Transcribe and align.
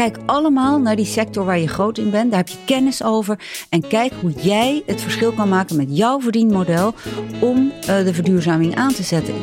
Kijk 0.00 0.18
allemaal 0.26 0.78
naar 0.78 0.96
die 0.96 1.04
sector 1.04 1.44
waar 1.44 1.58
je 1.58 1.68
groot 1.68 1.98
in 1.98 2.10
bent. 2.10 2.30
Daar 2.30 2.38
heb 2.38 2.48
je 2.48 2.64
kennis 2.64 3.02
over. 3.02 3.38
En 3.68 3.88
kijk 3.88 4.12
hoe 4.20 4.32
jij 4.32 4.82
het 4.86 5.00
verschil 5.00 5.32
kan 5.32 5.48
maken 5.48 5.76
met 5.76 5.96
jouw 5.96 6.20
verdienmodel 6.20 6.94
om 7.40 7.72
uh, 7.80 7.86
de 7.86 8.14
verduurzaming 8.14 8.74
aan 8.74 8.92
te 8.92 9.02
zetten. 9.02 9.34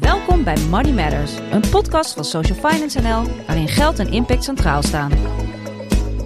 Welkom 0.00 0.44
bij 0.44 0.56
Money 0.70 0.92
Matters, 0.92 1.32
een 1.50 1.70
podcast 1.70 2.14
van 2.14 2.24
Social 2.24 2.58
Finance 2.70 3.00
NL, 3.00 3.44
waarin 3.46 3.68
geld 3.68 3.98
en 3.98 4.12
impact 4.12 4.44
centraal 4.44 4.82
staan. 4.82 5.12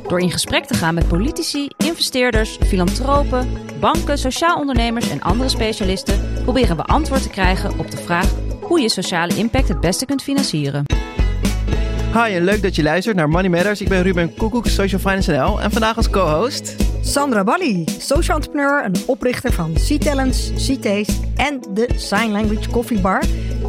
Door 0.09 0.21
in 0.21 0.31
gesprek 0.31 0.65
te 0.65 0.75
gaan 0.75 0.95
met 0.95 1.09
politici, 1.09 1.69
investeerders, 1.77 2.59
filantropen, 2.67 3.49
banken, 3.81 4.19
sociaal 4.19 4.57
ondernemers 4.57 5.11
en 5.11 5.23
andere 5.23 5.49
specialisten, 5.49 6.43
proberen 6.43 6.77
we 6.77 6.83
antwoord 6.83 7.23
te 7.23 7.31
krijgen 7.31 7.79
op 7.79 7.91
de 7.91 7.97
vraag 7.97 8.35
hoe 8.61 8.81
je 8.81 8.89
sociale 8.89 9.37
impact 9.37 9.69
het 9.69 9.81
beste 9.81 10.07
kunt 10.07 10.23
financieren. 10.23 10.92
Hi 12.13 12.35
en 12.35 12.45
leuk 12.45 12.63
dat 12.63 12.77
je 12.77 12.83
luistert 12.83 13.17
naar 13.17 13.29
Money 13.29 13.51
Matters. 13.51 13.81
Ik 13.81 13.89
ben 13.89 14.03
Ruben 14.03 14.35
Koekoek, 14.35 14.67
Social 14.67 15.01
Finance 15.01 15.33
NL 15.33 15.61
en 15.61 15.71
vandaag 15.71 15.97
als 15.97 16.11
co-host... 16.11 16.77
Sandra 17.01 17.45
Balli, 17.45 17.85
social 17.99 18.37
entrepreneur 18.37 18.83
en 18.83 18.93
oprichter 19.07 19.53
van 19.53 19.73
C-Talents, 19.73 20.51
C-Taste 20.51 21.13
en 21.37 21.61
de 21.71 21.89
Sign 21.97 22.31
Language 22.31 22.71
Coffee 22.71 23.01
Bar. 23.01 23.23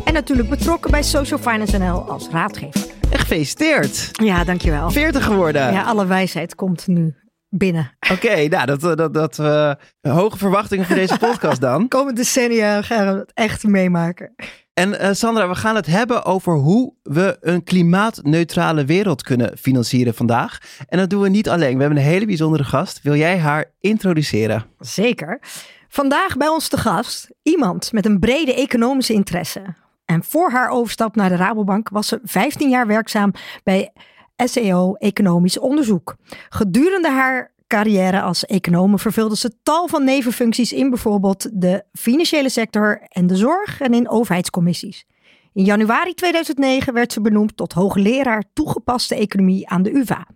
En 0.05 0.13
natuurlijk 0.13 0.49
betrokken 0.49 0.91
bij 0.91 1.03
Social 1.03 1.39
Finance 1.39 1.77
NL 1.77 2.09
als 2.09 2.29
raadgever. 2.29 2.81
En 3.11 3.19
gefeliciteerd. 3.19 4.09
Ja, 4.11 4.43
dankjewel. 4.43 4.91
40 4.91 5.25
geworden. 5.25 5.73
Ja, 5.73 5.83
alle 5.83 6.05
wijsheid 6.05 6.55
komt 6.55 6.87
nu 6.87 7.15
binnen. 7.49 7.97
Oké, 8.11 8.47
nou, 8.47 8.65
dat, 8.65 8.81
dat, 8.81 9.13
dat 9.13 9.37
uh, 9.39 9.71
hoge 10.01 10.37
verwachtingen 10.37 10.85
voor 10.85 10.95
deze 10.95 11.17
podcast 11.27 11.61
dan. 11.61 11.87
Komende 11.87 12.21
decennia 12.21 12.81
gaan 12.81 13.13
we 13.13 13.19
het 13.19 13.31
echt 13.33 13.63
meemaken. 13.63 14.35
En 14.73 14.89
uh, 14.89 15.09
Sandra, 15.11 15.47
we 15.47 15.55
gaan 15.55 15.75
het 15.75 15.85
hebben 15.85 16.25
over 16.25 16.53
hoe 16.53 16.93
we 17.03 17.37
een 17.41 17.63
klimaatneutrale 17.63 18.85
wereld 18.85 19.23
kunnen 19.23 19.57
financieren 19.57 20.13
vandaag. 20.13 20.57
En 20.87 20.97
dat 20.97 21.09
doen 21.09 21.21
we 21.21 21.29
niet 21.29 21.49
alleen. 21.49 21.73
We 21.73 21.79
hebben 21.79 21.99
een 21.99 22.05
hele 22.05 22.25
bijzondere 22.25 22.63
gast. 22.63 23.01
Wil 23.01 23.15
jij 23.15 23.37
haar 23.37 23.71
introduceren? 23.79 24.65
Zeker. 24.79 25.39
Vandaag 25.87 26.37
bij 26.37 26.47
ons 26.47 26.67
te 26.67 26.77
gast 26.77 27.29
iemand 27.41 27.91
met 27.91 28.05
een 28.05 28.19
brede 28.19 28.53
economische 28.53 29.13
interesse. 29.13 29.61
En 30.05 30.23
voor 30.23 30.51
haar 30.51 30.69
overstap 30.69 31.15
naar 31.15 31.29
de 31.29 31.35
Rabobank 31.35 31.89
was 31.89 32.07
ze 32.07 32.19
15 32.23 32.69
jaar 32.69 32.87
werkzaam 32.87 33.31
bij 33.63 33.91
SEO 34.35 34.93
Economisch 34.93 35.59
Onderzoek. 35.59 36.15
Gedurende 36.49 37.09
haar 37.09 37.52
carrière 37.73 38.21
als 38.21 38.45
econoom 38.45 38.99
vervulde 38.99 39.35
ze 39.35 39.51
tal 39.63 39.87
van 39.87 40.03
nevenfuncties 40.03 40.73
in 40.73 40.89
bijvoorbeeld 40.89 41.49
de 41.53 41.83
financiële 41.93 42.49
sector 42.49 43.01
en 43.07 43.27
de 43.27 43.35
zorg 43.35 43.81
en 43.81 43.93
in 43.93 44.09
overheidscommissies. 44.09 45.05
In 45.53 45.63
januari 45.63 46.13
2009 46.13 46.93
werd 46.93 47.13
ze 47.13 47.21
benoemd 47.21 47.57
tot 47.57 47.73
hoogleraar 47.73 48.43
toegepaste 48.53 49.15
economie 49.15 49.69
aan 49.69 49.83
de 49.83 49.91
UvA. 49.91 50.27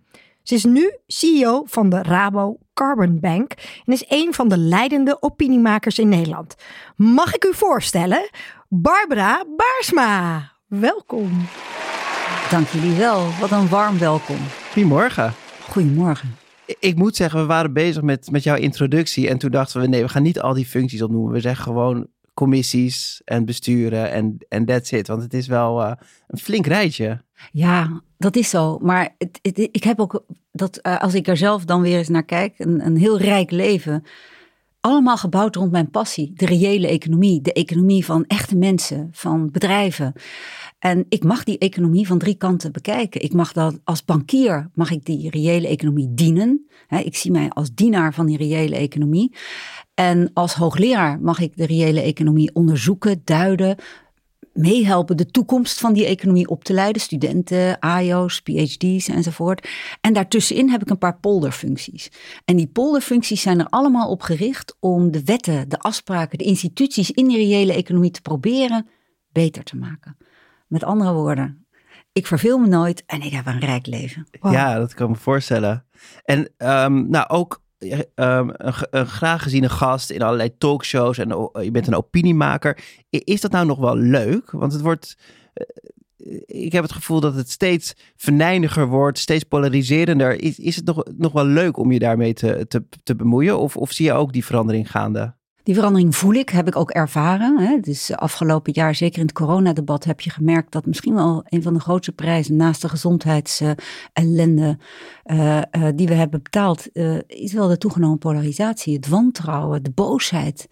Ze 0.42 0.54
is 0.54 0.64
nu 0.64 0.96
CEO 1.06 1.64
van 1.66 1.88
de 1.88 2.02
Rabo 2.02 2.58
Carbon 2.74 3.20
Bank 3.20 3.52
en 3.84 3.92
is 3.92 4.04
een 4.08 4.34
van 4.34 4.48
de 4.48 4.58
leidende 4.58 5.22
opiniemakers 5.22 5.98
in 5.98 6.08
Nederland. 6.08 6.54
Mag 6.96 7.34
ik 7.34 7.44
u 7.44 7.54
voorstellen? 7.54 8.28
Barbara 8.68 9.44
Baarsma. 9.56 10.52
Welkom. 10.66 11.46
Dank 12.50 12.68
jullie 12.68 12.96
wel. 12.96 13.26
Wat 13.40 13.50
een 13.50 13.68
warm 13.68 13.98
welkom. 13.98 14.38
Goedemorgen. 14.72 15.34
Goedemorgen 15.68 16.46
ik 16.78 16.96
moet 16.96 17.16
zeggen, 17.16 17.40
we 17.40 17.46
waren 17.46 17.72
bezig 17.72 18.02
met, 18.02 18.30
met 18.30 18.42
jouw 18.42 18.56
introductie. 18.56 19.28
En 19.28 19.38
toen 19.38 19.50
dachten 19.50 19.80
we, 19.80 19.86
nee, 19.86 20.02
we 20.02 20.08
gaan 20.08 20.22
niet 20.22 20.40
al 20.40 20.54
die 20.54 20.66
functies 20.66 21.02
opnoemen. 21.02 21.32
We 21.32 21.40
zeggen 21.40 21.64
gewoon 21.64 22.06
commissies 22.34 23.20
en 23.24 23.44
besturen 23.44 24.10
en, 24.10 24.36
en 24.48 24.64
that's 24.64 24.92
it. 24.92 25.06
Want 25.06 25.22
het 25.22 25.34
is 25.34 25.46
wel 25.46 25.80
uh, 25.80 25.92
een 26.26 26.38
flink 26.38 26.66
rijtje. 26.66 27.22
Ja, 27.52 28.02
dat 28.18 28.36
is 28.36 28.50
zo. 28.50 28.78
Maar 28.78 29.14
het, 29.18 29.38
ik 29.72 29.84
heb 29.84 30.00
ook, 30.00 30.24
dat, 30.52 30.78
uh, 30.82 31.00
als 31.00 31.14
ik 31.14 31.26
er 31.26 31.36
zelf 31.36 31.64
dan 31.64 31.82
weer 31.82 31.98
eens 31.98 32.08
naar 32.08 32.24
kijk, 32.24 32.58
een, 32.58 32.86
een 32.86 32.96
heel 32.96 33.18
rijk 33.18 33.50
leven. 33.50 34.04
Allemaal 34.80 35.16
gebouwd 35.16 35.56
rond 35.56 35.70
mijn 35.70 35.90
passie, 35.90 36.32
de 36.34 36.46
reële 36.46 36.88
economie, 36.88 37.40
de 37.40 37.52
economie 37.52 38.04
van 38.04 38.24
echte 38.26 38.56
mensen, 38.56 39.08
van 39.12 39.50
bedrijven. 39.50 40.12
En 40.78 41.06
ik 41.08 41.24
mag 41.24 41.44
die 41.44 41.58
economie 41.58 42.06
van 42.06 42.18
drie 42.18 42.34
kanten 42.34 42.72
bekijken. 42.72 43.22
Ik 43.22 43.32
mag 43.32 43.52
dat 43.52 43.78
als 43.84 44.04
bankier, 44.04 44.70
mag 44.74 44.90
ik 44.90 45.04
die 45.04 45.30
reële 45.30 45.68
economie 45.68 46.14
dienen. 46.14 46.66
ik 46.88 47.16
zie 47.16 47.30
mij 47.30 47.48
als 47.50 47.74
dienaar 47.74 48.14
van 48.14 48.26
die 48.26 48.36
reële 48.36 48.76
economie. 48.76 49.34
En 49.94 50.30
als 50.34 50.54
hoogleraar 50.54 51.20
mag 51.20 51.40
ik 51.40 51.56
de 51.56 51.66
reële 51.66 52.00
economie 52.00 52.54
onderzoeken, 52.54 53.22
duiden, 53.24 53.76
meehelpen 54.52 55.16
de 55.16 55.26
toekomst 55.26 55.80
van 55.80 55.92
die 55.92 56.06
economie 56.06 56.48
op 56.48 56.64
te 56.64 56.72
leiden. 56.72 57.02
Studenten, 57.02 57.78
AIO's, 57.78 58.40
PhD's 58.40 59.08
enzovoort. 59.08 59.68
En 60.00 60.12
daartussenin 60.12 60.70
heb 60.70 60.82
ik 60.82 60.90
een 60.90 60.98
paar 60.98 61.18
polderfuncties. 61.18 62.10
En 62.44 62.56
die 62.56 62.66
polderfuncties 62.66 63.42
zijn 63.42 63.58
er 63.58 63.68
allemaal 63.68 64.10
op 64.10 64.22
gericht 64.22 64.76
om 64.80 65.10
de 65.10 65.24
wetten, 65.24 65.68
de 65.68 65.78
afspraken, 65.78 66.38
de 66.38 66.44
instituties 66.44 67.10
in 67.10 67.28
die 67.28 67.36
reële 67.36 67.72
economie 67.72 68.10
te 68.10 68.22
proberen 68.22 68.88
beter 69.32 69.62
te 69.62 69.76
maken. 69.76 70.16
Met 70.68 70.84
andere 70.84 71.12
woorden, 71.12 71.66
ik 72.12 72.26
verveel 72.26 72.58
me 72.58 72.66
nooit 72.66 73.02
en 73.06 73.22
ik 73.22 73.32
heb 73.32 73.46
een 73.46 73.60
rijk 73.60 73.86
leven. 73.86 74.26
Ja, 74.40 74.78
dat 74.78 74.94
kan 74.94 75.06
ik 75.06 75.12
me 75.12 75.18
voorstellen. 75.20 75.86
En 76.24 76.38
um, 76.58 77.10
nou 77.10 77.28
ook 77.28 77.62
um, 77.78 78.00
een, 78.14 78.74
een, 78.90 79.06
graag 79.06 79.42
geziene 79.42 79.68
gast 79.68 80.10
in 80.10 80.22
allerlei 80.22 80.56
talkshows 80.58 81.18
en 81.18 81.28
je 81.62 81.70
bent 81.70 81.86
een 81.86 81.94
opiniemaker. 81.94 82.84
Is 83.10 83.40
dat 83.40 83.50
nou 83.50 83.66
nog 83.66 83.78
wel 83.78 83.96
leuk? 83.96 84.50
Want 84.50 84.72
het 84.72 84.82
wordt 84.82 85.16
eh, 85.52 85.66
ik 86.46 86.72
heb 86.72 86.82
het 86.82 86.92
gevoel 86.92 87.20
dat 87.20 87.34
het 87.34 87.50
steeds 87.50 87.94
venijniger 88.16 88.86
wordt, 88.86 89.18
steeds 89.18 89.44
polariserender. 89.44 90.42
Is, 90.42 90.58
is 90.58 90.76
het 90.76 90.84
nog, 90.84 91.04
nog 91.16 91.32
wel 91.32 91.46
leuk 91.46 91.76
om 91.76 91.92
je 91.92 91.98
daarmee 91.98 92.32
te, 92.32 92.64
te, 92.68 92.84
te 93.02 93.16
bemoeien? 93.16 93.58
Of, 93.58 93.76
of 93.76 93.92
zie 93.92 94.06
je 94.06 94.12
ook 94.12 94.32
die 94.32 94.44
verandering 94.44 94.90
gaande? 94.90 95.36
Die 95.68 95.76
verandering 95.76 96.16
voel 96.16 96.32
ik, 96.32 96.48
heb 96.48 96.66
ik 96.66 96.76
ook 96.76 96.90
ervaren. 96.90 97.58
Hè. 97.58 97.80
Dus 97.80 98.12
afgelopen 98.12 98.72
jaar, 98.72 98.94
zeker 98.94 99.18
in 99.18 99.26
het 99.26 99.34
coronadebat, 99.34 100.04
heb 100.04 100.20
je 100.20 100.30
gemerkt 100.30 100.72
dat 100.72 100.86
misschien 100.86 101.14
wel 101.14 101.44
een 101.48 101.62
van 101.62 101.74
de 101.74 101.80
grootste 101.80 102.12
prijzen 102.12 102.56
naast 102.56 102.82
de 102.82 102.88
gezondheidsellende 102.88 104.78
uh, 105.24 105.62
die 105.94 106.06
we 106.08 106.14
hebben 106.14 106.42
betaald, 106.42 106.86
uh, 106.92 107.18
is 107.26 107.52
wel 107.52 107.68
de 107.68 107.78
toegenomen 107.78 108.18
polarisatie, 108.18 108.94
het 108.94 109.08
wantrouwen, 109.08 109.82
de 109.82 109.90
boosheid 109.90 110.68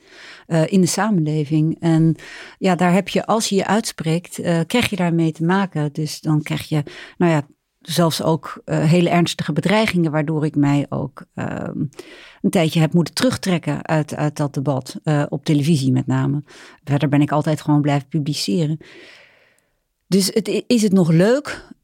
in 0.66 0.80
de 0.80 0.86
samenleving. 0.86 1.76
En 1.80 2.14
ja, 2.58 2.74
daar 2.74 2.92
heb 2.92 3.08
je, 3.08 3.26
als 3.26 3.48
je 3.48 3.54
je 3.54 3.66
uitspreekt, 3.66 4.34
krijg 4.66 4.90
je 4.90 4.96
daarmee 4.96 5.32
te 5.32 5.44
maken. 5.44 5.92
Dus 5.92 6.20
dan 6.20 6.42
krijg 6.42 6.68
je, 6.68 6.82
nou 7.16 7.32
ja, 7.32 7.46
zelfs 7.86 8.22
ook 8.22 8.62
uh, 8.64 8.84
hele 8.84 9.08
ernstige 9.08 9.52
bedreigingen, 9.52 10.10
waardoor 10.10 10.44
ik 10.44 10.56
mij 10.56 10.86
ook 10.88 11.24
uh, 11.34 11.68
een 12.42 12.50
tijdje 12.50 12.80
heb 12.80 12.92
moeten 12.92 13.14
terugtrekken 13.14 13.86
uit, 13.86 14.14
uit 14.14 14.36
dat 14.36 14.54
debat, 14.54 15.00
uh, 15.04 15.24
op 15.28 15.44
televisie 15.44 15.92
met 15.92 16.06
name. 16.06 16.42
Verder 16.84 17.08
ben 17.08 17.20
ik 17.20 17.32
altijd 17.32 17.60
gewoon 17.60 17.80
blijven 17.80 18.08
publiceren. 18.08 18.78
Dus 20.06 20.30
het, 20.32 20.64
is 20.66 20.82
het 20.82 20.92
nog 20.92 21.10
leuk? 21.10 21.74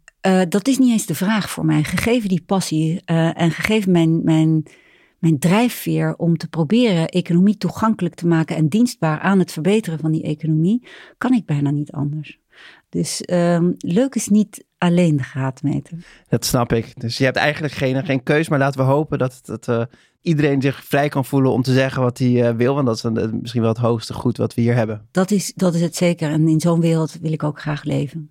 dat 0.48 0.68
is 0.68 0.78
niet 0.78 0.90
eens 0.90 1.06
de 1.06 1.14
vraag 1.14 1.50
voor 1.50 1.64
mij. 1.64 1.84
Gegeven 1.84 2.28
die 2.28 2.42
passie 2.46 3.00
en 3.04 3.50
gegeven 3.50 3.92
mijn, 3.92 4.24
mijn, 4.24 4.62
mijn 5.18 5.38
drijfveer 5.38 6.16
om 6.16 6.36
te 6.36 6.48
proberen 6.48 7.08
economie 7.08 7.56
toegankelijk 7.56 8.14
te 8.14 8.26
maken 8.26 8.56
en 8.56 8.68
dienstbaar 8.68 9.20
aan 9.20 9.38
het 9.38 9.52
verbeteren 9.52 9.98
van 9.98 10.12
die 10.12 10.22
economie, 10.22 10.86
kan 11.18 11.32
ik 11.32 11.44
bijna 11.46 11.70
niet 11.70 11.92
anders. 11.92 12.41
Dus 12.92 13.22
um, 13.30 13.74
leuk 13.78 14.14
is 14.14 14.28
niet 14.28 14.64
alleen 14.78 15.16
de 15.16 15.22
graadmeter. 15.22 15.98
Dat 16.28 16.44
snap 16.44 16.72
ik. 16.72 17.00
Dus 17.00 17.18
je 17.18 17.24
hebt 17.24 17.36
eigenlijk 17.36 17.74
geen, 17.74 18.04
geen 18.04 18.22
keus, 18.22 18.48
maar 18.48 18.58
laten 18.58 18.80
we 18.80 18.86
hopen 18.86 19.18
dat, 19.18 19.40
dat 19.42 19.68
uh, 19.68 19.82
iedereen 20.20 20.62
zich 20.62 20.84
vrij 20.84 21.08
kan 21.08 21.24
voelen 21.24 21.52
om 21.52 21.62
te 21.62 21.72
zeggen 21.72 22.02
wat 22.02 22.18
hij 22.18 22.28
uh, 22.28 22.50
wil. 22.56 22.74
Want 22.74 22.86
dat 22.86 22.96
is 22.96 23.02
een, 23.02 23.38
misschien 23.40 23.62
wel 23.62 23.70
het 23.70 23.80
hoogste 23.80 24.14
goed 24.14 24.36
wat 24.36 24.54
we 24.54 24.60
hier 24.60 24.74
hebben. 24.74 25.08
Dat 25.10 25.30
is, 25.30 25.52
dat 25.54 25.74
is 25.74 25.80
het 25.80 25.96
zeker. 25.96 26.30
En 26.30 26.48
in 26.48 26.60
zo'n 26.60 26.80
wereld 26.80 27.18
wil 27.20 27.32
ik 27.32 27.42
ook 27.42 27.60
graag 27.60 27.84
leven. 27.84 28.30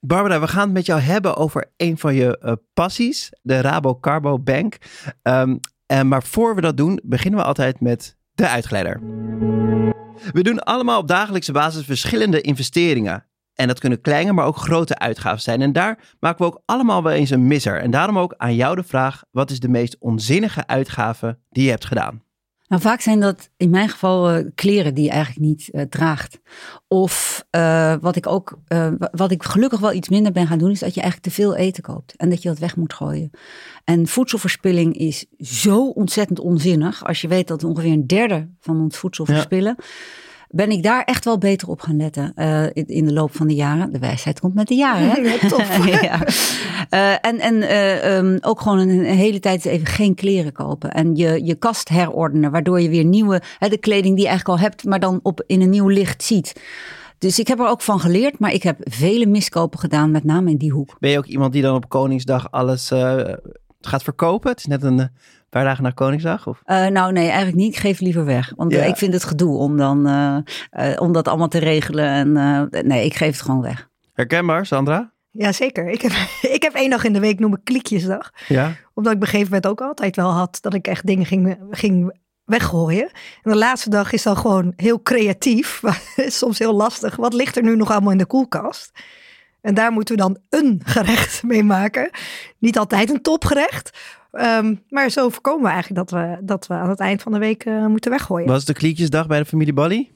Barbara, 0.00 0.40
we 0.40 0.48
gaan 0.48 0.64
het 0.64 0.72
met 0.72 0.86
jou 0.86 1.00
hebben 1.00 1.36
over 1.36 1.70
een 1.76 1.98
van 1.98 2.14
je 2.14 2.40
uh, 2.44 2.52
passies, 2.74 3.32
de 3.42 3.60
Rabo 3.60 3.98
Carbo 3.98 4.38
Bank. 4.38 4.76
Um, 5.22 5.60
en 5.86 6.08
maar 6.08 6.22
voor 6.22 6.54
we 6.54 6.60
dat 6.60 6.76
doen, 6.76 7.00
beginnen 7.02 7.40
we 7.40 7.46
altijd 7.46 7.80
met 7.80 8.16
de 8.34 8.48
uitgeleider. 8.48 9.00
We 10.32 10.42
doen 10.42 10.58
allemaal 10.58 11.00
op 11.00 11.08
dagelijkse 11.08 11.52
basis 11.52 11.84
verschillende 11.84 12.40
investeringen. 12.40 13.24
En 13.54 13.66
dat 13.66 13.80
kunnen 13.80 14.00
kleine, 14.00 14.32
maar 14.32 14.46
ook 14.46 14.56
grote 14.56 14.98
uitgaven 14.98 15.42
zijn. 15.42 15.62
En 15.62 15.72
daar 15.72 16.14
maken 16.20 16.38
we 16.38 16.52
ook 16.52 16.62
allemaal 16.64 17.02
wel 17.02 17.12
eens 17.12 17.30
een 17.30 17.46
misser. 17.46 17.80
En 17.80 17.90
daarom 17.90 18.18
ook 18.18 18.34
aan 18.36 18.54
jou 18.54 18.76
de 18.76 18.82
vraag: 18.82 19.22
wat 19.30 19.50
is 19.50 19.60
de 19.60 19.68
meest 19.68 19.96
onzinnige 19.98 20.66
uitgave 20.66 21.38
die 21.50 21.64
je 21.64 21.70
hebt 21.70 21.84
gedaan? 21.84 22.22
Nou, 22.66 22.82
vaak 22.82 23.00
zijn 23.00 23.20
dat 23.20 23.50
in 23.56 23.70
mijn 23.70 23.88
geval 23.88 24.36
uh, 24.36 24.44
kleren 24.54 24.94
die 24.94 25.04
je 25.04 25.10
eigenlijk 25.10 25.46
niet 25.46 25.68
uh, 25.72 25.82
draagt. 25.82 26.40
Of 26.88 27.44
uh, 27.50 27.94
wat 28.00 28.16
ik 28.16 28.26
ook, 28.26 28.58
wat 29.10 29.30
ik 29.30 29.42
gelukkig 29.42 29.80
wel 29.80 29.92
iets 29.92 30.08
minder 30.08 30.32
ben 30.32 30.46
gaan 30.46 30.58
doen, 30.58 30.70
is 30.70 30.78
dat 30.78 30.94
je 30.94 31.00
eigenlijk 31.00 31.34
te 31.34 31.42
veel 31.42 31.56
eten 31.56 31.82
koopt 31.82 32.16
en 32.16 32.30
dat 32.30 32.42
je 32.42 32.48
dat 32.48 32.58
weg 32.58 32.76
moet 32.76 32.94
gooien. 32.94 33.30
En 33.84 34.06
voedselverspilling 34.06 34.96
is 34.96 35.26
zo 35.38 35.88
ontzettend 35.88 36.40
onzinnig 36.40 37.04
als 37.04 37.20
je 37.20 37.28
weet 37.28 37.48
dat 37.48 37.62
we 37.62 37.68
ongeveer 37.68 37.92
een 37.92 38.06
derde 38.06 38.48
van 38.60 38.80
ons 38.80 38.96
voedsel 38.96 39.24
verspillen. 39.24 39.76
Ben 40.54 40.70
ik 40.70 40.82
daar 40.82 41.04
echt 41.04 41.24
wel 41.24 41.38
beter 41.38 41.68
op 41.68 41.80
gaan 41.80 41.96
letten 41.96 42.32
uh, 42.36 42.66
in, 42.72 43.04
de 43.04 43.12
loop 43.12 43.36
van 43.36 43.46
de 43.46 43.54
jaren. 43.54 43.92
De 43.92 43.98
wijsheid 43.98 44.40
komt 44.40 44.54
met 44.54 44.68
de 44.68 44.74
jaren. 44.74 45.10
Hè? 45.10 45.20
Ja, 45.24 45.48
tof. 45.48 45.86
ja. 46.02 46.26
Uh, 46.90 47.26
en 47.26 47.40
en 47.40 47.54
uh, 47.54 48.16
um, 48.16 48.38
ook 48.40 48.60
gewoon 48.60 48.78
een, 48.78 48.88
een, 48.88 49.04
hele 49.04 49.40
tijd 49.40 49.64
even 49.64 49.86
geen 49.86 50.14
kleren 50.14 50.52
kopen. 50.52 50.92
En 50.92 51.16
je, 51.16 51.44
je 51.44 51.54
kast 51.54 51.88
herordenen, 51.88 52.50
waardoor 52.50 52.80
je 52.80 52.88
weer 52.88 53.04
nieuwe, 53.04 53.42
hè, 53.58 53.68
de 53.68 53.78
kleding 53.78 54.14
die 54.14 54.24
je 54.24 54.30
eigenlijk 54.30 54.58
al 54.58 54.64
hebt, 54.64 54.84
maar 54.84 55.00
dan 55.00 55.20
op, 55.22 55.44
in 55.46 55.60
een 55.60 55.70
nieuw 55.70 55.88
licht 55.88 56.22
ziet. 56.22 56.60
Dus 57.18 57.38
ik 57.38 57.48
heb 57.48 57.58
er 57.58 57.68
ook 57.68 57.82
van 57.82 58.00
geleerd, 58.00 58.38
maar 58.38 58.52
ik 58.52 58.62
heb 58.62 58.78
vele 58.80 59.26
miskopen 59.26 59.78
gedaan, 59.78 60.10
met 60.10 60.24
name 60.24 60.50
in 60.50 60.56
die 60.56 60.72
hoek. 60.72 60.96
Ben 60.98 61.10
je 61.10 61.18
ook 61.18 61.26
iemand 61.26 61.52
die 61.52 61.62
dan 61.62 61.74
op 61.74 61.88
Koningsdag 61.88 62.50
alles 62.50 62.88
gaat 63.80 64.02
verkopen? 64.02 64.50
Het 64.50 64.58
is 64.58 64.66
net 64.66 64.82
een 64.82 65.10
paar 65.54 65.64
dagen 65.64 65.82
na 65.82 65.90
Koningsdag? 65.90 66.46
Of? 66.46 66.62
Uh, 66.66 66.86
nou, 66.86 67.12
nee, 67.12 67.26
eigenlijk 67.26 67.56
niet. 67.56 67.74
Ik 67.74 67.80
geef 67.80 68.00
liever 68.00 68.24
weg. 68.24 68.52
Want 68.56 68.72
ja. 68.72 68.82
ik 68.82 68.96
vind 68.96 69.12
het 69.12 69.24
gedoe 69.24 69.56
om, 69.56 69.76
dan, 69.76 70.08
uh, 70.08 70.36
uh, 70.72 71.00
om 71.00 71.12
dat 71.12 71.28
allemaal 71.28 71.48
te 71.48 71.58
regelen. 71.58 72.06
En, 72.06 72.32
nee, 72.86 73.04
ik 73.04 73.14
geef 73.14 73.32
het 73.32 73.42
gewoon 73.42 73.62
weg. 73.62 73.88
Herkenbaar, 74.12 74.66
Sandra? 74.66 75.12
Jazeker. 75.30 75.88
Ik 75.88 76.02
heb, 76.02 76.12
ik 76.56 76.62
heb 76.62 76.74
één 76.74 76.90
dag 76.90 77.04
in 77.04 77.12
de 77.12 77.20
week 77.20 77.38
noem 77.38 77.54
ik 77.54 77.64
klikjesdag. 77.64 78.32
Ja. 78.48 78.72
Omdat 78.94 79.12
ik 79.12 79.18
op 79.18 79.24
een 79.24 79.30
gegeven 79.30 79.52
moment 79.52 79.66
ook 79.66 79.80
altijd 79.80 80.16
wel 80.16 80.30
had 80.30 80.58
dat 80.60 80.74
ik 80.74 80.86
echt 80.86 81.06
dingen 81.06 81.26
ging, 81.26 81.58
ging 81.70 82.14
weggooien. 82.44 83.10
En 83.42 83.50
de 83.50 83.56
laatste 83.56 83.90
dag 83.90 84.12
is 84.12 84.22
dan 84.22 84.36
gewoon 84.36 84.72
heel 84.76 85.02
creatief. 85.02 85.82
Soms 86.16 86.58
heel 86.58 86.74
lastig. 86.74 87.16
Wat 87.16 87.34
ligt 87.34 87.56
er 87.56 87.62
nu 87.62 87.76
nog 87.76 87.90
allemaal 87.90 88.12
in 88.12 88.18
de 88.18 88.26
koelkast? 88.26 88.90
En 89.60 89.74
daar 89.74 89.92
moeten 89.92 90.14
we 90.14 90.20
dan 90.20 90.38
een 90.48 90.80
gerecht 90.84 91.42
mee 91.52 91.62
maken. 91.62 92.10
Niet 92.58 92.78
altijd 92.78 93.10
een 93.10 93.22
topgerecht. 93.22 93.98
Um, 94.40 94.82
maar 94.88 95.10
zo 95.10 95.28
voorkomen 95.28 95.62
we 95.62 95.68
eigenlijk 95.68 96.08
dat 96.08 96.20
we, 96.20 96.38
dat 96.40 96.66
we 96.66 96.74
aan 96.74 96.88
het 96.88 97.00
eind 97.00 97.22
van 97.22 97.32
de 97.32 97.38
week 97.38 97.64
uh, 97.64 97.86
moeten 97.86 98.10
weggooien. 98.10 98.48
Was 98.48 98.56
het 98.56 98.66
de 98.66 98.72
kliekjesdag 98.72 99.26
bij 99.26 99.38
de 99.38 99.44
familie 99.44 99.72
Bally? 99.72 100.10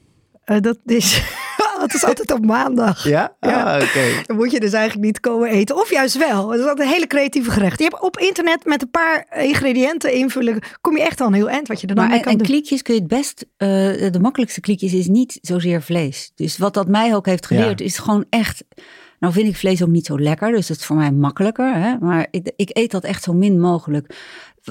Uh, 0.45 0.59
dat 0.59 0.77
is... 0.85 1.21
dat 1.79 1.93
is 1.93 2.03
altijd 2.03 2.31
op 2.31 2.45
maandag. 2.45 3.03
Ja? 3.03 3.35
ja. 3.39 3.63
Ah, 3.63 3.75
oké. 3.75 3.83
Okay. 3.83 4.23
Dan 4.25 4.35
moet 4.35 4.51
je 4.51 4.59
dus 4.59 4.73
eigenlijk 4.73 5.05
niet 5.05 5.19
komen 5.19 5.49
eten. 5.49 5.75
Of 5.75 5.89
juist 5.91 6.17
wel. 6.17 6.49
Het 6.49 6.59
is 6.59 6.67
altijd 6.67 6.87
een 6.87 6.93
hele 6.93 7.07
creatieve 7.07 7.51
gerecht. 7.51 7.77
Je 7.77 7.83
hebt 7.83 8.01
op 8.01 8.17
internet 8.17 8.65
met 8.65 8.81
een 8.81 8.89
paar 8.89 9.27
ingrediënten 9.37 10.13
invullen. 10.13 10.59
Kom 10.81 10.97
je 10.97 11.03
echt 11.03 11.21
al 11.21 11.27
een 11.27 11.33
heel 11.33 11.49
eind 11.49 11.67
wat 11.67 11.81
je 11.81 11.87
er 11.87 11.95
dan 11.95 12.03
maar 12.03 12.13
mee 12.13 12.23
kan 12.23 12.31
en 12.31 12.37
doen. 12.37 12.47
kliekjes 12.47 12.81
kun 12.81 12.93
je 12.93 12.99
het 12.99 13.09
best... 13.09 13.45
Uh, 13.57 13.67
de 14.11 14.19
makkelijkste 14.21 14.61
kliekjes 14.61 14.93
is 14.93 15.07
niet 15.07 15.37
zozeer 15.41 15.81
vlees. 15.81 16.31
Dus 16.35 16.57
wat 16.57 16.73
dat 16.73 16.87
mij 16.87 17.15
ook 17.15 17.25
heeft 17.25 17.45
geleerd 17.45 17.79
ja. 17.79 17.85
is 17.85 17.97
gewoon 17.97 18.25
echt... 18.29 18.63
Nou 19.19 19.33
vind 19.33 19.47
ik 19.47 19.55
vlees 19.55 19.83
ook 19.83 19.89
niet 19.89 20.05
zo 20.05 20.19
lekker, 20.19 20.51
dus 20.51 20.67
dat 20.67 20.77
is 20.77 20.85
voor 20.85 20.95
mij 20.95 21.11
makkelijker. 21.11 21.75
Hè? 21.75 21.97
Maar 21.97 22.27
ik, 22.31 22.51
ik 22.55 22.69
eet 22.77 22.91
dat 22.91 23.03
echt 23.03 23.23
zo 23.23 23.33
min 23.33 23.59
mogelijk. 23.59 24.15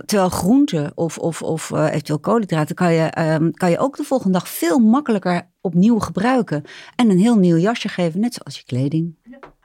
Terwijl 0.04 0.28
groenten 0.28 0.92
of, 0.94 1.18
of, 1.18 1.42
of 1.42 1.70
uh, 1.70 1.86
eventueel 1.86 2.18
koolhydraten 2.18 2.74
kan 2.74 2.92
je, 2.92 3.18
um, 3.18 3.54
kan 3.54 3.70
je 3.70 3.78
ook 3.78 3.96
de 3.96 4.04
volgende 4.04 4.38
dag 4.38 4.48
veel 4.48 4.78
makkelijker 4.78 5.50
opnieuw 5.60 5.98
gebruiken. 5.98 6.62
En 6.96 7.10
een 7.10 7.18
heel 7.18 7.36
nieuw 7.36 7.56
jasje 7.56 7.88
geven, 7.88 8.20
net 8.20 8.34
zoals 8.34 8.56
je 8.56 8.64
kleding. 8.64 9.16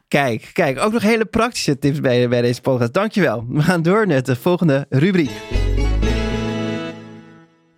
Kijk, 0.07 0.49
kijk, 0.53 0.79
ook 0.79 0.91
nog 0.91 1.01
hele 1.01 1.25
praktische 1.25 1.79
tips 1.79 1.99
bij, 1.99 2.29
bij 2.29 2.41
deze 2.41 2.61
podcast. 2.61 2.93
Dankjewel. 2.93 3.45
We 3.49 3.61
gaan 3.61 3.81
door 3.81 4.07
naar 4.07 4.23
de 4.23 4.35
volgende 4.35 4.85
rubriek. 4.89 5.62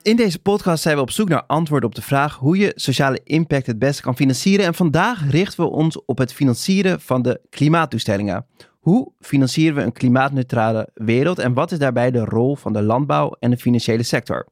In 0.06 0.16
deze 0.16 0.40
podcast 0.40 0.84
zijn 0.84 0.96
we 0.96 1.02
op 1.02 1.12
zoek 1.12 1.30
naar 1.30 1.44
antwoorden 1.46 1.90
op 1.90 1.96
de 1.96 2.02
vraag 2.02 2.36
hoe 2.36 2.58
je 2.58 2.72
sociale 2.76 3.20
impact 3.24 3.66
het 3.66 3.80
beste 3.80 4.02
kan 4.02 4.16
financieren. 4.16 4.66
En 4.66 4.74
vandaag 4.74 5.30
richten 5.30 5.64
we 5.64 5.70
ons 5.70 6.06
op 6.06 6.18
het 6.18 6.34
financieren 6.34 7.02
van 7.02 7.22
de 7.22 7.42
klimaattoestellingen. 7.50 8.46
Hoe 8.80 9.12
financieren 9.20 9.76
we 9.76 9.82
een 9.82 9.92
klimaatneutrale 9.92 10.90
wereld 10.94 11.40
en 11.40 11.54
wat 11.54 11.72
is 11.72 11.78
daarbij 11.78 12.12
de 12.12 12.26
rol 12.26 12.56
van 12.56 12.74
de 12.74 12.82
landbouw 12.82 13.36
en 13.40 13.50
de 13.50 13.58
financiële 13.58 14.04
sector? 14.04 14.48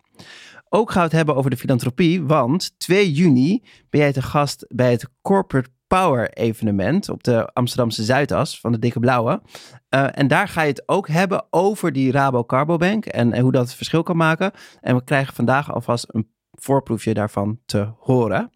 Ook 0.70 0.92
gaan 0.92 1.02
we 1.02 1.08
het 1.08 1.18
hebben 1.18 1.36
over 1.36 1.50
de 1.50 1.58
filantropie, 1.58 2.24
want 2.24 2.80
2 2.80 3.12
juni 3.12 3.64
ben 3.90 4.02
jij 4.02 4.14
te 4.14 4.22
gast 4.22 4.66
bij 4.70 4.92
het 4.92 5.10
Corporate 5.22 5.70
Power 5.94 6.30
evenement 6.30 7.10
op 7.10 7.24
de 7.24 7.54
Amsterdamse 7.54 8.04
Zuidas 8.04 8.60
van 8.60 8.72
de 8.72 8.80
Dikke 8.80 9.00
Blauwe. 9.00 9.42
Uh, 9.90 10.08
en 10.12 10.28
daar 10.28 10.48
ga 10.48 10.62
je 10.62 10.70
het 10.70 10.84
ook 10.86 11.08
hebben 11.08 11.46
over 11.50 11.92
die 11.94 12.12
Rabo 12.12 12.44
Carbobank 12.44 13.06
en, 13.06 13.34
en 13.34 13.42
hoe 13.42 13.52
dat 13.52 13.66
het 13.66 13.76
verschil 13.76 14.04
kan 14.04 14.18
maken. 14.18 14.52
En 14.82 14.96
we 14.96 15.04
krijgen 15.04 15.34
vandaag 15.34 15.74
alvast 15.74 16.06
een 16.08 16.28
voorproefje 16.52 17.14
daarvan 17.14 17.60
te 17.66 17.88
horen. 18.00 18.52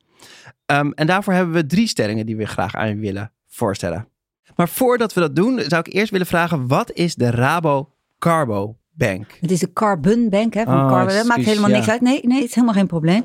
Um, 0.65 0.93
en 0.93 1.07
daarvoor 1.07 1.33
hebben 1.33 1.53
we 1.53 1.65
drie 1.65 1.87
stellingen 1.87 2.25
die 2.25 2.37
we 2.37 2.45
graag 2.45 2.75
aan 2.75 2.89
je 2.89 2.95
willen 2.95 3.31
voorstellen. 3.47 4.07
Maar 4.55 4.69
voordat 4.69 5.13
we 5.13 5.19
dat 5.19 5.35
doen, 5.35 5.59
zou 5.59 5.83
ik 5.85 5.93
eerst 5.93 6.11
willen 6.11 6.27
vragen: 6.27 6.67
wat 6.67 6.91
is 6.91 7.15
de 7.15 7.31
Rabo 7.31 7.93
Carbo 8.19 8.77
Bank? 8.91 9.37
Het 9.39 9.51
is 9.51 9.59
de 9.59 9.73
Carbon 9.73 10.29
Bank, 10.29 10.53
hè, 10.53 10.63
van 10.63 10.83
Oh, 10.83 10.87
Carbon. 10.87 11.15
Dat 11.15 11.25
maakt 11.25 11.45
helemaal 11.45 11.69
ja. 11.69 11.75
niks 11.75 11.89
uit. 11.89 12.01
Nee, 12.01 12.19
nee, 12.23 12.39
het 12.39 12.47
is 12.49 12.55
helemaal 12.55 12.75
geen 12.75 12.87
probleem. 12.87 13.23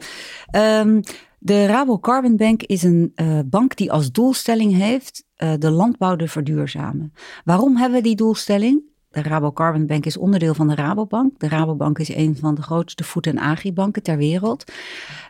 Um, 0.57 1.03
de 1.45 1.67
Rabo 1.67 1.99
Carbon 1.99 2.37
Bank 2.37 2.63
is 2.63 2.83
een 2.83 3.13
uh, 3.17 3.39
bank 3.47 3.77
die 3.77 3.93
als 3.93 4.13
doelstelling 4.13 4.77
heeft 4.77 5.25
uh, 5.37 5.53
de 5.59 5.71
landbouw 5.71 6.17
te 6.17 6.29
verduurzamen. 6.29 7.13
Waarom 7.45 7.77
hebben 7.77 7.99
we 7.99 8.05
die 8.05 8.17
doelstelling? 8.17 8.83
De 9.09 9.23
Rabo 9.23 9.53
Carbon 9.53 9.87
Bank 9.87 10.07
is 10.07 10.17
onderdeel 10.17 10.55
van 10.55 10.69
de 10.69 10.75
Rabobank. 10.75 11.39
De 11.39 11.49
Rabobank 11.49 11.99
is 11.99 12.15
een 12.15 12.37
van 12.37 12.55
de 12.55 12.63
grootste 12.63 13.05
voed- 13.05 13.27
en 13.27 13.39
agribanken 13.39 14.03
ter 14.03 14.17
wereld. 14.17 14.73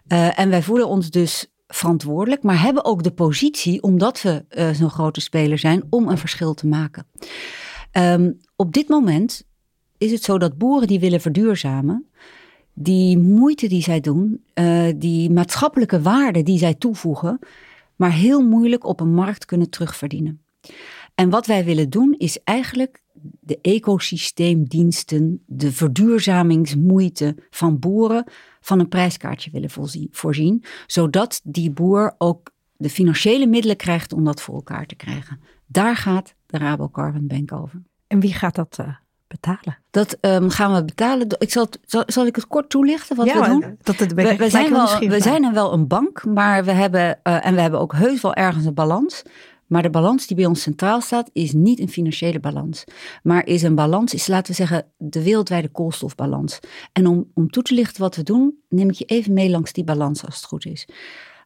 Uh, 0.09 0.39
en 0.39 0.51
wij 0.51 0.63
voelen 0.63 0.89
ons 0.89 1.11
dus 1.11 1.47
verantwoordelijk, 1.67 2.43
maar 2.43 2.63
hebben 2.63 2.85
ook 2.85 3.03
de 3.03 3.11
positie, 3.11 3.83
omdat 3.83 4.23
we 4.23 4.45
zo'n 4.75 4.91
grote 4.91 5.21
speler 5.21 5.59
zijn, 5.59 5.83
om 5.91 6.09
een 6.09 6.19
verschil 6.19 6.55
te 6.55 6.67
maken. 6.67 7.07
Um, 7.93 8.39
op 8.57 8.73
dit 8.73 8.89
moment 8.89 9.45
is 9.99 10.11
het 10.11 10.23
zo 10.23 10.39
dat 10.39 10.59
boeren 10.59 10.89
die 10.89 11.01
willen 11.01 11.21
verduurzamen, 11.21 12.11
die 12.75 13.19
moeite 13.19 13.67
die 13.69 13.83
zij 13.83 14.01
doen, 14.01 14.45
uh, 14.55 14.89
die 14.97 15.31
maatschappelijke 15.31 16.03
waarde 16.03 16.43
die 16.43 16.59
zij 16.59 16.75
toevoegen, 16.75 17.39
maar 17.97 18.13
heel 18.13 18.47
moeilijk 18.47 18.85
op 18.85 19.01
een 19.01 19.15
markt 19.15 19.45
kunnen 19.45 19.71
terugverdienen. 19.71 20.43
En 21.15 21.31
wat 21.31 21.47
wij 21.47 21.65
willen 21.65 21.91
doen 21.91 22.15
is 22.19 22.43
eigenlijk 22.45 23.03
de 23.41 23.59
ecosysteemdiensten, 23.61 25.43
de 25.47 25.73
verduurzamingsmoeite 25.73 27.37
van 27.51 27.79
boeren 27.79 28.25
van 28.61 28.81
een 28.81 28.89
prijskaartje 28.89 29.51
willen 29.51 29.71
voorzien, 30.11 30.65
zodat 30.87 31.41
die 31.45 31.71
boer 31.71 32.15
ook 32.19 32.51
de 32.77 32.91
financiële 32.91 33.47
middelen 33.47 33.77
krijgt 33.77 34.13
om 34.13 34.25
dat 34.25 34.41
voor 34.41 34.55
elkaar 34.55 34.87
te 34.87 34.95
krijgen. 34.95 35.41
Daar 35.67 35.97
gaat 35.97 36.35
de 36.47 36.59
Rabo 36.59 36.89
Carbon 36.89 37.27
Bank 37.27 37.53
over. 37.53 37.83
En 38.07 38.21
wie 38.21 38.35
gaat 38.35 38.55
dat 38.55 38.79
uh, 38.81 38.89
betalen? 39.41 39.79
Dat 39.91 40.17
um, 40.21 40.51
gaan 40.51 40.75
we 40.75 40.85
betalen. 40.85 41.27
Ik 41.39 41.51
zal, 41.51 41.69
zal, 41.85 42.03
zal, 42.07 42.27
ik 42.27 42.37
het 42.37 42.47
kort 42.47 42.71
toelichten 42.71 43.17
wat 43.17 43.27
ja, 43.27 43.41
we 43.41 43.47
doen? 43.47 43.79
Dat 43.83 43.99
het, 43.99 44.13
we, 44.13 44.37
we, 44.37 44.51
zijn 44.51 44.71
wel, 44.71 44.99
we 44.99 45.21
zijn 45.21 45.45
er 45.45 45.53
wel 45.53 45.73
een 45.73 45.87
bank, 45.87 46.25
maar 46.25 46.65
we 46.65 46.71
hebben, 46.71 47.21
uh, 47.23 47.47
en 47.47 47.55
we 47.55 47.61
hebben 47.61 47.81
ook 47.81 47.93
heus 47.93 48.21
wel 48.21 48.35
ergens 48.35 48.65
een 48.65 48.75
balans. 48.75 49.23
Maar 49.67 49.83
de 49.83 49.91
balans 49.91 50.27
die 50.27 50.37
bij 50.37 50.47
ons 50.47 50.63
centraal 50.63 51.01
staat, 51.01 51.31
is 51.33 51.53
niet 51.53 51.81
een 51.81 51.89
financiële 51.89 52.41
balans. 52.41 52.85
Maar 53.23 53.47
is 53.47 53.63
een 53.63 53.75
balans, 53.75 54.15
is 54.15 54.27
laten 54.27 54.51
we 54.51 54.57
zeggen, 54.57 54.87
de 54.97 55.23
wereldwijde 55.23 55.69
koolstofbalans. 55.69 56.59
En 56.93 57.07
om, 57.07 57.31
om 57.35 57.51
toe 57.51 57.63
te 57.63 57.75
lichten 57.75 58.03
wat 58.03 58.17
we 58.17 58.23
doen, 58.23 58.59
neem 58.69 58.89
ik 58.89 58.95
je 58.95 59.05
even 59.05 59.33
mee 59.33 59.51
langs 59.51 59.73
die 59.73 59.85
balans 59.85 60.25
als 60.25 60.37
het 60.37 60.45
goed 60.45 60.67
is. 60.67 60.89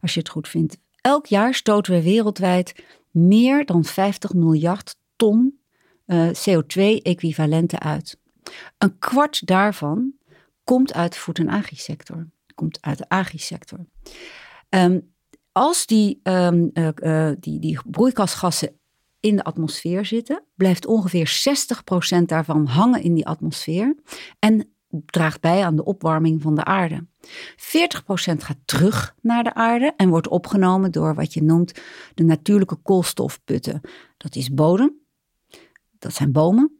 Als 0.01 0.13
je 0.13 0.19
het 0.19 0.29
goed 0.29 0.47
vindt. 0.47 0.77
Elk 1.01 1.25
jaar 1.25 1.53
stoten 1.53 1.93
we 1.93 2.03
wereldwijd 2.03 2.83
meer 3.11 3.65
dan 3.65 3.83
50 3.83 4.33
miljard 4.33 4.95
ton 5.15 5.56
uh, 6.07 6.29
CO2-equivalenten 6.29 7.79
uit. 7.79 8.19
Een 8.77 8.99
kwart 8.99 9.47
daarvan 9.47 10.13
komt 10.63 10.93
uit 10.93 11.13
de 11.13 11.19
voed- 11.19 11.39
en 11.39 11.49
agri-sector. 11.49 12.27
Komt 12.55 12.77
uit 12.81 12.97
de 12.97 13.09
agri-sector. 13.09 13.79
Um, 14.69 15.13
als 15.51 15.85
die, 15.85 16.19
um, 16.23 16.69
uh, 16.73 16.89
uh, 16.95 17.31
die, 17.39 17.59
die 17.59 17.79
broeikasgassen 17.85 18.79
in 19.19 19.35
de 19.35 19.43
atmosfeer 19.43 20.05
zitten, 20.05 20.43
blijft 20.55 20.85
ongeveer 20.85 21.55
60% 22.19 22.21
daarvan 22.25 22.65
hangen 22.65 23.01
in 23.01 23.13
die 23.13 23.27
atmosfeer 23.27 23.95
en 24.39 24.69
draagt 25.05 25.41
bij 25.41 25.65
aan 25.65 25.75
de 25.75 25.85
opwarming 25.85 26.41
van 26.41 26.55
de 26.55 26.63
aarde. 26.63 27.05
40% 27.25 27.27
gaat 28.37 28.57
terug 28.65 29.15
naar 29.21 29.43
de 29.43 29.53
aarde 29.53 29.93
en 29.97 30.09
wordt 30.09 30.27
opgenomen 30.27 30.91
door 30.91 31.15
wat 31.15 31.33
je 31.33 31.43
noemt 31.43 31.81
de 32.13 32.23
natuurlijke 32.23 32.75
koolstofputten. 32.75 33.81
Dat 34.17 34.35
is 34.35 34.53
bodem, 34.53 34.93
dat 36.07 36.15
zijn 36.15 36.31
bomen 36.31 36.71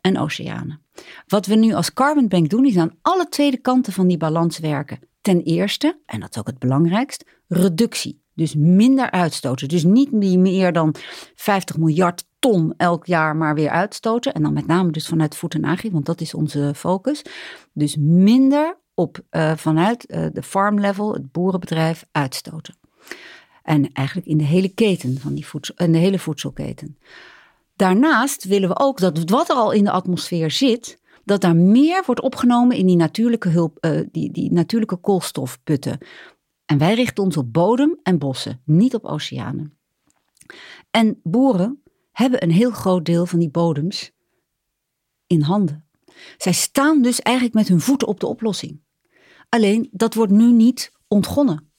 en 0.00 0.18
oceanen. 0.18 0.80
Wat 1.26 1.46
we 1.46 1.54
nu 1.54 1.72
als 1.72 1.92
Carbon 1.92 2.28
Bank 2.28 2.50
doen, 2.50 2.66
is 2.66 2.76
aan 2.76 2.96
alle 3.02 3.28
tweede 3.28 3.56
kanten 3.56 3.92
van 3.92 4.06
die 4.06 4.16
balans 4.16 4.58
werken. 4.58 4.98
Ten 5.20 5.42
eerste, 5.42 5.98
en 6.06 6.20
dat 6.20 6.30
is 6.30 6.38
ook 6.38 6.46
het 6.46 6.58
belangrijkst, 6.58 7.24
reductie. 7.48 8.24
Dus 8.34 8.54
minder 8.54 9.10
uitstoten. 9.10 9.68
Dus 9.68 9.84
niet 9.84 10.12
meer 10.12 10.72
dan 10.72 10.94
50 11.34 11.76
miljard 11.76 12.24
ton 12.38 12.74
elk 12.76 13.06
jaar 13.06 13.36
maar 13.36 13.54
weer 13.54 13.70
uitstoten. 13.70 14.34
En 14.34 14.42
dan 14.42 14.52
met 14.52 14.66
name 14.66 14.90
dus 14.90 15.06
vanuit 15.06 15.42
agri, 15.62 15.90
want 15.90 16.06
dat 16.06 16.20
is 16.20 16.34
onze 16.34 16.72
focus. 16.76 17.22
Dus 17.72 17.96
minder 17.98 18.78
op, 18.94 19.20
uh, 19.30 19.56
vanuit 19.56 20.10
uh, 20.10 20.26
de 20.32 20.42
farm 20.42 20.80
level, 20.80 21.12
het 21.12 21.32
boerenbedrijf, 21.32 22.04
uitstoten. 22.12 22.74
En 23.62 23.92
eigenlijk 23.92 24.26
in 24.26 24.38
de 24.38 24.44
hele 24.44 24.68
keten 24.68 25.18
van 25.18 25.34
die 25.34 25.46
voedsel, 25.46 25.74
in 25.76 25.92
de 25.92 25.98
hele 25.98 26.18
voedselketen. 26.18 26.98
Daarnaast 27.76 28.44
willen 28.44 28.68
we 28.68 28.78
ook 28.78 28.98
dat 28.98 29.30
wat 29.30 29.48
er 29.48 29.56
al 29.56 29.72
in 29.72 29.84
de 29.84 29.90
atmosfeer 29.90 30.50
zit, 30.50 31.00
dat 31.24 31.40
daar 31.40 31.56
meer 31.56 32.02
wordt 32.06 32.20
opgenomen 32.20 32.76
in 32.76 32.86
die 32.86 32.96
natuurlijke, 32.96 33.48
hulp, 33.48 33.78
uh, 33.80 34.00
die, 34.12 34.32
die 34.32 34.52
natuurlijke 34.52 34.96
koolstofputten. 34.96 35.98
En 36.64 36.78
wij 36.78 36.94
richten 36.94 37.24
ons 37.24 37.36
op 37.36 37.52
bodem 37.52 37.98
en 38.02 38.18
bossen, 38.18 38.62
niet 38.64 38.94
op 38.94 39.04
oceanen. 39.04 39.78
En 40.90 41.20
boeren 41.22 41.82
hebben 42.12 42.42
een 42.42 42.50
heel 42.50 42.70
groot 42.70 43.04
deel 43.04 43.26
van 43.26 43.38
die 43.38 43.50
bodems 43.50 44.12
in 45.26 45.40
handen. 45.40 45.88
Zij 46.36 46.52
staan 46.52 47.02
dus 47.02 47.20
eigenlijk 47.20 47.56
met 47.56 47.68
hun 47.68 47.80
voeten 47.80 48.08
op 48.08 48.20
de 48.20 48.26
oplossing. 48.26 48.80
Alleen 49.48 49.88
dat 49.92 50.14
wordt 50.14 50.32
nu 50.32 50.52
niet 50.52 50.92
ontgonnen. 51.08 51.70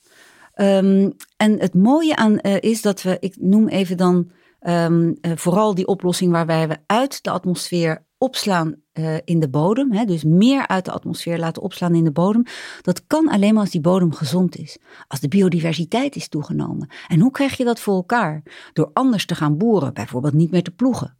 Um, 0.55 1.15
en 1.37 1.59
het 1.59 1.73
mooie 1.73 2.15
aan 2.15 2.39
uh, 2.41 2.61
is 2.61 2.81
dat 2.81 3.01
we, 3.01 3.17
ik 3.19 3.35
noem 3.39 3.67
even 3.67 3.97
dan 3.97 4.31
um, 4.61 5.15
uh, 5.21 5.31
vooral 5.35 5.75
die 5.75 5.87
oplossing 5.87 6.31
waarbij 6.31 6.67
we 6.67 6.77
uit 6.85 7.23
de 7.23 7.29
atmosfeer 7.29 8.05
opslaan 8.17 8.75
uh, 8.93 9.15
in 9.23 9.39
de 9.39 9.49
bodem. 9.49 9.91
Hè, 9.91 10.05
dus 10.05 10.23
meer 10.23 10.67
uit 10.67 10.85
de 10.85 10.91
atmosfeer 10.91 11.39
laten 11.39 11.61
opslaan 11.61 11.95
in 11.95 12.03
de 12.03 12.11
bodem. 12.11 12.43
Dat 12.81 13.07
kan 13.07 13.29
alleen 13.29 13.53
maar 13.53 13.63
als 13.63 13.71
die 13.71 13.81
bodem 13.81 14.13
gezond 14.13 14.57
is. 14.57 14.77
Als 15.07 15.19
de 15.19 15.27
biodiversiteit 15.27 16.15
is 16.15 16.27
toegenomen. 16.27 16.89
En 17.07 17.19
hoe 17.19 17.31
krijg 17.31 17.57
je 17.57 17.63
dat 17.63 17.79
voor 17.79 17.95
elkaar? 17.95 18.43
Door 18.73 18.89
anders 18.93 19.25
te 19.25 19.35
gaan 19.35 19.57
boeren, 19.57 19.93
bijvoorbeeld 19.93 20.33
niet 20.33 20.51
meer 20.51 20.63
te 20.63 20.71
ploegen 20.71 21.17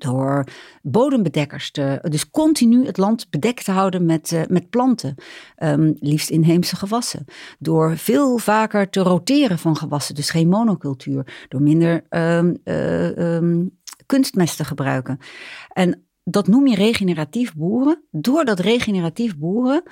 door 0.00 0.44
bodembedekkers 0.82 1.70
te, 1.70 1.98
dus 2.02 2.30
continu 2.30 2.86
het 2.86 2.96
land 2.96 3.30
bedekt 3.30 3.64
te 3.64 3.70
houden 3.70 4.04
met, 4.04 4.30
uh, 4.30 4.42
met 4.48 4.70
planten, 4.70 5.14
um, 5.62 5.96
liefst 5.98 6.30
inheemse 6.30 6.76
gewassen. 6.76 7.24
Door 7.58 7.96
veel 7.96 8.38
vaker 8.38 8.90
te 8.90 9.00
roteren 9.00 9.58
van 9.58 9.76
gewassen, 9.76 10.14
dus 10.14 10.30
geen 10.30 10.48
monocultuur, 10.48 11.46
door 11.48 11.62
minder 11.62 12.06
um, 12.10 12.56
uh, 12.64 13.34
um, 13.34 13.78
kunstmest 14.06 14.56
te 14.56 14.64
gebruiken. 14.64 15.18
En 15.68 16.04
dat 16.24 16.48
noem 16.48 16.66
je 16.66 16.74
regeneratief 16.74 17.54
boeren. 17.54 18.04
Door 18.10 18.44
dat 18.44 18.60
regeneratief 18.60 19.38
boeren 19.38 19.82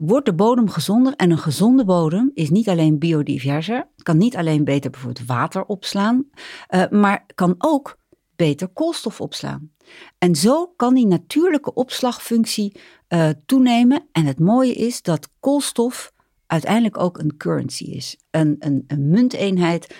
wordt 0.00 0.26
de 0.26 0.34
bodem 0.34 0.68
gezonder. 0.68 1.14
En 1.16 1.30
een 1.30 1.38
gezonde 1.38 1.84
bodem 1.84 2.30
is 2.34 2.50
niet 2.50 2.68
alleen 2.68 2.98
biodiverser, 2.98 3.88
kan 4.02 4.16
niet 4.16 4.36
alleen 4.36 4.64
beter 4.64 4.90
bijvoorbeeld 4.90 5.26
water 5.26 5.64
opslaan, 5.64 6.24
uh, 6.70 6.88
maar 6.88 7.24
kan 7.34 7.54
ook 7.58 7.98
beter 8.40 8.68
koolstof 8.68 9.20
opslaan. 9.20 9.70
En 10.18 10.34
zo 10.34 10.66
kan 10.66 10.94
die 10.94 11.06
natuurlijke 11.06 11.74
opslagfunctie 11.74 12.80
uh, 13.08 13.28
toenemen. 13.46 14.08
En 14.12 14.26
het 14.26 14.38
mooie 14.38 14.74
is 14.74 15.02
dat 15.02 15.28
koolstof 15.40 16.12
uiteindelijk 16.46 16.98
ook 16.98 17.18
een 17.18 17.36
currency 17.36 17.84
is. 17.84 18.16
Een, 18.30 18.56
een, 18.58 18.84
een 18.86 19.08
munteenheid 19.08 19.94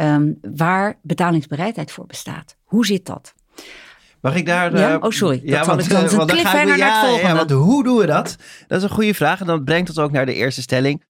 um, 0.00 0.38
waar 0.54 0.98
betalingsbereidheid 1.02 1.92
voor 1.92 2.06
bestaat. 2.06 2.56
Hoe 2.64 2.86
zit 2.86 3.06
dat? 3.06 3.34
Mag 4.20 4.34
ik 4.34 4.46
daar... 4.46 4.78
Ja? 4.78 4.98
Oh, 4.98 5.10
sorry. 5.10 5.38
Dat 5.38 5.48
ja, 5.48 5.64
want, 5.64 5.82
ik 5.82 5.90
dan 5.90 6.20
een 6.20 6.26
cliffhanger 6.26 6.72
we, 6.72 6.78
ja, 6.78 6.86
naar 6.86 7.00
het 7.00 7.08
volgende. 7.08 7.28
Ja, 7.28 7.34
want 7.34 7.50
hoe 7.50 7.84
doen 7.84 7.96
we 7.96 8.06
dat? 8.06 8.36
Dat 8.66 8.78
is 8.78 8.84
een 8.84 8.94
goede 8.94 9.14
vraag. 9.14 9.40
En 9.40 9.46
dat 9.46 9.64
brengt 9.64 9.88
ons 9.88 9.98
ook 9.98 10.12
naar 10.12 10.26
de 10.26 10.34
eerste 10.34 10.62
stelling. 10.62 11.02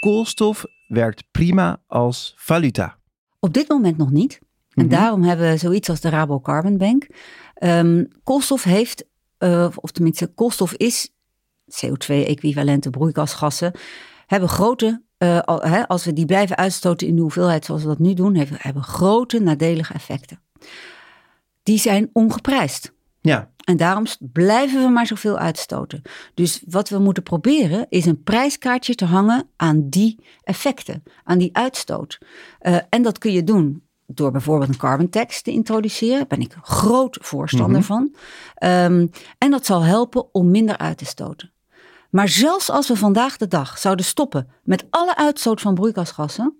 Koolstof 0.00 0.64
werkt 0.86 1.24
prima 1.30 1.82
als 1.86 2.34
valuta. 2.36 2.96
Op 3.40 3.52
dit 3.52 3.68
moment 3.68 3.96
nog 3.96 4.10
niet. 4.10 4.38
En 4.78 4.86
mhm. 4.86 4.94
daarom 4.94 5.22
hebben 5.22 5.50
we 5.50 5.56
zoiets 5.56 5.88
als 5.88 6.00
de 6.00 6.08
Rabo 6.08 6.40
Carbon 6.40 6.76
Bank. 6.76 7.06
Um, 7.62 8.08
koolstof 8.24 8.62
heeft, 8.62 9.04
uh, 9.38 9.68
of 9.74 9.90
tenminste, 9.90 10.26
koolstof 10.26 10.72
is 10.72 11.12
CO2-equivalente 11.70 12.90
broeikasgassen, 12.90 13.72
hebben 14.26 14.48
grote, 14.48 15.02
uh, 15.18 15.84
als 15.86 16.04
we 16.04 16.12
die 16.12 16.26
blijven 16.26 16.56
uitstoten 16.56 17.06
in 17.06 17.16
de 17.16 17.22
hoeveelheid 17.22 17.64
zoals 17.64 17.82
we 17.82 17.88
dat 17.88 17.98
nu 17.98 18.14
doen, 18.14 18.34
hebben, 18.34 18.56
hebben 18.60 18.82
grote 18.82 19.38
nadelige 19.38 19.94
effecten. 19.94 20.40
Die 21.62 21.78
zijn 21.78 22.10
ongeprijsd. 22.12 22.92
Ja. 23.20 23.50
En 23.64 23.76
daarom 23.76 24.04
blijven 24.32 24.82
we 24.82 24.88
maar 24.88 25.06
zoveel 25.06 25.38
uitstoten. 25.38 26.02
Dus 26.34 26.62
wat 26.68 26.88
we 26.88 26.98
moeten 26.98 27.22
proberen 27.22 27.86
is 27.88 28.06
een 28.06 28.22
prijskaartje 28.22 28.94
te 28.94 29.04
hangen 29.04 29.48
aan 29.56 29.88
die 29.88 30.24
effecten, 30.42 31.02
aan 31.24 31.38
die 31.38 31.56
uitstoot. 31.56 32.18
Uh, 32.62 32.78
en 32.88 33.02
dat 33.02 33.18
kun 33.18 33.32
je 33.32 33.44
doen 33.44 33.87
door 34.10 34.30
bijvoorbeeld 34.30 34.70
een 34.70 34.76
carbon 34.76 35.08
tax 35.08 35.42
te 35.42 35.50
introduceren. 35.50 36.18
Daar 36.18 36.26
ben 36.26 36.40
ik 36.40 36.56
groot 36.62 37.18
voorstander 37.20 37.80
mhm. 37.80 37.86
van. 37.86 38.14
Um, 38.68 39.10
en 39.38 39.50
dat 39.50 39.66
zal 39.66 39.82
helpen 39.82 40.34
om 40.34 40.50
minder 40.50 40.78
uit 40.78 40.98
te 40.98 41.04
stoten. 41.04 41.52
Maar 42.10 42.28
zelfs 42.28 42.70
als 42.70 42.88
we 42.88 42.96
vandaag 42.96 43.36
de 43.36 43.48
dag 43.48 43.78
zouden 43.78 44.04
stoppen 44.04 44.48
met 44.62 44.86
alle 44.90 45.16
uitstoot 45.16 45.60
van 45.60 45.74
broeikasgassen, 45.74 46.54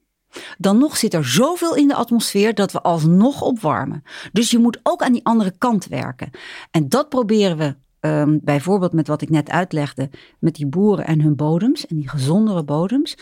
dan 0.58 0.78
nog 0.78 0.96
zit 0.96 1.14
er 1.14 1.24
zoveel 1.24 1.76
in 1.76 1.88
de 1.88 1.94
atmosfeer 1.94 2.54
dat 2.54 2.72
we 2.72 2.80
alsnog 2.82 3.42
opwarmen. 3.42 4.02
Dus 4.32 4.50
je 4.50 4.58
moet 4.58 4.80
ook 4.82 5.02
aan 5.02 5.12
die 5.12 5.24
andere 5.24 5.52
kant 5.58 5.86
werken. 5.86 6.30
En 6.70 6.88
dat 6.88 7.08
proberen 7.08 7.56
we 7.56 7.76
um, 8.08 8.40
bijvoorbeeld 8.42 8.92
met 8.92 9.06
wat 9.06 9.22
ik 9.22 9.30
net 9.30 9.50
uitlegde, 9.50 10.10
met 10.38 10.54
die 10.54 10.66
boeren 10.66 11.06
en 11.06 11.20
hun 11.20 11.36
bodems 11.36 11.86
en 11.86 11.96
die 11.96 12.08
gezondere 12.08 12.64
bodems. 12.64 13.16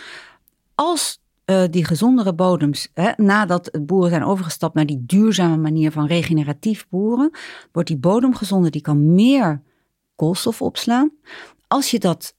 Als 0.75 1.21
uh, 1.46 1.64
die 1.70 1.84
gezondere 1.84 2.34
bodems, 2.34 2.88
hè, 2.94 3.12
nadat 3.16 3.70
boeren 3.86 4.10
zijn 4.10 4.24
overgestapt 4.24 4.74
naar 4.74 4.86
die 4.86 5.04
duurzame 5.06 5.56
manier 5.56 5.92
van 5.92 6.06
regeneratief 6.06 6.86
boeren, 6.88 7.30
wordt 7.72 7.88
die 7.88 7.98
bodem 7.98 8.34
gezonder, 8.34 8.70
die 8.70 8.80
kan 8.80 9.14
meer 9.14 9.62
koolstof 10.16 10.62
opslaan. 10.62 11.10
Als 11.68 11.90
je 11.90 11.98
dat 11.98 12.34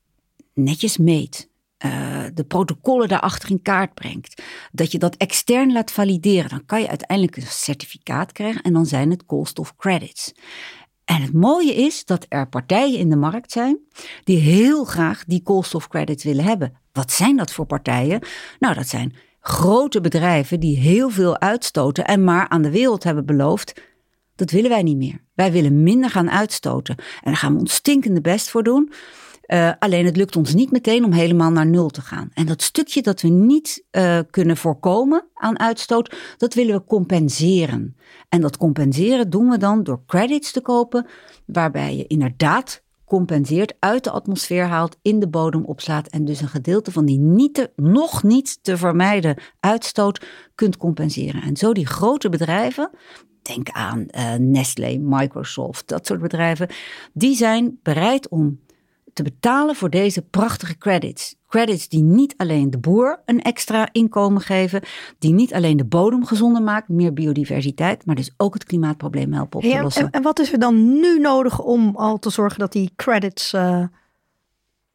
netjes 0.54 0.98
meet, 0.98 1.50
uh, 1.86 2.26
de 2.34 2.44
protocollen 2.44 3.08
daarachter 3.08 3.50
in 3.50 3.62
kaart 3.62 3.94
brengt, 3.94 4.42
dat 4.72 4.92
je 4.92 4.98
dat 4.98 5.16
extern 5.16 5.72
laat 5.72 5.92
valideren, 5.92 6.50
dan 6.50 6.66
kan 6.66 6.82
je 6.82 6.88
uiteindelijk 6.88 7.38
een 7.38 7.44
certificaat 7.48 8.32
krijgen 8.32 8.62
en 8.62 8.74
dan 8.74 8.86
zijn 8.86 9.10
het 9.10 9.26
koolstofcredits. 9.26 10.34
En 11.06 11.22
het 11.22 11.34
mooie 11.34 11.76
is 11.76 12.06
dat 12.06 12.26
er 12.30 12.50
partijen 12.50 13.00
in 13.00 13.10
de 13.10 13.16
markt 13.16 13.52
zijn 13.52 13.80
die 14.24 14.38
heel 14.38 14.84
graag 14.84 15.26
die 15.26 15.44
koolstofcredits 15.44 16.24
willen 16.24 16.44
hebben. 16.44 16.74
Wat 16.98 17.12
zijn 17.12 17.38
dat 17.38 17.52
voor 17.52 17.66
partijen? 17.66 18.20
Nou, 18.60 18.74
dat 18.74 18.88
zijn 18.88 19.14
grote 19.40 20.02
bedrijven 20.02 20.60
die 20.60 20.78
heel 20.78 21.10
veel 21.10 21.40
uitstoten 21.40 22.06
en 22.06 22.24
maar 22.24 22.50
aan 22.50 22.62
de 22.62 22.72
wereld 22.72 23.04
hebben 23.04 23.26
beloofd: 23.26 23.82
dat 24.36 24.52
willen 24.52 24.70
wij 24.70 24.84
niet 24.84 24.98
meer. 24.98 25.22
Wij 25.34 25.52
willen 25.52 25.84
minder 25.84 26.10
gaan 26.10 26.30
uitstoten. 26.30 26.96
En 26.98 27.24
daar 27.24 27.36
gaan 27.36 27.54
we 27.54 27.60
ons 27.60 27.74
stinkende 27.74 28.22
best 28.22 28.50
voor 28.50 28.64
doen. 28.64 28.92
Uh, 29.48 29.72
alleen 29.80 30.06
het 30.06 30.18
lukt 30.18 30.36
ons 30.36 30.54
niet 30.54 30.72
meteen 30.72 31.04
om 31.04 31.12
helemaal 31.12 31.52
naar 31.52 31.68
nul 31.68 31.90
te 31.90 32.02
gaan. 32.02 32.30
En 32.34 32.46
dat 32.46 32.62
stukje 32.62 33.02
dat 33.02 33.22
we 33.22 33.28
niet 33.28 33.86
uh, 33.92 34.20
kunnen 34.30 34.58
voorkomen 34.58 35.26
aan 35.34 35.60
uitstoot, 35.60 36.16
dat 36.38 36.54
willen 36.54 36.76
we 36.76 36.84
compenseren. 36.84 37.98
En 38.30 38.42
dat 38.42 38.58
compenseren 38.58 39.30
doen 39.30 39.50
we 39.50 39.58
dan 39.58 39.84
door 39.84 40.02
credits 40.06 40.52
te 40.52 40.62
kopen, 40.62 41.08
waarbij 41.46 41.96
je 41.96 42.08
inderdaad 42.08 42.84
compenseert, 43.08 43.74
uit 43.80 44.04
de 44.04 44.12
atmosfeer 44.12 44.66
haalt, 44.66 44.98
in 45.02 45.20
de 45.20 45.28
bodem 45.28 45.66
opslaat 45.66 46.08
en 46.08 46.26
dus 46.26 46.42
een 46.42 46.48
gedeelte 46.48 46.92
van 46.92 47.06
die 47.06 47.20
niet 47.20 47.54
te, 47.54 47.72
nog 47.76 48.24
niet 48.24 48.64
te 48.64 48.78
vermijden 48.78 49.38
uitstoot 49.60 50.26
kunt 50.56 50.78
compenseren. 50.78 51.42
En 51.42 51.58
zo 51.58 51.74
die 51.74 51.86
grote 51.86 52.30
bedrijven, 52.30 52.90
denk 53.42 53.70
aan 53.70 54.06
uh, 54.12 54.34
Nestlé, 54.34 54.98
Microsoft, 54.98 55.88
dat 55.88 56.06
soort 56.06 56.22
bedrijven, 56.22 56.70
die 57.14 57.36
zijn 57.36 57.80
bereid 57.84 58.30
om 58.30 58.60
te 59.14 59.24
betalen 59.24 59.76
voor 59.76 59.90
deze 59.90 60.22
prachtige 60.22 60.78
credits. 60.78 61.36
Credits 61.48 61.88
die 61.90 62.04
niet 62.04 62.34
alleen 62.38 62.70
de 62.70 62.78
boer 62.78 63.22
een 63.26 63.42
extra 63.42 63.90
inkomen 63.92 64.42
geven, 64.42 64.82
die 65.20 65.34
niet 65.34 65.54
alleen 65.54 65.78
de 65.78 65.86
bodem 65.86 66.26
gezonder 66.26 66.62
maken, 66.62 66.96
meer 66.96 67.14
biodiversiteit, 67.14 68.06
maar 68.06 68.16
dus 68.16 68.34
ook 68.38 68.54
het 68.54 68.64
klimaatprobleem 68.64 69.34
helpen 69.34 69.60
op 69.60 69.66
te 69.66 69.82
lossen. 69.82 70.04
En, 70.04 70.12
en, 70.12 70.22
wat 70.22 70.40
is 70.40 70.52
er 70.52 70.60
dan 70.60 71.00
nu 71.00 71.20
nodig 71.20 71.60
om 71.60 71.96
al 71.96 72.20
te 72.20 72.30
zorgen 72.30 72.60
dat 72.60 72.72
die 72.72 72.92
credits 72.96 73.54
uh, 73.54 73.84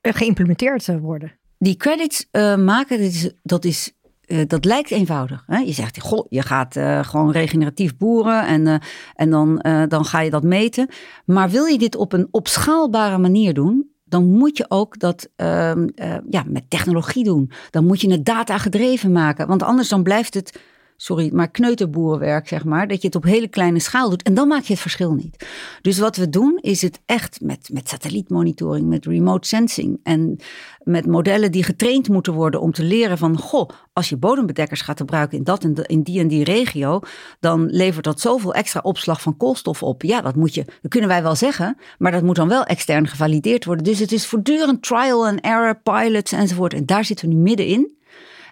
geïmplementeerd 0.02 1.00
worden? 1.00 1.32
Die 1.58 1.76
credits 1.76 2.28
uh, 2.32 2.56
maken, 2.56 2.98
dat 2.98 3.06
is, 3.06 3.32
dat 3.42 3.64
is 3.64 3.92
uh, 4.26 4.42
dat 4.46 4.64
lijkt 4.64 4.90
eenvoudig. 4.90 5.44
Hè? 5.46 5.58
Je 5.58 5.72
zegt, 5.72 6.00
goh, 6.00 6.26
je 6.28 6.42
gaat 6.42 6.76
uh, 6.76 7.04
gewoon 7.04 7.30
regeneratief 7.30 7.96
boeren 7.96 8.46
en, 8.46 8.66
uh, 8.66 8.74
en 9.14 9.30
dan, 9.30 9.64
dan 9.88 10.04
ga 10.04 10.20
je 10.20 10.30
dat 10.30 10.42
meten. 10.42 10.88
Maar 11.24 11.50
wil 11.50 11.64
je 11.64 11.78
dit 11.78 11.96
op 11.96 12.12
een 12.12 12.28
opschaalbare 12.30 13.18
manier 13.18 13.54
doen, 13.54 13.91
dan 14.12 14.24
moet 14.24 14.56
je 14.56 14.64
ook 14.68 14.98
dat 14.98 15.28
uh, 15.36 15.72
uh, 15.76 16.16
ja, 16.30 16.44
met 16.46 16.70
technologie 16.70 17.24
doen. 17.24 17.50
Dan 17.70 17.84
moet 17.86 18.00
je 18.00 18.10
het 18.10 18.24
data 18.24 18.58
gedreven 18.58 19.12
maken. 19.12 19.46
Want 19.46 19.62
anders 19.62 19.88
dan 19.88 20.02
blijft 20.02 20.34
het 20.34 20.60
sorry, 20.96 21.30
maar 21.32 21.50
kneuterboerenwerk, 21.50 22.48
zeg 22.48 22.64
maar. 22.64 22.88
Dat 22.88 23.00
je 23.00 23.06
het 23.06 23.16
op 23.16 23.24
hele 23.24 23.48
kleine 23.48 23.78
schaal 23.78 24.10
doet. 24.10 24.22
En 24.22 24.34
dan 24.34 24.48
maak 24.48 24.62
je 24.62 24.72
het 24.72 24.82
verschil 24.82 25.12
niet. 25.12 25.46
Dus 25.82 25.98
wat 25.98 26.16
we 26.16 26.28
doen, 26.28 26.58
is 26.60 26.82
het 26.82 27.00
echt 27.06 27.40
met, 27.40 27.68
met 27.72 27.88
satellietmonitoring, 27.88 28.86
met 28.86 29.06
remote 29.06 29.48
sensing. 29.48 30.00
En 30.02 30.36
met 30.82 31.06
modellen 31.06 31.52
die 31.52 31.62
getraind 31.62 32.08
moeten 32.08 32.32
worden 32.32 32.60
om 32.60 32.72
te 32.72 32.84
leren 32.84 33.18
van, 33.18 33.38
goh, 33.38 33.68
als 33.92 34.08
je 34.08 34.16
bodembedekkers 34.16 34.80
gaat 34.80 35.00
gebruiken 35.00 35.38
in, 35.38 35.44
dat 35.44 35.64
en 35.64 35.74
in 35.74 36.02
die 36.02 36.20
en 36.20 36.28
die 36.28 36.44
regio, 36.44 37.00
dan 37.40 37.66
levert 37.66 38.04
dat 38.04 38.20
zoveel 38.20 38.54
extra 38.54 38.80
opslag 38.80 39.22
van 39.22 39.36
koolstof 39.36 39.82
op. 39.82 40.02
Ja, 40.02 40.20
dat 40.20 40.36
moet 40.36 40.54
je, 40.54 40.64
kunnen 40.88 41.08
wij 41.08 41.22
wel 41.22 41.36
zeggen, 41.36 41.76
maar 41.98 42.12
dat 42.12 42.22
moet 42.22 42.36
dan 42.36 42.48
wel 42.48 42.64
extern 42.64 43.08
gevalideerd 43.08 43.64
worden. 43.64 43.84
Dus 43.84 43.98
het 43.98 44.12
is 44.12 44.26
voortdurend 44.26 44.82
trial 44.82 45.26
and 45.26 45.40
error, 45.40 45.80
pilots 45.82 46.32
enzovoort. 46.32 46.74
En 46.74 46.86
daar 46.86 47.04
zitten 47.04 47.28
we 47.28 47.34
nu 47.34 47.40
middenin. 47.40 48.00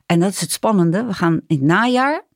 En 0.06 0.20
dat 0.20 0.30
is 0.30 0.40
het 0.40 0.52
spannende. 0.52 1.04
We 1.04 1.12
gaan 1.12 1.40
in 1.46 1.56
het 1.56 1.64
najaar 1.66 2.28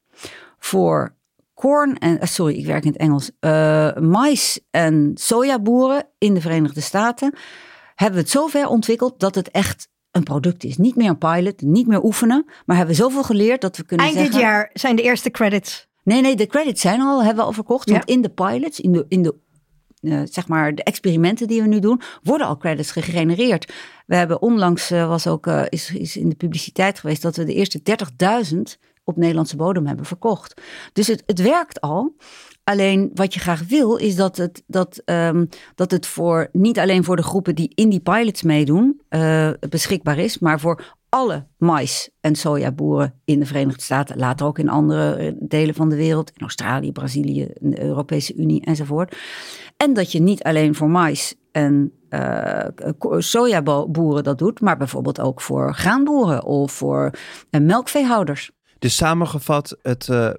voor 0.65 1.15
corn 1.55 1.99
en, 1.99 2.21
eh, 2.21 2.29
sorry, 2.29 2.55
ik 2.55 2.67
werk 2.67 2.85
in 2.85 2.91
het 2.91 3.01
Engels, 3.01 3.31
uh, 3.41 3.97
mais 3.97 4.61
en 4.71 5.11
sojaboeren 5.15 6.07
in 6.19 6.35
de 6.35 6.41
Verenigde 6.41 6.81
Staten, 6.81 7.35
hebben 7.95 8.17
we 8.17 8.23
het 8.23 8.33
zover 8.33 8.67
ontwikkeld 8.67 9.21
dat 9.21 9.35
het 9.35 9.51
echt 9.51 9.89
een 10.11 10.23
product 10.23 10.65
is. 10.65 10.77
Niet 10.77 10.97
meer 10.97 11.09
een 11.09 11.19
pilot, 11.19 11.61
niet 11.61 11.87
meer 11.87 12.05
oefenen, 12.05 12.45
maar 12.67 12.77
hebben 12.77 12.97
we 12.97 13.03
zoveel 13.03 13.23
geleerd 13.23 13.61
dat 13.61 13.77
we 13.77 13.85
kunnen 13.85 14.07
Eind 14.07 14.19
zeggen... 14.19 14.35
dit 14.35 14.45
jaar 14.45 14.71
zijn 14.73 14.97
de 14.97 15.03
eerste 15.03 15.31
credits. 15.31 15.89
Nee, 16.03 16.21
nee, 16.21 16.37
de 16.37 16.47
credits 16.47 16.81
zijn 16.81 17.01
al, 17.01 17.19
hebben 17.19 17.43
we 17.43 17.49
al 17.49 17.53
verkocht. 17.53 17.89
Ja. 17.89 17.95
Want 17.95 18.09
in 18.09 18.23
de 18.23 18.31
pilots, 18.31 18.81
in 18.81 18.93
de, 18.93 19.05
in 19.09 19.23
de 19.23 19.35
eh, 20.01 20.21
zeg 20.25 20.49
maar 20.49 20.75
de 20.75 20.83
experimenten 20.83 21.49
die 21.49 21.63
we 21.63 21.69
nu 21.69 21.79
doen, 21.79 22.01
worden 22.23 22.47
al 22.47 22.57
credits 22.57 22.91
gegenereerd. 22.91 23.73
We 24.07 24.17
hebben 24.17 24.43
onlangs, 24.43 24.89
was 24.89 25.27
ook, 25.27 25.47
is, 25.47 25.91
is 25.91 26.17
in 26.17 26.29
de 26.29 26.35
publiciteit 26.35 26.99
geweest, 26.99 27.23
dat 27.23 27.37
we 27.37 27.45
de 27.45 27.55
eerste 27.55 27.81
30.000 28.55 28.93
op 29.05 29.17
Nederlandse 29.17 29.57
bodem 29.57 29.87
hebben 29.87 30.05
verkocht. 30.07 30.61
Dus 30.93 31.07
het, 31.07 31.23
het 31.27 31.43
werkt 31.43 31.81
al. 31.81 32.17
Alleen 32.65 33.11
wat 33.15 33.35
je 33.35 33.41
graag 33.41 33.63
wil, 33.69 33.97
is 33.97 34.17
dat 34.17 34.37
het, 34.37 34.63
dat, 34.67 35.03
ehm, 35.05 35.47
dat 35.75 35.91
het 35.91 36.07
voor 36.07 36.49
niet 36.53 36.79
alleen 36.79 37.05
voor 37.05 37.17
de 37.17 37.23
groepen 37.23 37.55
die 37.55 37.73
in 37.75 37.89
die 37.89 38.01
pilots 38.01 38.43
meedoen, 38.43 39.01
eh, 39.09 39.51
beschikbaar 39.69 40.19
is, 40.19 40.39
maar 40.39 40.61
voor 40.61 40.97
alle 41.09 41.47
mais- 41.59 42.11
en 42.21 42.35
sojaboeren 42.35 43.21
in 43.25 43.39
de 43.39 43.47
Verenigde 43.47 43.83
Staten, 43.83 44.19
later 44.19 44.47
ook 44.47 44.59
in 44.59 44.69
andere 44.69 45.15
eh, 45.15 45.33
delen 45.39 45.75
van 45.75 45.89
de 45.89 45.97
wereld, 45.97 46.31
in 46.31 46.41
Australië, 46.43 46.93
Brazilië, 46.93 47.49
de 47.61 47.83
Europese 47.83 48.35
Unie 48.35 48.65
enzovoort. 48.65 49.17
En 49.77 49.93
dat 49.95 50.13
je 50.13 50.21
niet 50.21 50.43
alleen 50.43 50.75
voor 50.75 50.91
mais 50.91 51.35
en 51.53 51.93
ko- 52.99 53.21
sojaboeren 53.21 54.25
dat 54.25 54.39
doet, 54.39 54.61
maar 54.61 54.77
bijvoorbeeld 54.77 55.21
ook 55.21 55.41
voor 55.41 55.75
graanboeren 55.75 56.45
of 56.45 56.73
voor 56.73 57.11
eh, 57.51 57.61
melkveehouders. 57.61 58.51
Dus 58.85 58.97
samengevat, 58.97 59.79
het 59.83 60.09
eh, 60.09 60.31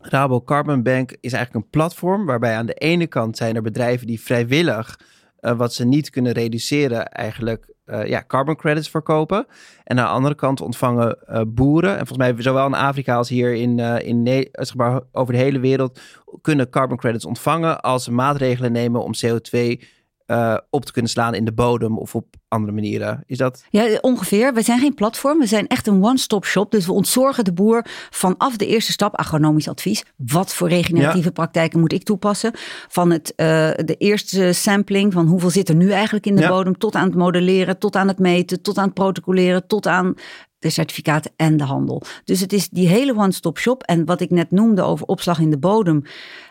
Rabo 0.00 0.42
Carbon 0.42 0.82
Bank 0.82 1.16
is 1.20 1.32
eigenlijk 1.32 1.64
een 1.64 1.70
platform 1.70 2.26
waarbij 2.26 2.56
aan 2.56 2.66
de 2.66 2.74
ene 2.74 3.06
kant 3.06 3.36
zijn 3.36 3.56
er 3.56 3.62
bedrijven 3.62 4.06
die 4.06 4.20
vrijwillig 4.20 5.00
eh, 5.36 5.56
wat 5.56 5.74
ze 5.74 5.84
niet 5.84 6.10
kunnen 6.10 6.32
reduceren 6.32 7.08
eigenlijk 7.08 7.74
eh, 7.84 8.06
ja, 8.06 8.24
carbon 8.26 8.56
credits 8.56 8.90
verkopen. 8.90 9.46
En 9.84 9.98
aan 9.98 10.04
de 10.04 10.10
andere 10.10 10.34
kant 10.34 10.60
ontvangen 10.60 11.18
boeren, 11.54 11.90
en 11.90 12.06
volgens 12.06 12.18
mij 12.18 12.42
zowel 12.42 12.66
in 12.66 12.74
Afrika 12.74 13.16
als 13.16 13.28
hier 13.28 13.54
in, 13.54 13.78
in 13.78 14.48
zeg 14.52 14.74
maar, 14.74 15.00
over 15.12 15.32
de 15.32 15.40
hele 15.40 15.60
wereld, 15.60 16.00
kunnen 16.40 16.70
carbon 16.70 16.96
credits 16.96 17.24
ontvangen 17.24 17.80
als 17.80 18.04
ze 18.04 18.12
maatregelen 18.12 18.72
nemen 18.72 19.02
om 19.02 19.12
CO2 19.26 19.82
eh, 20.30 20.56
op 20.70 20.84
te 20.84 20.92
kunnen 20.92 21.10
slaan 21.10 21.34
in 21.34 21.44
de 21.44 21.52
bodem 21.52 21.98
of 21.98 22.14
op 22.14 22.26
andere 22.48 22.72
manieren. 22.72 23.22
Is 23.26 23.38
dat? 23.38 23.64
Ja, 23.70 23.98
ongeveer. 24.00 24.54
We 24.54 24.62
zijn 24.62 24.78
geen 24.78 24.94
platform. 24.94 25.38
We 25.38 25.46
zijn 25.46 25.66
echt 25.66 25.86
een 25.86 26.04
one-stop 26.04 26.44
shop. 26.44 26.70
Dus 26.70 26.86
we 26.86 26.92
ontzorgen 26.92 27.44
de 27.44 27.52
boer 27.52 27.84
vanaf 28.10 28.56
de 28.56 28.66
eerste 28.66 28.92
stap, 28.92 29.16
agronomisch 29.16 29.68
advies. 29.68 30.04
Wat 30.16 30.54
voor 30.54 30.68
regeneratieve 30.68 31.30
praktijken 31.32 31.80
moet 31.80 31.92
ik 31.92 32.02
toepassen? 32.02 32.52
Van 32.88 33.10
het, 33.10 33.34
eh, 33.34 33.46
de 33.84 33.94
eerste 33.98 34.52
sampling, 34.52 35.12
van 35.12 35.26
hoeveel 35.26 35.50
zit 35.50 35.68
er 35.68 35.74
nu 35.74 35.90
eigenlijk 35.90 36.26
in 36.26 36.34
de 36.36 36.42
Ja. 36.42 36.48
bodem, 36.48 36.78
tot 36.78 36.94
aan 36.94 37.06
het 37.06 37.14
modelleren, 37.16 37.78
tot 37.78 37.96
aan 37.96 38.08
het 38.08 38.18
meten, 38.18 38.62
tot 38.62 38.78
aan 38.78 38.84
het 38.84 38.94
protocoleren, 38.94 39.66
tot 39.66 39.86
aan 39.86 40.14
de 40.60 40.70
certificaten 40.70 41.30
en 41.36 41.56
de 41.56 41.64
handel. 41.64 42.02
Dus 42.24 42.40
het 42.40 42.52
is 42.52 42.68
die 42.68 42.88
hele 42.88 43.16
one-stop 43.16 43.58
shop. 43.58 43.82
En 43.82 44.04
wat 44.04 44.20
ik 44.20 44.30
net 44.30 44.50
noemde 44.50 44.82
over 44.82 45.06
opslag 45.06 45.38
in 45.38 45.50
de 45.50 45.58
bodem, 45.58 46.02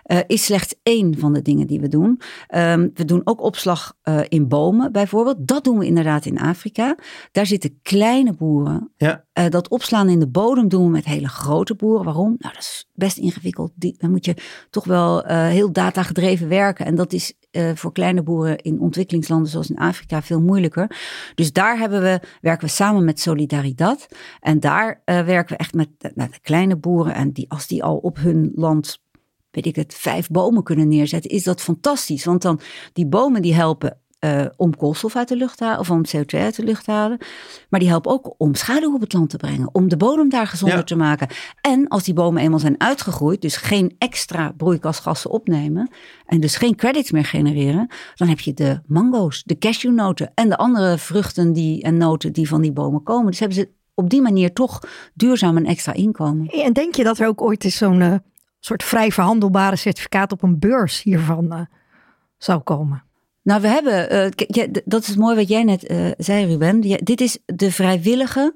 eh, 0.04 0.20
is 0.28 0.46
slechts 0.46 0.76
één 0.84 1.20
van 1.20 1.34
de 1.34 1.42
dingen 1.42 1.68
die 1.68 1.80
we 1.80 1.88
doen. 1.88 2.22
Ehm, 2.48 2.88
we 2.94 3.06
doen 3.06 3.22
ook 3.24 3.42
opslag 3.42 3.98
eh, 4.02 4.20
in 4.28 4.48
bomen 4.48 4.92
bijvoorbeeld. 4.92 5.48
Dat 5.48 5.64
doen 5.64 5.78
we 5.78 5.86
inderdaad 5.86 6.26
in 6.26 6.40
Afrika. 6.40 6.96
Daar 7.32 7.46
zitten 7.46 7.80
kleine 7.82 8.34
boeren. 8.34 8.94
Ja. 8.98 9.26
Eh, 9.34 9.50
dat 9.50 9.68
opslaan 9.70 10.10
in 10.10 10.20
de 10.20 10.28
bodem 10.28 10.68
doen 10.68 10.84
we 10.84 10.90
met 10.90 11.06
hele 11.06 11.28
grote 11.28 11.76
boeren. 11.76 12.06
Waarom? 12.06 12.36
Nou, 12.40 12.54
dat 12.54 12.64
is 12.64 12.88
best 12.94 13.18
ingewikkeld. 13.18 13.72
Die, 13.76 13.96
dan 13.98 14.12
moet 14.12 14.26
je 14.26 14.36
toch 14.70 14.86
wel 14.86 15.24
heel 15.26 15.72
datagedreven 15.72 16.48
werken. 16.48 16.86
En 16.86 16.96
dat 16.96 17.14
is 17.14 17.34
eh, 17.52 17.72
voor 17.76 17.92
kleine 17.92 18.24
boeren 18.24 18.58
in 18.58 18.80
ontwikkelingslanden 18.80 19.52
zoals 19.52 19.70
in 19.70 19.78
Afrika 19.78 20.22
veel 20.22 20.42
moeilijker. 20.42 20.98
Dus 21.36 21.54
daar 21.54 21.78
hebben 21.78 22.02
we, 22.02 22.20
werken 22.42 22.68
we 22.68 22.74
samen 22.74 23.06
met 23.06 23.20
Solidaridad. 23.20 24.08
En 24.40 24.60
daar 24.60 25.02
eh, 25.06 25.22
werken 25.22 25.56
we 25.56 25.64
echt 25.64 25.74
met, 25.74 25.90
de 26.00 26.30
kleine 26.42 26.76
boeren. 26.76 27.14
En 27.14 27.32
die, 27.32 27.50
als 27.50 27.68
die 27.68 27.84
al 27.84 27.98
op 27.98 28.18
hun 28.18 28.52
land 28.56 29.02
weet 29.52 29.66
ik 29.66 29.76
het, 29.76 29.94
vijf 29.94 30.28
bomen 30.28 30.64
kunnen 30.64 30.88
neerzetten, 30.88 31.32
is 31.32 31.44
dat 31.44 31.62
fantastisch. 31.62 32.26
Want 32.26 32.42
dan 32.42 32.60
die 32.94 33.08
bomen 33.08 33.42
die 33.42 33.54
helpen 33.54 33.98
eh, 34.20 34.46
om 34.56 34.76
koolstof 34.76 35.16
uit 35.16 35.28
de 35.28 35.36
lucht 35.36 35.58
te 35.58 35.64
halen 35.64 35.80
of 35.80 35.90
om 35.90 36.02
CO2 36.06 36.40
uit 36.40 36.56
de 36.56 36.64
lucht 36.64 36.84
te 36.86 36.92
halen. 36.92 37.18
Maar 37.70 37.80
die 37.80 37.90
helpen 37.90 38.12
ook 38.12 38.34
om 38.38 38.56
schaduw 38.56 38.94
op 38.94 39.02
het 39.02 39.14
land 39.14 39.30
te 39.30 39.38
brengen, 39.38 39.70
om 39.72 39.88
de 39.90 39.98
bodem 39.98 40.30
daar 40.30 40.48
gezonder 40.48 40.78
Ja. 40.78 40.84
te 40.84 40.96
maken. 40.96 41.28
En 41.62 41.88
als 41.88 42.04
die 42.04 42.14
bomen 42.14 42.42
eenmaal 42.42 42.60
zijn 42.60 42.80
uitgegroeid, 42.82 43.42
dus 43.42 43.58
geen 43.58 43.96
extra 43.98 44.54
broeikasgassen 44.58 45.30
opnemen 45.30 45.90
en 46.26 46.40
dus 46.40 46.56
geen 46.56 46.76
credits 46.76 47.12
meer 47.12 47.26
genereren, 47.26 47.88
dan 48.16 48.28
heb 48.28 48.40
je 48.40 48.54
de 48.54 48.82
mango's, 48.86 49.44
de 49.44 49.58
cashewnoten 49.58 50.32
en 50.34 50.50
de 50.50 50.58
andere 50.58 50.98
vruchten 50.98 51.54
die, 51.54 51.84
en 51.84 51.98
noten 51.98 52.34
die 52.34 52.48
van 52.48 52.62
die 52.62 52.72
bomen 52.72 53.04
komen. 53.04 53.26
Dus 53.32 53.40
hebben 53.40 53.58
ze 53.58 53.70
op 53.94 54.10
die 54.10 54.22
manier 54.22 54.54
toch 54.54 54.80
duurzaam 55.14 55.58
een 55.58 55.66
extra 55.66 55.94
inkomen. 55.94 56.48
En 56.48 56.74
denk 56.74 56.96
je 56.96 57.04
dat 57.04 57.20
er 57.20 57.28
ook 57.28 57.42
ooit 57.42 57.64
eens 57.64 57.78
zo'n 57.78 58.02
eh, 58.02 58.16
soort 58.60 58.84
vrij 58.84 59.12
verhandelbare 59.12 59.76
certificaat 59.76 60.32
op 60.32 60.44
een 60.44 60.60
beurs 60.60 61.04
hiervan 61.04 61.52
eh, 61.52 61.62
zou 62.38 62.60
komen? 62.60 63.04
Nou, 63.50 63.62
we 63.62 63.68
hebben, 63.68 64.32
d- 64.32 64.82
dat 64.86 65.08
is 65.08 65.16
mooi 65.16 65.36
wat 65.36 65.48
jij 65.48 65.64
net 65.64 65.86
eh, 65.86 66.06
zei, 66.18 66.46
Ruben. 66.46 66.82
Dit 66.82 67.22
is 67.22 67.38
de 67.46 67.72
vrijwillige, 67.72 68.56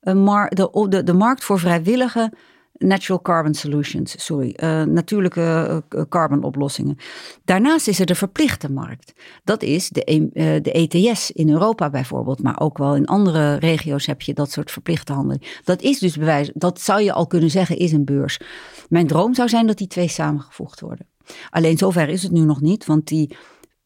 eh, 0.00 0.46
de, 0.48 0.86
de, 0.88 1.02
de 1.02 1.12
markt 1.12 1.44
voor 1.44 1.58
vrijwillige 1.58 2.32
natural 2.72 3.22
carbon 3.22 3.54
solutions, 3.54 4.24
sorry, 4.24 4.54
natuurlijke 4.88 5.82
carbon 6.08 6.42
oplossingen. 6.42 6.96
Daarnaast 7.44 7.88
is 7.88 8.00
er 8.00 8.06
de 8.06 8.14
verplichte 8.14 8.72
markt. 8.72 9.12
Dat 9.44 9.62
is 9.62 9.88
de, 9.88 10.02
E- 10.04 10.60
de 10.60 10.72
ETS 10.72 11.30
in 11.30 11.50
Europa 11.50 11.90
bijvoorbeeld, 11.90 12.42
maar 12.42 12.60
ook 12.60 12.78
wel 12.78 12.96
in 12.96 13.06
andere 13.06 13.54
regio's 13.54 14.06
heb 14.06 14.22
je 14.22 14.34
dat 14.34 14.50
soort 14.50 14.70
verplichte 14.70 15.12
handeling. 15.12 15.60
Dat 15.64 15.82
is 15.82 15.98
dus 15.98 16.16
bewijs, 16.16 16.50
dat 16.54 16.80
zou 16.80 17.02
je 17.02 17.12
al 17.12 17.26
kunnen 17.26 17.50
zeggen 17.50 17.76
is 17.76 17.92
een 17.92 18.04
beurs. 18.04 18.40
Mijn 18.88 19.06
droom 19.06 19.34
zou 19.34 19.48
zijn 19.48 19.66
dat 19.66 19.78
die 19.78 19.86
twee 19.86 20.08
samengevoegd 20.08 20.80
worden. 20.80 21.06
Alleen 21.50 21.78
zover 21.78 22.08
is 22.08 22.22
het 22.22 22.32
nu 22.32 22.40
nog 22.40 22.60
niet, 22.60 22.86
want 22.86 23.06
die 23.06 23.36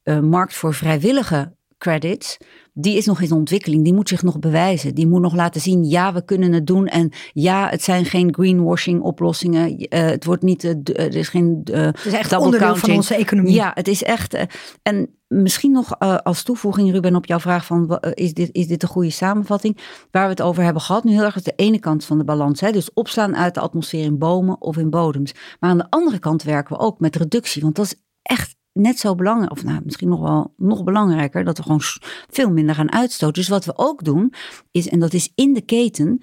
eh, 0.02 0.20
markt 0.20 0.54
voor 0.54 0.74
vrijwillige 0.74 1.52
credits, 1.82 2.38
die 2.74 2.96
is 2.96 3.06
nog 3.06 3.20
in 3.20 3.32
ontwikkeling. 3.32 3.84
Die 3.84 3.94
moet 3.94 4.08
zich 4.08 4.22
nog 4.22 4.38
bewijzen. 4.38 4.94
Die 4.94 5.06
moet 5.06 5.20
nog 5.20 5.34
laten 5.34 5.60
zien, 5.60 5.84
ja, 5.84 6.12
we 6.12 6.24
kunnen 6.24 6.52
het 6.52 6.66
doen. 6.66 6.86
En 6.86 7.12
ja, 7.32 7.68
het 7.68 7.82
zijn 7.82 8.04
geen 8.04 8.34
greenwashing 8.34 9.00
oplossingen. 9.00 9.76
Eh, 9.76 10.04
het 10.04 10.24
wordt 10.24 10.42
niet, 10.42 10.64
eh, 10.64 11.04
er 11.04 11.16
is 11.16 11.28
geen 11.28 11.60
uh, 11.72 11.80
Het 11.80 12.04
is 12.04 12.12
echt 12.12 12.36
onderdeel 12.36 12.76
van 12.76 12.90
onze 12.90 13.14
economie. 13.14 13.54
Ja, 13.54 13.70
het 13.74 13.88
is 13.88 14.02
echt. 14.02 14.36
en 14.82 15.16
misschien 15.28 15.72
nog 15.72 15.98
als 15.98 16.42
toevoeging, 16.42 16.92
Ruben, 16.92 17.16
op 17.16 17.26
jouw 17.26 17.40
vraag 17.40 17.66
van, 17.66 17.98
is 18.14 18.34
dit, 18.34 18.48
is 18.52 18.66
dit 18.66 18.82
een 18.82 18.88
goede 18.88 19.10
samenvatting? 19.10 19.78
Waar 20.10 20.24
we 20.24 20.30
het 20.30 20.42
over 20.42 20.62
hebben 20.62 20.82
gehad, 20.82 21.04
nu 21.04 21.12
heel 21.12 21.24
erg 21.24 21.36
is 21.36 21.42
de 21.42 21.52
ene 21.56 21.78
kant 21.78 22.04
van 22.04 22.18
de 22.18 22.24
balans. 22.24 22.60
Hè? 22.60 22.72
Dus 22.72 22.92
opslaan 22.92 23.36
uit 23.36 23.54
de 23.54 23.60
atmosfeer 23.60 24.04
in 24.04 24.18
bomen 24.18 24.60
of 24.60 24.76
in 24.76 24.90
bodems. 24.90 25.34
Maar 25.60 25.70
aan 25.70 25.78
de 25.78 25.90
andere 25.90 26.18
kant 26.18 26.42
werken 26.42 26.76
we 26.76 26.82
ook 26.82 27.00
met 27.00 27.16
reductie. 27.16 27.62
Want 27.62 27.76
dat 27.76 27.84
is 27.84 27.94
echt 28.22 28.56
net 28.72 28.98
zo 28.98 29.14
belangrijk, 29.14 29.50
of 29.50 29.64
nou, 29.64 29.80
misschien 29.84 30.08
nog 30.08 30.20
wel 30.20 30.54
nog 30.56 30.84
belangrijker, 30.84 31.44
dat 31.44 31.56
we 31.56 31.62
gewoon 31.62 31.80
veel 32.30 32.50
minder 32.50 32.74
gaan 32.74 32.92
uitstoten. 32.92 33.34
Dus 33.34 33.48
wat 33.48 33.64
we 33.64 33.72
ook 33.76 34.04
doen, 34.04 34.32
is, 34.70 34.88
en 34.88 34.98
dat 34.98 35.12
is 35.12 35.32
in 35.34 35.52
de 35.52 35.60
keten, 35.60 36.20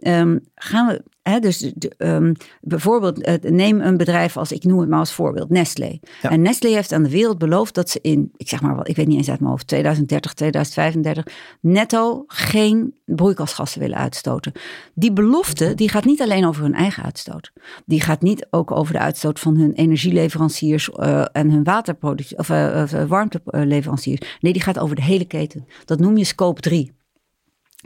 ehm, 0.00 0.38
gaan 0.54 0.86
we, 0.86 1.02
hè, 1.22 1.40
dus 1.40 1.58
de, 1.58 1.92
ehm, 1.96 2.34
bijvoorbeeld, 2.60 3.22
eh, 3.22 3.34
neem 3.50 3.80
een 3.80 3.96
bedrijf 3.96 4.36
als, 4.36 4.52
ik 4.52 4.64
noem 4.64 4.78
het 4.80 4.88
maar 4.88 4.98
als 4.98 5.12
voorbeeld, 5.12 5.50
Nestlé. 5.50 5.98
Ja. 6.22 6.30
En 6.30 6.42
Nestlé 6.42 6.68
heeft 6.68 6.92
aan 6.92 7.02
de 7.02 7.10
wereld 7.10 7.38
beloofd 7.38 7.74
dat 7.74 7.90
ze 7.90 7.98
in, 8.02 8.32
ik 8.36 8.48
zeg 8.48 8.62
maar 8.62 8.74
wel, 8.74 8.88
ik 8.88 8.96
weet 8.96 9.06
niet 9.06 9.16
eens 9.16 9.30
uit 9.30 9.40
mijn 9.40 9.50
hoofd, 9.50 9.66
2030, 9.66 10.32
2035, 10.34 11.34
netto 11.60 12.24
geen 12.26 12.94
broeikasgassen 13.04 13.80
willen 13.80 13.96
uitstoten. 13.98 14.52
Die 14.94 15.12
belofte, 15.12 15.74
die 15.74 15.88
gaat 15.88 16.04
niet 16.04 16.22
alleen 16.22 16.46
over 16.46 16.62
hun 16.62 16.74
eigen 16.74 17.02
uitstoot. 17.02 17.52
Die 17.84 18.00
gaat 18.00 18.22
niet 18.22 18.46
ook 18.50 18.70
over 18.70 18.92
de 18.92 19.00
uitstoot 19.00 19.40
van 19.40 19.56
hun 19.56 19.72
energieleveranciers 19.72 20.90
eh, 20.90 21.24
en 21.32 21.50
hun 21.50 21.64
waterproductie 21.64 22.38
of 22.38 22.50
of, 22.50 22.92
eh, 22.92 23.04
warmteleveranciers. 23.04 24.36
Nee, 24.40 24.52
die 24.52 24.62
gaat 24.62 24.78
over 24.78 24.96
de 24.96 25.02
hele 25.02 25.24
keten. 25.24 25.66
Dat 25.84 25.98
noem 25.98 26.16
je 26.16 26.24
scope 26.24 26.60
3. 26.60 26.95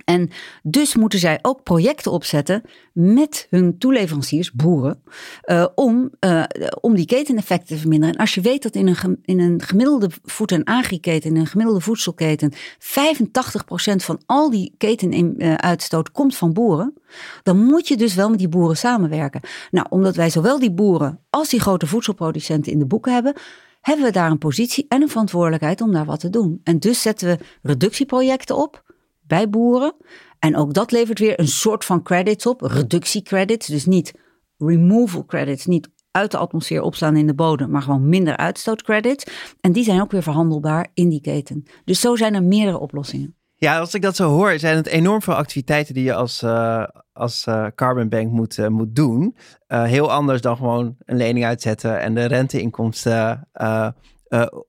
En 0.04 0.30
dus 0.62 0.96
moeten 0.96 1.18
zij 1.18 1.38
ook 1.42 1.62
projecten 1.62 2.12
opzetten 2.12 2.62
met 2.92 3.46
hun 3.50 3.78
toeleveranciers, 3.78 4.52
boeren, 4.52 5.02
eh, 5.40 5.66
om, 5.74 6.10
eh, 6.18 6.42
om 6.80 6.94
die 6.94 7.06
keteneffecten 7.06 7.68
te 7.68 7.80
verminderen. 7.80 8.14
En 8.14 8.20
als 8.20 8.34
je 8.34 8.40
weet 8.40 8.62
dat 8.62 8.74
in 8.74 8.86
een, 8.86 9.18
in 9.22 9.40
een 9.40 9.62
gemiddelde 9.62 10.10
voed- 10.22 10.52
en 10.52 10.64
agri-keten, 10.64 11.30
in 11.30 11.36
een 11.36 11.46
gemiddelde 11.46 11.80
voedselketen, 11.80 12.52
85% 12.78 14.04
van 14.04 14.20
al 14.26 14.50
die 14.50 14.74
ketenuitstoot 14.76 16.10
komt 16.10 16.36
van 16.36 16.52
boeren, 16.52 16.94
dan 17.42 17.64
moet 17.64 17.88
je 17.88 17.96
dus 17.96 18.14
wel 18.14 18.30
met 18.30 18.38
die 18.38 18.48
boeren 18.48 18.76
samenwerken. 18.76 19.40
Nou, 19.70 19.86
omdat 19.90 20.16
wij 20.16 20.30
zowel 20.30 20.58
die 20.58 20.72
boeren 20.72 21.20
als 21.30 21.48
die 21.48 21.60
grote 21.60 21.86
voedselproducenten 21.86 22.72
in 22.72 22.78
de 22.78 22.86
boeken 22.86 23.12
hebben, 23.12 23.34
hebben 23.80 24.04
we 24.04 24.12
daar 24.12 24.30
een 24.30 24.38
positie 24.38 24.86
en 24.88 25.02
een 25.02 25.08
verantwoordelijkheid 25.08 25.80
om 25.80 25.92
daar 25.92 26.04
wat 26.04 26.20
te 26.20 26.30
doen. 26.30 26.60
En 26.64 26.78
dus 26.78 27.02
zetten 27.02 27.28
we 27.28 27.44
reductieprojecten 27.62 28.56
op 28.56 28.89
bij 29.30 29.50
boeren. 29.50 29.94
En 30.38 30.56
ook 30.56 30.74
dat 30.74 30.92
levert 30.92 31.18
weer 31.18 31.40
een 31.40 31.48
soort 31.48 31.84
van 31.84 32.02
credits 32.02 32.46
op, 32.46 32.60
reductiecredits. 32.60 33.66
Dus 33.66 33.86
niet 33.86 34.12
removal 34.58 35.24
credits, 35.24 35.66
niet 35.66 35.88
uit 36.10 36.30
de 36.30 36.38
atmosfeer 36.38 36.82
opslaan 36.82 37.16
in 37.16 37.26
de 37.26 37.34
bodem, 37.34 37.70
maar 37.70 37.82
gewoon 37.82 38.08
minder 38.08 38.36
uitstootcredits. 38.36 39.24
En 39.60 39.72
die 39.72 39.84
zijn 39.84 40.00
ook 40.00 40.10
weer 40.10 40.22
verhandelbaar 40.22 40.88
in 40.94 41.08
die 41.08 41.20
keten. 41.20 41.64
Dus 41.84 42.00
zo 42.00 42.16
zijn 42.16 42.34
er 42.34 42.42
meerdere 42.42 42.78
oplossingen. 42.78 43.34
Ja, 43.54 43.78
als 43.78 43.94
ik 43.94 44.02
dat 44.02 44.16
zo 44.16 44.28
hoor, 44.28 44.58
zijn 44.58 44.76
het 44.76 44.86
enorm 44.86 45.22
veel 45.22 45.34
activiteiten 45.34 45.94
die 45.94 46.04
je 46.04 46.14
als, 46.14 46.42
uh, 46.42 46.84
als 47.12 47.46
uh, 47.46 47.66
Carbon 47.74 48.08
Bank 48.08 48.30
moet, 48.30 48.56
uh, 48.56 48.66
moet 48.66 48.96
doen. 48.96 49.36
heel 49.66 50.12
anders 50.12 50.40
dan 50.40 50.56
gewoon 50.56 50.96
een 51.04 51.16
lening 51.16 51.44
uitzetten 51.44 52.00
en 52.00 52.14
de 52.14 52.24
renteinkomsten 52.24 53.48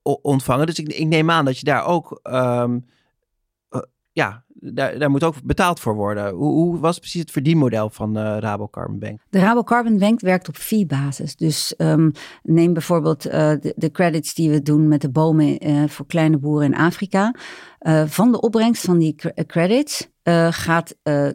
ontvangen. 0.01 0.65
Dus 0.65 0.79
ik, 0.79 0.87
ik, 0.87 1.07
neem 1.07 1.29
aan 1.29 1.45
dat 1.45 1.59
je 1.59 1.65
daar 1.65 1.85
ook 1.85 2.19
um, 2.23 2.85
ja, 4.11 4.43
daar, 4.53 4.99
daar 4.99 5.09
moet 5.09 5.23
ook 5.23 5.35
betaald 5.43 5.79
voor 5.79 5.95
worden. 5.95 6.33
Hoe, 6.33 6.51
hoe 6.51 6.79
was 6.79 6.99
precies 6.99 7.21
het 7.21 7.31
verdienmodel 7.31 7.89
van 7.89 8.17
uh, 8.17 8.37
Rabo 8.39 8.67
Carbon 8.67 8.99
Bank? 8.99 9.19
De 9.29 9.39
Rabo 9.39 9.63
Carbon 9.63 9.97
Bank 9.97 10.19
werkt 10.19 10.47
op 10.47 10.55
fee-basis. 10.55 11.35
Dus 11.35 11.73
um, 11.77 12.11
neem 12.43 12.73
bijvoorbeeld 12.73 13.25
uh, 13.25 13.31
de, 13.33 13.73
de, 13.75 13.91
credits 13.91 14.33
die 14.33 14.49
we 14.49 14.61
doen 14.61 14.87
met 14.87 15.01
de 15.01 15.09
bomen 15.09 15.67
uh, 15.67 15.87
voor 15.87 16.05
kleine 16.05 16.37
boeren 16.37 16.73
in 16.73 16.79
Afrika. 16.79 17.35
van 18.05 18.31
de 18.31 18.41
opbrengst 18.41 18.85
van 18.85 18.97
die 18.97 19.15
credits 19.47 20.09
uh, 20.23 20.47
gaat 20.51 20.95
uh, 21.03 21.27
eh, 21.27 21.33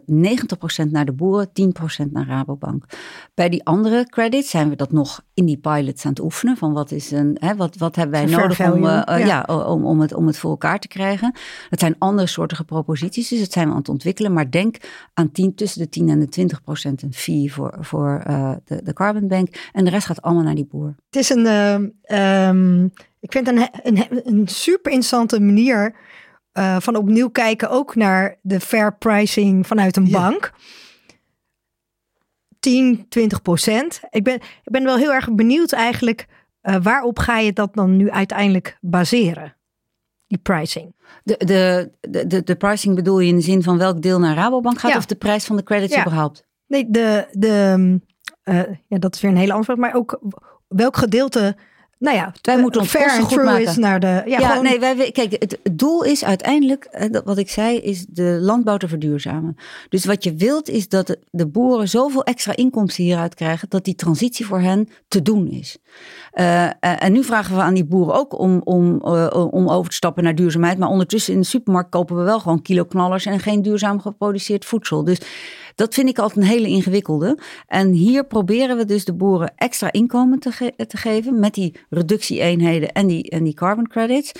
90% 0.85 0.91
naar 0.91 1.05
de 1.05 1.13
boeren, 1.13 1.47
10% 1.47 2.11
naar 2.11 2.27
Rabobank. 2.27 2.85
Bij 3.33 3.49
die 3.49 3.65
andere 3.65 4.05
credits 4.09 4.49
zijn 4.49 4.69
we 4.69 4.75
dat 4.75 4.91
nog 4.91 5.21
in 5.33 5.45
die 5.45 5.57
pilots 5.57 6.05
aan 6.05 6.09
het 6.11 6.21
oefenen. 6.21 6.57
Van 6.57 6.73
wat, 6.73 6.91
is 6.91 7.11
een, 7.11 7.37
hè, 7.39 7.55
wat, 7.55 7.77
wat 7.77 7.95
hebben 7.95 8.19
wij 8.19 8.37
nodig 8.37 8.71
om, 8.71 8.83
uh, 8.83 9.01
ja. 9.05 9.17
ja. 9.17 9.43
om, 9.43 9.85
om, 9.85 10.01
het, 10.01 10.13
om 10.13 10.27
het 10.27 10.37
voor 10.37 10.49
elkaar 10.49 10.79
te 10.79 10.87
krijgen. 10.87 11.35
Het 11.69 11.79
zijn 11.79 11.95
andere 11.97 12.27
soorten 12.27 12.65
proposities, 12.65 13.06
dus 13.13 13.29
dat 13.29 13.51
zijn 13.51 13.65
we 13.65 13.71
aan 13.71 13.79
het 13.79 13.89
ontwikkelen. 13.89 14.33
Maar 14.33 14.51
denk 14.51 14.77
aan 15.13 15.31
10, 15.31 15.55
tussen 15.55 15.81
de 15.81 15.89
10 15.89 16.09
en 16.09 16.19
de 16.19 16.29
20 16.29 16.61
procent 16.61 17.01
een 17.01 17.13
fee 17.13 17.53
voor, 17.53 17.77
voor 17.79 18.23
de, 18.63 18.83
de 18.83 18.93
Carbon 18.93 19.27
Bank. 19.27 19.69
En 19.71 19.83
de 19.83 19.89
rest 19.89 20.05
gaat 20.05 20.21
allemaal 20.21 20.43
naar 20.43 20.55
die 20.55 20.65
boer. 20.65 20.95
Het 21.09 21.15
is 21.15 21.29
een, 21.29 21.45
um, 22.17 22.91
ik 23.19 23.31
vind 23.31 23.47
een, 23.47 23.69
een, 23.83 24.27
een 24.27 24.47
super 24.47 24.91
interessante 24.91 25.39
manier 25.39 25.95
uh, 26.57 26.75
van 26.79 26.95
opnieuw 26.95 27.29
kijken 27.29 27.69
ook 27.69 27.95
naar 27.95 28.37
de 28.41 28.59
fair 28.59 28.97
pricing 28.97 29.67
vanuit 29.67 29.97
een 29.97 30.11
bank. 30.11 30.53
10, 32.59 33.05
20 33.09 33.41
procent. 33.41 33.99
Ik 34.09 34.23
ben, 34.23 34.35
ik 34.35 34.71
ben 34.71 34.83
wel 34.83 34.97
heel 34.97 35.13
erg 35.13 35.33
benieuwd 35.33 35.71
eigenlijk, 35.71 36.25
uh, 36.61 36.75
waarop 36.81 37.19
ga 37.19 37.37
je 37.37 37.53
dat 37.53 37.75
dan 37.75 37.97
nu 37.97 38.09
uiteindelijk 38.11 38.77
baseren? 38.81 39.55
Die 40.27 40.37
pricing. 40.37 40.95
De, 41.23 41.37
de, 41.37 41.91
de, 42.27 42.43
de, 42.43 42.55
pricing 42.55 42.95
bedoel 42.95 43.19
je 43.19 43.27
in 43.27 43.35
de 43.35 43.41
zin 43.41 43.63
van 43.63 43.77
welk 43.77 44.01
deel 44.01 44.19
naar 44.19 44.35
Rabobank 44.35 44.79
gaat 44.79 44.95
of 44.95 45.05
de 45.05 45.15
prijs 45.15 45.45
van 45.45 45.55
de 45.55 45.63
credits 45.63 45.93
ja. 45.93 46.01
überhaupt? 46.01 46.45
Nee, 46.67 46.85
de, 46.89 47.27
de, 47.31 47.99
uh, 48.43 48.61
ja, 48.87 48.97
dat 48.97 49.15
is 49.15 49.21
weer 49.21 49.31
een 49.31 49.37
hele 49.37 49.53
antwoord, 49.53 49.79
maar 49.79 49.93
ook 49.93 50.19
welk 50.67 50.97
gedeelte 50.97 51.55
nou 51.99 52.17
ja, 52.17 52.33
wij 52.41 52.55
eh, 52.55 52.61
moeten 52.61 52.81
ons 52.81 52.89
fair 52.89 53.09
goed 53.09 53.43
maken. 53.43 53.61
Is 53.61 53.77
naar 53.77 53.99
de, 53.99 54.21
ja, 54.25 54.39
ja 54.39 54.61
nee, 54.61 54.79
wij, 54.79 55.11
kijk, 55.11 55.31
het, 55.31 55.59
doel 55.71 56.03
is 56.03 56.23
uiteindelijk, 56.23 56.83
eh, 56.83 57.19
wat 57.23 57.37
ik 57.37 57.49
zei, 57.49 57.77
is 57.77 58.05
de 58.05 58.37
landbouw 58.41 58.77
te 58.77 58.87
verduurzamen. 58.87 59.55
Dus 59.89 60.05
wat 60.05 60.23
je 60.23 60.35
wilt 60.35 60.69
is 60.69 60.89
dat 60.89 61.17
de, 61.29 61.47
boeren 61.47 61.89
zoveel 61.89 62.23
extra 62.23 62.55
inkomsten 62.55 63.03
hieruit 63.03 63.35
krijgen 63.35 63.69
dat 63.69 63.85
die 63.85 63.95
transitie 63.95 64.45
voor 64.45 64.59
hen 64.59 64.89
te 65.07 65.21
doen 65.21 65.47
is. 65.47 65.77
Uh, 66.39 66.69
en 66.79 67.11
nu 67.11 67.23
vragen 67.23 67.55
we 67.55 67.61
aan 67.61 67.73
die 67.73 67.85
boeren 67.85 68.15
ook 68.15 68.39
om, 68.39 68.61
om, 68.63 69.01
uh, 69.05 69.47
om 69.51 69.69
over 69.69 69.89
te 69.89 69.95
stappen 69.95 70.23
naar 70.23 70.35
duurzaamheid. 70.35 70.77
Maar 70.77 70.89
ondertussen 70.89 71.33
in 71.33 71.39
de 71.39 71.45
supermarkt 71.45 71.89
kopen 71.89 72.17
we 72.17 72.23
wel 72.23 72.39
gewoon 72.39 72.61
kilo 72.61 72.85
knallers 72.85 73.25
en 73.25 73.39
geen 73.39 73.61
duurzaam 73.61 73.99
geproduceerd 73.99 74.65
voedsel. 74.65 75.03
Dus 75.03 75.21
dat 75.75 75.93
vind 75.93 76.09
ik 76.09 76.19
altijd 76.19 76.39
een 76.39 76.51
hele 76.51 76.67
ingewikkelde. 76.67 77.37
En 77.67 77.91
hier 77.91 78.25
proberen 78.25 78.77
we 78.77 78.85
dus 78.85 79.05
de 79.05 79.13
boeren 79.13 79.53
extra 79.55 79.91
inkomen 79.91 80.39
te, 80.39 80.73
te 80.87 80.97
geven 80.97 81.39
met 81.39 81.53
die 81.53 81.79
reductieeenheden 81.89 82.91
en 82.91 83.07
die, 83.07 83.29
en 83.29 83.43
die 83.43 83.53
carbon 83.53 83.87
credits. 83.87 84.31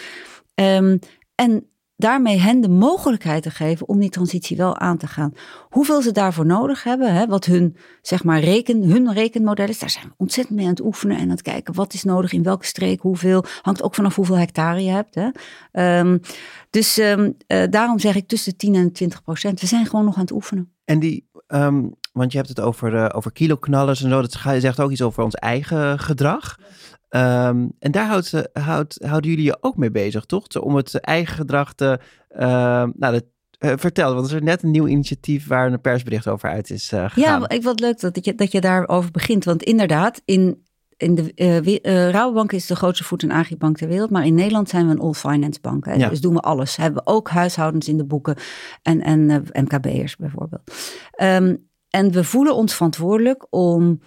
Um, 0.56 1.00
en 1.36 1.68
daarmee 1.98 2.40
hen 2.40 2.62
de 2.62 2.70
mogelijkheid 2.70 3.44
te 3.44 3.52
geven 3.52 3.88
om 3.88 4.00
die 4.00 4.10
transitie 4.10 4.58
wel 4.58 4.78
aan 4.78 4.98
te 4.98 5.08
gaan. 5.08 5.34
Hoeveel 5.70 6.02
ze 6.02 6.12
daarvoor 6.12 6.46
nodig 6.46 6.84
hebben, 6.84 7.14
hè, 7.14 7.28
wat 7.28 7.46
hun, 7.46 7.76
zeg 8.02 8.24
maar, 8.24 8.40
reken, 8.40 8.84
hun 8.84 9.14
rekenmodel 9.14 9.68
is, 9.68 9.80
daar 9.80 9.90
zijn 9.90 10.06
we 10.06 10.14
ontzettend 10.18 10.58
mee 10.58 10.66
aan 10.66 10.72
het 10.72 10.86
oefenen 10.86 11.18
en 11.18 11.24
aan 11.24 11.30
het 11.30 11.42
kijken 11.42 11.74
wat 11.74 11.94
is 11.94 12.04
nodig 12.04 12.32
in 12.32 12.44
welke 12.44 12.66
streek, 12.66 13.02
hoeveel, 13.02 13.44
hangt 13.62 13.84
ook 13.84 13.96
vanaf 13.96 14.16
hoeveel 14.16 14.38
hectare 14.38 14.84
je 14.84 14.92
hebt. 14.92 15.16
Hè. 15.16 16.00
Um, 16.00 16.22
dus 16.70 16.98
um, 16.98 17.38
uh, 17.48 17.64
daarom 17.70 18.00
zeg 18.00 18.16
ik 18.16 18.28
tussen 18.28 18.52
de 18.52 18.58
10 18.58 18.76
en 18.76 18.92
20 18.92 19.22
procent. 19.22 19.62
We 19.62 19.68
zijn 19.68 19.86
gewoon 19.86 20.06
nog 20.06 20.16
aan 20.16 20.22
het 20.22 20.32
oefenen. 20.32 20.72
En 20.86 21.00
die, 21.00 21.30
um, 21.48 21.96
want 22.12 22.32
je 22.32 22.38
hebt 22.38 22.50
het 22.50 22.60
over, 22.60 22.94
uh, 22.94 23.10
over 23.12 23.32
kiloknallers 23.32 24.04
en 24.04 24.10
zo, 24.10 24.22
dat 24.22 24.40
zegt 24.60 24.80
ook 24.80 24.92
iets 24.92 25.02
over 25.02 25.24
ons 25.24 25.36
eigen 25.36 26.00
gedrag. 26.00 26.58
Um, 27.10 27.72
en 27.80 27.92
daar 27.92 28.08
houdt, 28.08 28.50
houdt, 28.54 28.98
houden 29.06 29.30
jullie 29.30 29.46
je 29.46 29.58
ook 29.62 29.78
mee 29.78 29.92
bezig, 29.92 30.26
toch? 30.26 30.62
Om 30.62 30.76
het 30.76 31.00
eigen 31.00 31.36
gedrag 31.36 31.74
te. 31.74 32.00
Uh, 32.32 32.40
nou, 32.94 33.14
dat, 33.14 33.24
uh, 33.60 33.74
vertel, 33.76 34.14
want 34.14 34.30
er 34.30 34.36
is 34.36 34.42
net 34.42 34.64
een 34.64 34.72
nieuw 34.72 34.88
initiatief 34.88 35.48
waar 35.48 35.72
een 35.72 35.82
persbericht 35.82 36.28
over 36.28 36.50
uit 36.50 36.70
is 36.70 36.92
uh, 36.94 37.10
gegaan. 37.10 37.42
Ja, 37.42 37.50
ik 37.50 37.64
wat 37.64 37.80
leuk 37.80 38.00
dat 38.00 38.26
je, 38.26 38.36
dat 38.36 38.52
je 38.52 38.62
daarover 38.62 39.12
begint. 39.12 39.46
Want 39.46 39.64
inderdaad, 39.64 40.22
in, 40.26 40.64
in 40.98 41.16
de 41.16 41.32
uh, 41.36 42.10
Rabobank 42.10 42.52
is 42.52 42.66
de 42.66 42.76
grootste 42.76 43.04
voet- 43.04 43.24
en 43.24 43.32
agribank 43.32 43.78
ter 43.78 43.88
wereld. 43.88 44.10
Maar 44.10 44.26
in 44.26 44.36
Nederland 44.36 44.70
zijn 44.70 44.86
we 44.86 44.92
een 44.92 45.00
all-finance 45.00 45.60
bank. 45.62 45.86
Hè? 45.86 45.94
Ja. 45.94 46.10
Dus 46.10 46.22
doen 46.22 46.34
we 46.34 46.40
alles. 46.40 46.76
Hebben 46.76 47.04
we 47.04 47.12
ook 47.12 47.30
huishoudens 47.30 47.88
in 47.88 47.98
de 47.98 48.06
boeken 48.06 48.36
en, 48.82 49.02
en 49.02 49.46
MKB'ers 49.54 50.16
bijvoorbeeld. 50.16 50.72
Um, 51.22 51.66
en 51.90 52.12
we 52.12 52.24
voelen 52.24 52.56
ons 52.56 52.74
verantwoordelijk 52.74 53.48
om 53.50 54.00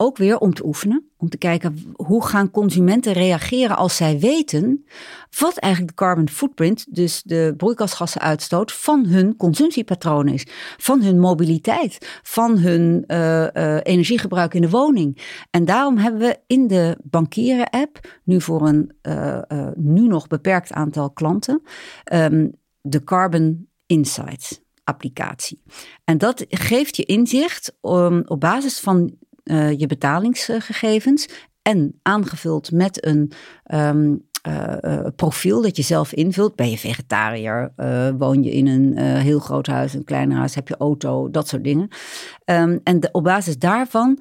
ook 0.00 0.16
weer 0.16 0.38
om 0.38 0.54
te 0.54 0.66
oefenen. 0.66 1.10
Om 1.16 1.28
te 1.28 1.38
kijken 1.38 1.94
hoe 1.94 2.24
gaan 2.24 2.50
consumenten 2.50 3.12
reageren 3.12 3.76
als 3.76 3.96
zij 3.96 4.18
weten 4.18 4.86
wat 5.38 5.56
eigenlijk 5.58 5.96
de 5.96 6.04
carbon 6.04 6.28
footprint, 6.28 6.94
dus 6.94 7.22
de 7.22 7.54
broeikasgassenuitstoot 7.56 8.72
van 8.72 9.06
hun 9.06 9.36
consumptiepatroon 9.36 10.28
is. 10.28 10.46
Van 10.76 11.02
hun 11.02 11.18
mobiliteit, 11.18 12.20
van 12.22 12.58
hun 12.58 13.04
uh, 13.06 13.46
uh, 13.52 13.76
energiegebruik 13.82 14.54
in 14.54 14.60
de 14.60 14.70
woning. 14.70 15.36
En 15.50 15.64
daarom 15.64 15.96
hebben 15.96 16.20
we 16.20 16.38
in 16.46 16.66
de 16.66 16.98
bankieren 17.02 17.70
app, 17.70 18.20
nu 18.24 18.40
voor 18.40 18.68
een 18.68 18.92
uh, 19.02 19.68
nu 19.74 20.06
nog 20.06 20.26
beperkt 20.26 20.72
aantal 20.72 21.10
klanten, 21.10 21.62
um, 22.12 22.52
de 22.80 23.04
Carbon 23.04 23.68
Insights 23.86 24.60
applicatie. 24.84 25.62
En 26.04 26.18
dat 26.18 26.44
geeft 26.48 26.96
je 26.96 27.04
inzicht 27.04 27.76
um, 27.82 28.22
op 28.26 28.40
basis 28.40 28.80
van 28.80 29.16
je 29.78 29.86
betalingsgegevens 29.86 31.28
en 31.62 31.98
aangevuld 32.02 32.72
met 32.72 33.06
een 33.06 33.32
um, 33.74 34.26
uh, 34.48 35.06
profiel 35.16 35.62
dat 35.62 35.76
je 35.76 35.82
zelf 35.82 36.12
invult. 36.12 36.56
Ben 36.56 36.70
je 36.70 36.78
vegetariër? 36.78 37.72
Woon 38.18 38.42
je 38.42 38.50
in 38.50 38.66
een 38.66 38.96
heel 38.98 39.38
groot 39.38 39.66
huis, 39.66 39.94
een 39.94 40.04
klein 40.04 40.32
huis? 40.32 40.54
Heb 40.54 40.68
je 40.68 40.76
auto? 40.76 41.30
Dat 41.30 41.48
soort 41.48 41.64
dingen. 41.64 41.88
Um, 42.44 42.80
en 42.84 43.08
op 43.12 43.22
basis 43.22 43.58
daarvan 43.58 44.18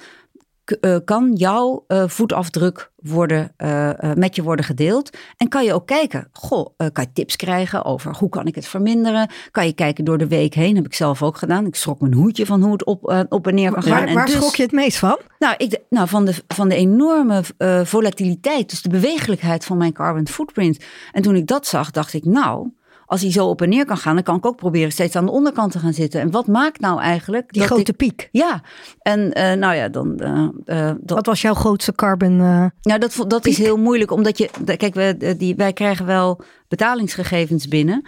kan 1.06 1.34
jouw 1.34 1.86
uh, 1.88 2.04
voetafdruk 2.08 2.92
worden, 2.96 3.54
uh, 3.58 3.92
met 4.16 4.36
je 4.36 4.44
worden 4.44 4.66
gedeeld. 4.66 5.18
En 5.38 5.48
kan 5.48 5.64
je 5.64 5.74
ook 5.74 5.88
kijken, 5.88 6.28
goh, 6.32 6.68
kan 6.78 7.04
je 7.04 7.12
tips 7.14 7.36
krijgen 7.36 7.86
over 7.86 8.16
hoe 8.18 8.30
kan 8.30 8.46
ik 8.46 8.56
het 8.56 8.68
verminderen? 8.68 9.30
Kan 9.52 9.66
je 9.66 9.74
kijken 9.74 10.06
door 10.06 10.18
de 10.18 10.28
week 10.28 10.54
heen, 10.54 10.76
heb 10.76 10.86
ik 10.86 10.94
zelf 10.94 11.24
ook 11.24 11.38
gedaan. 11.38 11.66
Ik 11.66 11.76
schrok 11.76 12.02
mijn 12.02 12.14
hoedje 12.14 12.46
van 12.46 12.64
hoe 12.64 12.72
het 12.72 12.86
op, 12.86 13.26
op 13.30 13.48
en 13.48 13.56
neer 13.56 13.72
kan 13.72 13.84
gaan. 13.84 14.06
Waar, 14.06 14.14
waar 14.14 14.26
dus, 14.26 14.36
schrok 14.36 14.56
je 14.56 14.64
het 14.64 14.72
meest 14.72 14.98
van? 14.98 15.20
Nou, 15.40 15.56
ik, 15.58 15.80
nou 15.90 16.08
van, 16.08 16.26
de, 16.26 16.34
van 16.48 16.70
de 16.70 16.76
enorme 16.76 17.44
volatiliteit, 17.84 18.70
dus 18.70 18.82
de 18.82 18.90
bewegelijkheid 18.90 19.66
van 19.66 19.78
mijn 19.78 19.94
carbon 19.94 20.28
footprint. 20.28 20.84
En 21.12 21.22
toen 21.22 21.36
ik 21.36 21.48
dat 21.48 21.68
zag, 21.68 21.92
dacht 21.92 22.14
ik, 22.14 22.26
nou, 22.26 22.70
als 23.08 23.22
hij 23.22 23.32
zo 23.32 23.48
op 23.48 23.62
en 23.62 23.70
neer 23.70 23.86
kan 23.86 23.98
gaan, 23.98 24.14
dan 24.14 24.24
kan 24.24 24.36
ik 24.36 24.46
ook 24.46 24.56
proberen 24.56 24.92
steeds 24.92 25.16
aan 25.16 25.26
de 25.26 25.32
onderkant 25.32 25.72
te 25.72 25.80
gaan 25.80 25.94
zitten. 25.94 26.22
En 26.22 26.32
wat 26.32 26.48
maakt 26.48 26.80
nou 26.80 27.02
eigenlijk. 27.02 27.54
Die 27.54 27.62
grote 27.62 27.94
piek. 27.94 28.30
Ja, 28.32 28.62
en 29.02 29.20
uh, 29.20 29.54
nou 29.54 29.76
ja, 29.76 29.90
dan. 29.90 30.22
Uh, 30.66 30.92
dat, 31.00 31.16
wat 31.18 31.26
was 31.26 31.42
jouw 31.42 31.54
grootste 31.54 31.94
carbon? 31.94 32.36
Nou, 32.38 33.00
dat, 33.00 33.26
dat 33.28 33.46
is 33.46 33.58
heel 33.58 33.78
moeilijk, 33.78 34.12
omdat 34.12 34.38
je. 34.38 34.50
Kijk, 34.78 34.94
we, 34.94 35.36
die, 35.38 35.56
wij 35.56 35.74
krijgen 35.74 36.06
wel 36.06 36.42
betalingsgegevens 36.68 37.68
binnen. 37.68 38.04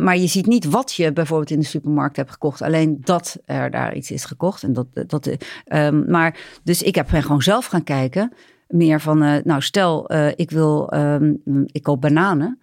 maar 0.00 0.16
je 0.16 0.26
ziet 0.26 0.46
niet 0.46 0.64
wat 0.64 0.92
je 0.92 1.12
bijvoorbeeld 1.12 1.50
in 1.50 1.60
de 1.60 1.66
supermarkt 1.66 2.16
hebt 2.16 2.30
gekocht. 2.30 2.62
Alleen 2.62 2.98
dat 3.00 3.38
er 3.44 3.70
daar 3.70 3.94
iets 3.94 4.10
is 4.10 4.24
gekocht. 4.24 4.62
En 4.62 4.72
dat, 4.72 4.86
dat, 5.06 5.30
um, 5.68 6.04
maar 6.10 6.38
dus 6.62 6.82
ik 6.82 6.94
heb 6.94 7.08
gewoon 7.08 7.42
zelf 7.42 7.66
gaan 7.66 7.84
kijken. 7.84 8.32
Meer 8.68 9.00
van, 9.00 9.18
nou 9.44 9.60
stel, 9.60 10.12
ik 10.36 10.50
wil, 10.50 10.94
um, 10.94 11.40
ik 11.66 11.82
koop 11.82 12.00
bananen. 12.00 12.58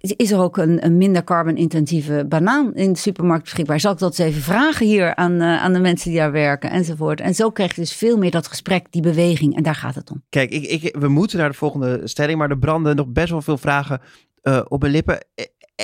Is 0.00 0.30
er 0.30 0.38
ook 0.38 0.56
een, 0.56 0.84
een 0.84 0.96
minder 0.96 1.24
carbon-intensieve 1.24 2.24
banaan 2.28 2.74
in 2.74 2.92
de 2.92 2.98
supermarkt 2.98 3.42
beschikbaar? 3.42 3.80
Zal 3.80 3.92
ik 3.92 3.98
dat 3.98 4.18
eens 4.18 4.28
even 4.28 4.42
vragen 4.42 4.86
hier 4.86 5.14
aan, 5.14 5.32
uh, 5.32 5.62
aan 5.62 5.72
de 5.72 5.80
mensen 5.80 6.10
die 6.10 6.18
daar 6.18 6.32
werken 6.32 6.70
enzovoort? 6.70 7.20
En 7.20 7.34
zo 7.34 7.50
krijg 7.50 7.74
je 7.74 7.80
dus 7.80 7.92
veel 7.92 8.18
meer 8.18 8.30
dat 8.30 8.46
gesprek, 8.46 8.86
die 8.90 9.02
beweging. 9.02 9.56
En 9.56 9.62
daar 9.62 9.74
gaat 9.74 9.94
het 9.94 10.10
om. 10.10 10.22
Kijk, 10.28 10.50
ik, 10.50 10.82
ik, 10.82 10.96
we 10.98 11.08
moeten 11.08 11.38
naar 11.38 11.50
de 11.50 11.56
volgende 11.56 12.00
stelling, 12.04 12.38
maar 12.38 12.50
er 12.50 12.58
branden 12.58 12.96
nog 12.96 13.08
best 13.08 13.30
wel 13.30 13.42
veel 13.42 13.58
vragen 13.58 14.00
uh, 14.42 14.60
op 14.68 14.80
mijn 14.80 14.92
lippen. 14.92 15.18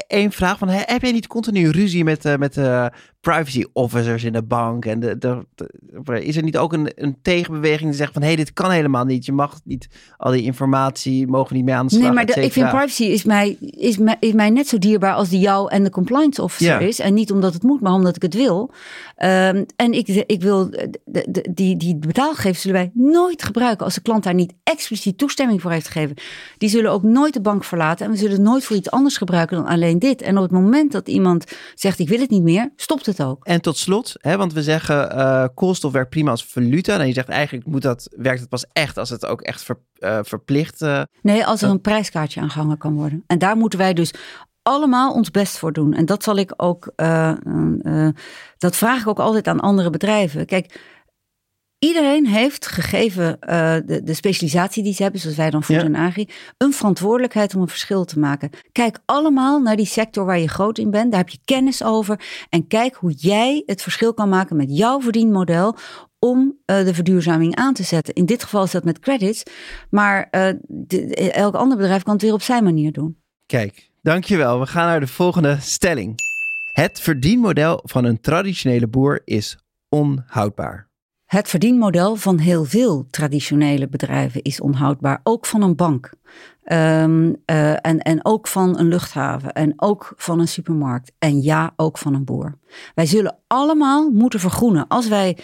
Eén 0.07 0.33
vraag 0.33 0.59
van, 0.59 0.69
heb 0.69 1.03
jij 1.03 1.13
niet 1.13 1.27
continu 1.27 1.71
ruzie 1.71 2.05
met, 2.05 2.25
uh, 2.25 2.37
met 2.37 2.57
privacy 3.23 3.65
officers 3.73 4.25
in 4.25 4.33
de 4.33 4.43
bank. 4.43 4.85
En 4.85 5.01
de, 5.01 5.19
de, 5.19 5.47
de- 5.55 6.25
is 6.25 6.37
er 6.37 6.43
niet 6.43 6.57
ook 6.57 6.73
een, 6.73 6.93
een 6.95 7.17
tegenbeweging 7.23 7.89
die 7.89 7.99
zegt 7.99 8.13
van... 8.13 8.23
hé, 8.23 8.29
hey, 8.29 8.37
dit 8.37 8.53
kan 8.53 8.71
helemaal 8.71 9.05
niet. 9.05 9.27
Je 9.27 9.33
mag 9.33 9.61
niet 9.65 9.89
al 10.17 10.33
die 10.33 10.43
informatie, 10.43 11.27
mogen 11.27 11.57
niet 11.57 11.65
meer 11.65 11.75
aan 11.75 11.87
de 11.87 11.93
slag, 11.93 12.03
Nee, 12.05 12.13
maar 12.13 12.27
de- 12.27 12.41
ik 12.41 12.53
vind 12.53 12.69
privacy 12.69 13.05
is 13.05 13.25
mij, 13.25 13.57
is, 13.61 13.99
mij, 13.99 14.17
is 14.21 14.33
mij 14.33 14.51
net 14.51 14.69
zo 14.69 14.79
dierbaar 14.79 15.15
als 15.15 15.29
die 15.29 15.41
jou 15.41 15.71
en 15.71 15.83
de 15.85 15.91
compliance 15.91 16.43
officer 16.43 16.81
Ja. 16.81 16.87
is. 16.87 16.99
En 16.99 17.15
niet 17.15 17.33
omdat 17.33 17.53
het 17.55 17.63
moet, 17.63 17.81
maar 17.81 17.93
omdat 17.93 18.17
ik 18.17 18.23
het 18.23 18.35
wil. 18.35 18.71
Ehm, 19.17 19.65
en 19.77 19.93
ik, 19.93 20.09
ik 20.09 20.43
wil, 20.43 20.71
de, 20.71 21.27
de, 21.29 21.49
die, 21.55 21.77
die 21.77 21.97
betaalgegevens 21.97 22.61
zullen 22.61 22.77
wij 22.77 22.91
nooit 22.95 23.43
gebruiken 23.43 23.85
als 23.85 23.95
de 23.95 24.01
klant 24.03 24.25
daar 24.25 24.35
niet 24.35 24.53
expliciet 24.63 25.19
toestemming 25.19 25.61
voor 25.63 25.71
heeft 25.71 25.89
gegeven. 25.89 26.17
Die 26.59 26.69
zullen 26.69 26.91
ook 26.91 27.03
nooit 27.03 27.33
de 27.35 27.41
bank 27.41 27.65
verlaten 27.65 28.07
en 28.07 28.13
we 28.13 28.19
zullen 28.19 28.33
het 28.33 28.43
nooit 28.43 28.65
voor 28.65 28.77
iets 28.77 28.91
anders 28.91 29.17
gebruiken 29.17 29.57
dan 29.57 29.67
alleen 29.67 29.99
dit. 29.99 30.23
En 30.23 30.37
op 30.37 30.43
het 30.43 30.53
moment 30.53 30.93
dat 30.93 31.09
iemand 31.09 31.45
zegt 31.75 31.99
ik 31.99 32.09
wil 32.09 32.21
het 32.21 32.31
niet 32.31 32.43
meer, 32.43 32.71
stopt 32.77 33.07
het 33.07 33.12
ook. 33.21 33.45
En 33.45 33.61
tot 33.61 33.77
slot, 33.77 34.13
hè, 34.21 34.37
want 34.37 34.53
we 34.53 34.63
zeggen 34.63 35.11
eh, 35.17 35.45
koolstof 35.55 35.93
werkt 35.93 36.11
prima 36.11 36.31
als 36.31 36.45
valuta. 36.45 36.99
En 36.99 37.07
je 37.07 37.13
zegt 37.13 37.29
eigenlijk 37.29 37.67
moet 37.67 37.83
dat, 37.83 38.09
werkt 38.17 38.41
het 38.41 38.49
pas 38.49 38.67
echt 38.73 38.99
als 38.99 39.11
het 39.11 39.27
ook 39.27 39.41
echt 39.41 39.63
ver- 39.63 39.81
eh, 39.99 40.19
verplicht... 40.23 40.83
eh, 40.83 41.03
Nee, 41.23 41.47
als 41.47 41.63
er 41.63 41.71
een 41.71 41.81
prijskaartje 41.81 42.41
aangehangen 42.41 42.79
kan 42.79 42.95
worden. 42.95 43.25
En 43.27 43.39
daar 43.39 43.57
moeten 43.57 43.79
wij 43.79 43.93
dus 43.95 44.15
allemaal 44.63 45.13
ons 45.13 45.31
best 45.31 45.59
voor 45.59 45.73
doen. 45.73 45.95
En 45.95 46.05
dat 46.07 46.23
zal 46.23 46.37
ik 46.37 46.53
ook, 46.57 46.93
dat 48.59 48.77
vraag 48.77 49.01
ik 49.01 49.09
ook 49.09 49.19
altijd 49.19 49.49
aan 49.49 49.61
andere 49.61 49.91
bedrijven. 49.91 50.47
Kijk, 50.47 50.81
iedereen 51.85 52.27
heeft 52.27 52.67
gegeven 52.67 53.41
eh, 53.41 53.77
de, 53.87 54.03
de 54.03 54.15
specialisatie 54.15 54.83
die 54.83 54.95
ze 54.95 55.03
hebben, 55.03 55.21
zoals 55.21 55.37
wij 55.37 55.51
dan 55.51 55.63
voeden 55.63 55.91
Ja. 55.93 55.99
en 55.99 56.07
agri, 56.07 56.29
een 56.59 56.73
verantwoordelijkheid 56.73 57.55
om 57.55 57.61
een 57.61 57.69
verschil 57.69 58.05
te 58.05 58.19
maken. 58.19 58.51
Kijk 58.73 58.99
allemaal 59.05 59.61
naar 59.61 59.77
die 59.77 59.87
sector 59.87 60.25
waar 60.25 60.39
je 60.39 60.49
groot 60.49 60.79
in 60.79 60.91
bent. 60.91 61.11
Daar 61.11 61.21
heb 61.21 61.29
je 61.29 61.39
kennis 61.45 61.83
over. 61.85 62.21
En 62.49 62.67
kijk 62.67 62.95
hoe 62.95 63.13
jij 63.13 63.63
het 63.67 63.83
verschil 63.83 64.15
kan 64.15 64.29
maken 64.29 64.57
met 64.57 64.77
jouw 64.77 65.01
verdienmodel 65.01 65.77
om 66.19 66.57
eh, 66.65 66.85
de 66.85 66.95
verduurzaming 66.95 67.55
aan 67.57 67.75
te 67.75 67.83
zetten. 67.83 68.15
In 68.15 68.27
dit 68.27 68.43
geval 68.43 68.65
is 68.65 68.71
dat 68.71 68.85
met 68.85 68.99
credits. 68.99 69.43
Maar 69.91 70.29
eh, 70.31 70.49
de- 70.69 71.31
elk 71.33 71.55
ander 71.55 71.77
bedrijf 71.77 72.03
kan 72.03 72.13
het 72.13 72.23
weer 72.23 72.33
op 72.33 72.43
zijn 72.43 72.65
manier 72.65 72.93
doen. 72.93 73.17
Kijk, 73.47 73.91
dankjewel. 74.03 74.61
We 74.61 74.67
gaan 74.67 74.87
naar 74.87 75.01
de 75.01 75.07
volgende 75.07 75.57
stelling. 75.61 76.15
Het 76.73 77.01
verdienmodel 77.01 77.81
van 77.85 78.05
een 78.05 78.21
traditionele 78.21 78.89
boer 78.89 79.21
is 79.25 79.59
onhoudbaar. 79.89 80.91
Het 81.33 81.49
verdienmodel 81.49 82.17
van 82.17 82.39
heel 82.39 82.65
veel 82.65 83.07
traditionele 83.11 83.89
bedrijven 83.89 84.43
is 84.43 84.61
onhoudbaar. 84.61 85.21
Ook 85.23 85.47
van 85.47 85.63
een 85.63 85.77
bank. 85.77 86.13
Ehm, 86.65 87.33
eh, 87.45 87.87
en, 87.87 87.99
en 87.99 88.25
ook 88.25 88.49
van 88.49 88.79
een 88.79 88.89
luchthaven. 88.89 89.53
En 89.53 89.73
ook 89.77 90.13
van 90.17 90.41
een 90.41 90.49
supermarkt. 90.49 91.13
En 91.19 91.43
ja, 91.43 91.73
ook 91.77 91.99
van 91.99 92.15
een 92.15 92.25
boer. 92.25 92.59
Wij 92.95 93.07
zullen 93.07 93.39
allemaal 93.47 94.11
moeten 94.11 94.41
vergroenen. 94.41 94.89
Als 94.89 95.09
wij 95.09 95.39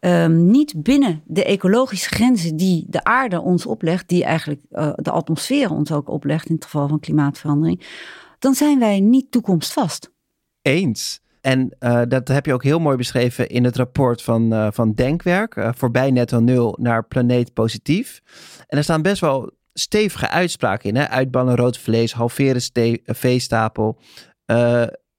ehm, 0.00 0.50
niet 0.50 0.82
binnen 0.82 1.22
de 1.26 1.44
ecologische 1.44 2.08
grenzen 2.14 2.56
die 2.56 2.84
de 2.88 3.04
aarde 3.04 3.40
ons 3.40 3.66
oplegt, 3.66 4.08
die 4.08 4.24
eigenlijk 4.24 4.62
eh, 4.70 4.92
de 4.96 5.10
atmosfeer 5.10 5.70
ons 5.70 5.92
ook 5.92 6.08
oplegt 6.08 6.48
in 6.48 6.54
het 6.54 6.64
geval 6.64 6.88
van 6.88 7.00
klimaatverandering, 7.00 7.86
dan 8.38 8.54
zijn 8.54 8.78
wij 8.78 9.00
niet 9.00 9.30
toekomstvast. 9.30 10.12
Eens. 10.62 11.20
En 11.40 11.76
eh, 11.78 12.02
dat 12.08 12.28
heb 12.28 12.46
je 12.46 12.52
ook 12.52 12.62
heel 12.62 12.78
mooi 12.78 12.96
beschreven 12.96 13.48
in 13.48 13.64
het 13.64 13.76
rapport 13.76 14.22
van, 14.22 14.52
eh, 14.52 14.68
van 14.70 14.92
Denkwerk. 14.92 15.56
eh, 15.56 15.70
voorbij 15.74 16.10
netto 16.10 16.40
nul 16.40 16.76
naar 16.80 17.06
planeet 17.06 17.52
positief. 17.52 18.20
En 18.66 18.78
er 18.78 18.84
staan 18.84 19.02
best 19.02 19.20
wel 19.20 19.50
stevige 19.72 20.28
uitspraken 20.28 20.88
in. 20.88 20.96
Hè? 20.96 21.08
Uitbannen 21.08 21.56
rood 21.56 21.78
vlees, 21.78 22.12
halveren 22.12 22.62
veestapel. 23.04 24.00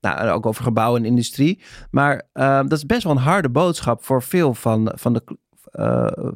nou, 0.02 0.30
ook 0.30 0.46
over 0.46 0.64
gebouwen 0.64 1.02
en 1.02 1.08
industrie. 1.08 1.62
Maar 1.92 2.28
eh, 2.34 2.62
dat 2.62 2.72
is 2.72 2.86
best 2.86 3.04
wel 3.04 3.12
een 3.12 3.18
harde 3.18 3.50
boodschap 3.50 4.04
voor 4.04 4.24
veel 4.24 4.54
van, 4.54 4.92
van, 4.96 5.14
de, 5.14 5.38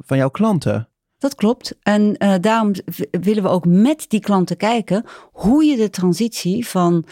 van 0.00 0.16
jouw 0.16 0.30
klanten. 0.30 0.88
Dat 1.18 1.34
klopt. 1.34 1.76
En 1.82 2.14
daarom 2.40 2.72
willen 3.10 3.42
we 3.42 3.48
ook 3.48 3.66
met 3.66 4.04
die 4.08 4.20
klanten 4.20 4.56
kijken 4.56 5.04
hoe 5.32 5.64
je 5.64 5.76
de 5.76 5.90
transitie 5.90 6.66
van 6.66 7.04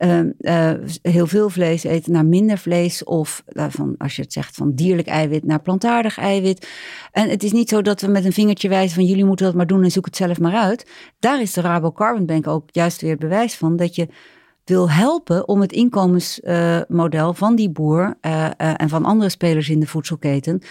eh, 0.00 0.20
eh, 0.70 0.78
heel 1.02 1.26
veel 1.26 1.50
vlees 1.50 1.84
eten 1.84 2.12
naar 2.12 2.26
minder 2.26 2.58
vlees. 2.58 3.04
Of 3.04 3.42
eh, 3.46 3.66
van, 3.68 3.94
als 3.98 4.16
je 4.16 4.22
het 4.22 4.32
zegt 4.32 4.54
van 4.54 4.74
dierlijk 4.74 5.08
eiwit 5.08 5.44
naar 5.44 5.60
plantaardig 5.60 6.18
eiwit. 6.18 6.68
En 7.12 7.28
het 7.28 7.42
is 7.42 7.52
niet 7.52 7.68
zo 7.68 7.82
dat 7.82 8.00
we 8.00 8.06
met 8.06 8.24
een 8.24 8.32
vingertje 8.32 8.68
wijzen 8.68 8.94
van 8.94 9.04
jullie 9.04 9.24
moeten 9.24 9.46
dat 9.46 9.54
maar 9.54 9.66
doen 9.66 9.82
en 9.82 9.90
zoek 9.90 10.04
het 10.04 10.16
zelf 10.16 10.40
maar 10.40 10.54
uit. 10.54 10.90
Daar 11.18 11.40
is 11.40 11.52
de 11.52 11.60
Rabo 11.60 11.92
Carbon 11.92 12.26
Bank 12.26 12.46
ook 12.46 12.68
juist 12.70 13.00
weer 13.00 13.10
het 13.10 13.20
bewijs 13.20 13.54
van 13.54 13.76
dat 13.76 13.94
je 13.94 14.08
wil 14.64 14.90
helpen 14.90 15.48
om 15.48 15.60
het 15.60 15.72
inkomensmodel 15.72 17.34
van 17.34 17.56
die 17.56 17.70
boer 17.70 18.16
eh, 18.20 18.46
eh, 18.46 18.52
en 18.76 18.88
van 18.88 19.04
andere 19.04 19.30
spelers 19.30 19.68
in 19.68 19.80
de 19.80 19.86
voedselketen 19.86 20.62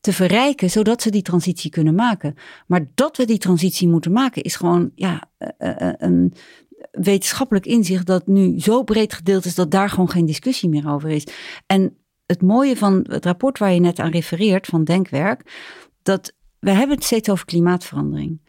te 0.00 0.12
verrijken, 0.12 0.70
zodat 0.70 1.02
ze 1.02 1.10
die 1.10 1.22
transitie 1.22 1.70
kunnen 1.70 1.94
maken. 1.94 2.34
Maar 2.66 2.86
dat 2.94 3.16
we 3.16 3.24
die 3.24 3.38
transitie 3.38 3.88
moeten 3.88 4.12
maken, 4.12 4.42
is 4.42 4.56
gewoon 4.56 4.90
ja, 4.94 5.28
eh, 5.38 5.88
eh, 5.88 5.94
een 5.98 6.32
wetenschappelijk 6.90 7.66
inzicht 7.66 8.06
dat 8.06 8.26
nu 8.26 8.60
zo 8.60 8.82
breed 8.82 9.12
gedeeld 9.12 9.44
is 9.44 9.54
dat 9.54 9.70
daar 9.70 9.90
gewoon 9.90 10.10
geen 10.10 10.26
discussie 10.26 10.68
meer 10.68 10.90
over 10.90 11.08
is. 11.08 11.26
En 11.66 11.96
het 12.26 12.42
mooie 12.42 12.76
van 12.76 13.06
het 13.08 13.24
rapport 13.24 13.58
waar 13.58 13.72
je 13.72 13.80
net 13.80 13.98
aan 13.98 14.10
refereert, 14.10 14.66
van 14.66 14.84
Denkwerk, 14.84 15.42
dat 16.02 16.32
we 16.58 16.70
hebben 16.70 16.96
het 16.96 17.04
steeds 17.04 17.28
over 17.28 17.44
klimaatverandering. 17.44 18.40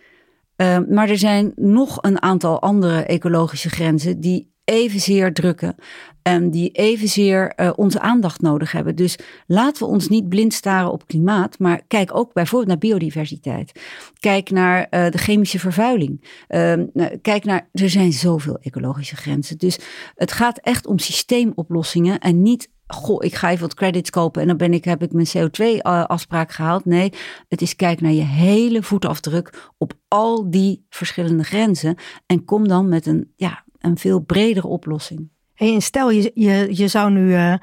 Uh, 0.57 0.79
maar 0.89 1.09
er 1.09 1.17
zijn 1.17 1.51
nog 1.55 1.97
een 2.01 2.21
aantal 2.21 2.61
andere 2.61 3.03
ecologische 3.03 3.69
grenzen 3.69 4.19
die 4.19 4.50
evenzeer 4.63 5.33
drukken 5.33 5.75
en 6.21 6.51
die 6.51 6.69
evenzeer 6.69 7.53
uh, 7.55 7.71
onze 7.75 7.99
aandacht 7.99 8.41
nodig 8.41 8.71
hebben. 8.71 8.95
Dus 8.95 9.17
laten 9.47 9.83
we 9.83 9.89
ons 9.89 10.07
niet 10.07 10.29
blind 10.29 10.53
staren 10.53 10.91
op 10.91 11.07
klimaat, 11.07 11.59
maar 11.59 11.81
kijk 11.87 12.15
ook 12.15 12.33
bijvoorbeeld 12.33 12.69
naar 12.69 12.77
biodiversiteit. 12.77 13.81
Kijk 14.19 14.49
naar 14.49 14.79
uh, 14.79 15.09
de 15.09 15.17
chemische 15.17 15.59
vervuiling. 15.59 16.45
Uh, 16.49 16.73
kijk 17.21 17.43
naar, 17.43 17.69
er 17.71 17.89
zijn 17.89 18.13
zoveel 18.13 18.57
ecologische 18.61 19.15
grenzen. 19.15 19.57
Dus 19.57 19.79
het 20.15 20.31
gaat 20.31 20.57
echt 20.57 20.87
om 20.87 20.99
systeemoplossingen 20.99 22.19
en 22.19 22.41
niet 22.41 22.69
goh, 22.87 23.23
ik 23.23 23.35
ga 23.35 23.49
even 23.49 23.61
wat 23.61 23.73
credits 23.73 24.09
kopen 24.09 24.41
en 24.41 24.47
dan 24.47 24.57
ben 24.57 24.73
ik, 24.73 24.85
heb 24.85 25.03
ik 25.03 25.11
mijn 25.11 25.27
CO2-afspraak 25.37 26.51
gehaald. 26.51 26.85
Nee, 26.85 27.13
het 27.47 27.61
is 27.61 27.75
kijk 27.75 28.01
naar 28.01 28.11
je 28.11 28.23
hele 28.23 28.83
voetafdruk 28.83 29.69
op 29.77 29.93
al 30.07 30.49
die 30.49 30.85
verschillende 30.89 31.43
grenzen. 31.43 31.95
En 32.25 32.45
kom 32.45 32.67
dan 32.67 32.89
met 32.89 33.05
een, 33.05 33.31
ja, 33.35 33.63
veel 33.93 34.19
bredere 34.19 34.67
oplossing. 34.67 35.29
Hey, 35.53 35.73
en 35.73 35.81
stel, 35.81 36.09
je, 36.09 36.31
je, 36.33 36.67
je 36.69 36.87
zou 36.87 37.11
nu 37.11 37.27
uh, 37.27 37.55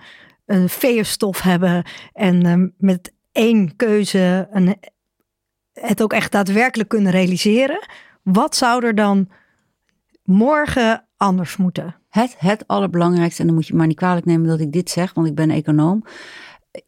een 0.46 0.68
veerstof 0.68 1.40
hebben 1.40 1.84
en 2.12 2.46
uh, 2.46 2.68
met 2.76 3.14
één 3.32 3.76
keuze 3.76 4.48
een, 4.50 4.76
het 5.72 6.02
ook 6.02 6.12
echt 6.12 6.32
daadwerkelijk 6.32 6.88
kunnen 6.88 7.12
realiseren. 7.12 7.86
Wat 8.22 8.56
zou 8.56 8.84
er 8.84 8.94
dan 8.94 9.28
morgen 10.22 11.04
anders 11.16 11.56
moeten? 11.56 11.96
Het, 12.08 12.34
het 12.38 12.66
allerbelangrijkste, 12.66 13.40
en 13.40 13.46
dan 13.46 13.56
moet 13.56 13.66
je 13.66 13.74
maar 13.74 13.86
niet 13.86 13.96
kwalijk 13.96 14.26
nemen 14.26 14.48
dat 14.48 14.60
ik 14.60 14.72
dit 14.72 14.90
zeg, 14.90 15.14
want 15.14 15.26
ik 15.26 15.34
ben 15.34 15.50
econoom, 15.50 16.04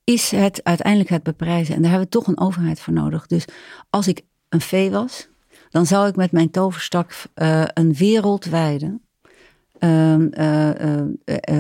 is 0.05 0.31
het 0.31 0.65
uiteindelijk 0.65 1.11
het 1.11 1.23
beprijzen. 1.23 1.75
En 1.75 1.83
daar 1.83 1.91
hebben 1.91 2.09
we 2.09 2.17
toch 2.17 2.27
een 2.27 2.41
overheid 2.41 2.81
voor 2.81 2.93
nodig. 2.93 3.27
Dus 3.27 3.45
als 3.91 4.09
ik 4.09 4.23
een 4.49 4.61
vee 4.61 4.91
was, 4.91 5.29
dan 5.71 5.87
zou 5.87 6.09
ik 6.09 6.17
met 6.17 6.33
mijn 6.33 6.51
toverstak 6.51 7.13
uh, 7.35 7.65
een 7.75 7.95
wereldwijde 7.95 9.01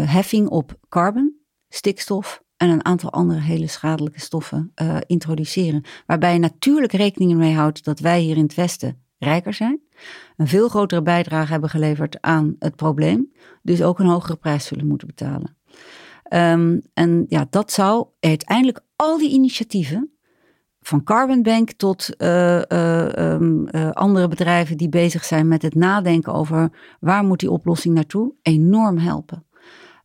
heffing 0.06 0.48
op 0.48 0.78
carbon, 0.88 1.34
stikstof 1.68 2.42
en 2.56 2.68
een 2.68 2.84
aantal 2.84 3.12
andere 3.12 3.40
hele 3.40 3.66
schadelijke 3.66 4.20
stoffen 4.20 4.72
introduceren. 5.06 5.84
Waarbij 6.06 6.32
je 6.32 6.38
natuurlijk 6.38 6.92
rekening 6.92 7.34
mee 7.34 7.54
houdt 7.54 7.84
dat 7.84 8.00
wij 8.00 8.20
hier 8.20 8.36
in 8.36 8.42
het 8.42 8.54
Westen 8.54 9.02
rijker 9.18 9.54
zijn, 9.54 9.80
een 10.36 10.48
veel 10.48 10.68
grotere 10.68 11.02
bijdrage 11.02 11.52
hebben 11.52 11.70
geleverd 11.70 12.20
aan 12.20 12.56
het 12.58 12.76
probleem, 12.76 13.32
dus 13.62 13.82
ook 13.82 13.98
een 13.98 14.06
hogere 14.06 14.36
prijs 14.36 14.66
zullen 14.66 14.86
moeten 14.86 15.06
betalen. 15.06 15.56
Um, 16.32 16.82
en 16.94 17.24
ja, 17.28 17.46
dat 17.50 17.72
zou 17.72 18.06
uiteindelijk 18.20 18.80
al 18.96 19.18
die 19.18 19.30
initiatieven, 19.30 20.10
van 20.80 21.04
Carbon 21.04 21.42
Bank 21.42 21.72
tot 21.72 22.10
uh, 22.18 22.60
uh, 22.68 23.06
um, 23.06 23.68
uh, 23.70 23.90
andere 23.90 24.28
bedrijven 24.28 24.76
die 24.76 24.88
bezig 24.88 25.24
zijn 25.24 25.48
met 25.48 25.62
het 25.62 25.74
nadenken 25.74 26.32
over 26.32 26.70
waar 27.00 27.24
moet 27.24 27.40
die 27.40 27.50
oplossing 27.50 27.94
naartoe, 27.94 28.32
enorm 28.42 28.98
helpen. 28.98 29.44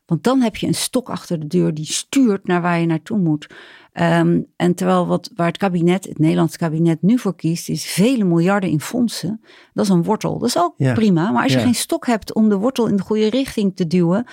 Want 0.05 0.23
dan 0.23 0.41
heb 0.41 0.55
je 0.55 0.67
een 0.67 0.75
stok 0.75 1.09
achter 1.09 1.39
de 1.39 1.47
deur 1.47 1.73
die 1.73 1.85
stuurt 1.85 2.47
naar 2.47 2.61
waar 2.61 2.79
je 2.79 2.85
naartoe 2.85 3.17
moet. 3.17 3.47
Um, 3.93 4.45
en 4.55 4.75
terwijl 4.75 5.07
wat, 5.07 5.31
waar 5.35 5.47
het 5.47 5.57
kabinet, 5.57 6.05
het 6.05 6.19
Nederlands 6.19 6.57
kabinet 6.57 7.01
nu 7.01 7.19
voor 7.19 7.35
kiest, 7.35 7.69
is 7.69 7.85
vele 7.85 8.23
miljarden 8.23 8.69
in 8.69 8.81
fondsen. 8.81 9.41
Dat 9.73 9.85
is 9.85 9.91
een 9.91 10.03
wortel. 10.03 10.39
Dat 10.39 10.47
is 10.47 10.57
ook 10.57 10.73
ja. 10.77 10.93
prima. 10.93 11.31
Maar 11.31 11.43
als 11.43 11.51
je 11.51 11.57
ja. 11.57 11.63
geen 11.63 11.75
stok 11.75 12.05
hebt 12.05 12.33
om 12.33 12.49
de 12.49 12.57
wortel 12.57 12.88
in 12.88 12.95
de 12.95 13.01
goede 13.01 13.29
richting 13.29 13.75
te 13.75 13.88
duwen, 13.88 14.25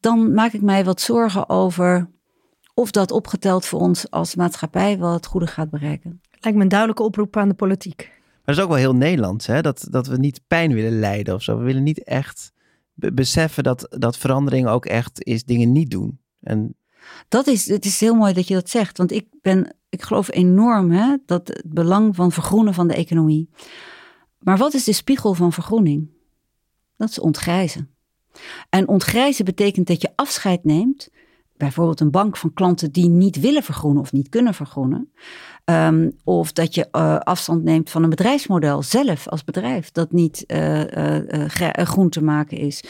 dan 0.00 0.34
maak 0.34 0.52
ik 0.52 0.62
mij 0.62 0.84
wat 0.84 1.00
zorgen 1.00 1.48
over 1.48 2.10
of 2.80 2.90
dat 2.90 3.10
opgeteld 3.10 3.66
voor 3.66 3.80
ons 3.80 4.10
als 4.10 4.34
maatschappij 4.34 4.98
wel 4.98 5.12
het 5.12 5.26
goede 5.26 5.46
gaat 5.46 5.70
bereiken. 5.70 6.20
Lijkt 6.30 6.56
me 6.58 6.62
een 6.62 6.68
duidelijke 6.68 7.02
oproep 7.02 7.36
aan 7.36 7.48
de 7.48 7.54
politiek. 7.54 7.96
Maar 7.96 8.40
dat 8.44 8.56
is 8.56 8.62
ook 8.62 8.68
wel 8.68 8.78
heel 8.78 8.94
Nederlands, 8.94 9.46
hè? 9.46 9.62
Dat, 9.62 9.86
dat 9.90 10.06
we 10.06 10.16
niet 10.16 10.40
pijn 10.46 10.72
willen 10.74 10.98
lijden 10.98 11.34
of 11.34 11.42
zo. 11.42 11.58
We 11.58 11.64
willen 11.64 11.82
niet 11.82 12.04
echt 12.04 12.52
be 12.94 13.12
beseffen 13.12 13.62
dat, 13.62 13.86
dat 13.98 14.16
verandering 14.16 14.68
ook 14.68 14.86
echt 14.86 15.24
is 15.24 15.44
dingen 15.44 15.72
niet 15.72 15.90
doen. 15.90 16.20
En 16.40 16.76
Dat 17.28 17.46
is, 17.46 17.68
het 17.68 17.84
is 17.84 18.00
heel 18.00 18.14
mooi 18.14 18.32
dat 18.32 18.48
je 18.48 18.54
dat 18.54 18.70
zegt. 18.70 18.98
Want 18.98 19.12
ik, 19.12 19.26
ben, 19.42 19.76
ik 19.88 20.02
geloof 20.02 20.30
enorm 20.30 20.90
hè, 20.90 21.16
dat 21.26 21.48
het 21.48 21.62
belang 21.66 22.16
van 22.16 22.32
vergroenen 22.32 22.74
van 22.74 22.88
de 22.88 22.94
economie. 22.94 23.48
Maar 24.38 24.58
wat 24.58 24.74
is 24.74 24.84
de 24.84 24.92
spiegel 24.92 25.34
van 25.34 25.52
vergroening? 25.52 26.10
Dat 26.96 27.08
is 27.08 27.18
ontgrijzen. 27.18 27.90
En 28.68 28.88
ontgrijzen 28.88 29.44
betekent 29.44 29.86
dat 29.86 30.02
je 30.02 30.12
afscheid 30.14 30.64
neemt. 30.64 31.08
Bijvoorbeeld 31.60 32.00
een 32.00 32.10
bank 32.10 32.36
van 32.36 32.52
klanten 32.52 32.92
die 32.92 33.08
niet 33.08 33.40
willen 33.40 33.62
vergroenen 33.62 34.02
of 34.02 34.12
niet 34.12 34.28
kunnen 34.28 34.54
vergroenen. 34.54 35.12
Um, 35.64 36.16
of 36.24 36.52
dat 36.52 36.74
je 36.74 36.88
uh, 36.92 37.18
afstand 37.18 37.62
neemt 37.62 37.90
van 37.90 38.02
een 38.02 38.10
bedrijfsmodel 38.10 38.82
zelf 38.82 39.28
als 39.28 39.44
bedrijf 39.44 39.90
dat 39.90 40.12
niet 40.12 40.44
uh, 40.46 40.84
uh, 40.84 41.46
groen 41.72 42.08
te 42.08 42.22
maken 42.22 42.56
is. 42.56 42.84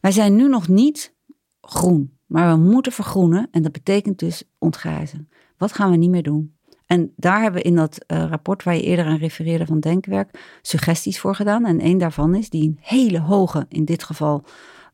Wij 0.00 0.12
zijn 0.12 0.36
nu 0.36 0.48
nog 0.48 0.68
niet 0.68 1.14
groen, 1.60 2.18
maar 2.26 2.56
we 2.56 2.62
moeten 2.62 2.92
vergroenen 2.92 3.48
en 3.50 3.62
dat 3.62 3.72
betekent 3.72 4.18
dus 4.18 4.42
ontgrijzen. 4.58 5.28
Wat 5.56 5.72
gaan 5.72 5.90
we 5.90 5.96
niet 5.96 6.10
meer 6.10 6.22
doen? 6.22 6.56
En 6.86 7.12
daar 7.16 7.42
hebben 7.42 7.62
we 7.62 7.68
in 7.68 7.76
dat 7.76 8.04
rapport 8.06 8.62
waar 8.62 8.74
je 8.74 8.82
eerder 8.82 9.04
aan 9.04 9.18
refereerde 9.18 9.66
van 9.66 9.80
Denkwerk 9.80 10.58
suggesties 10.62 11.20
voor 11.20 11.34
gedaan. 11.34 11.64
En 11.64 11.80
één 11.80 11.98
daarvan 11.98 12.34
is, 12.34 12.50
die 12.50 12.68
een 12.68 12.78
hele 12.80 13.20
hoge, 13.20 13.66
in 13.68 13.84
dit 13.84 14.02
geval 14.02 14.44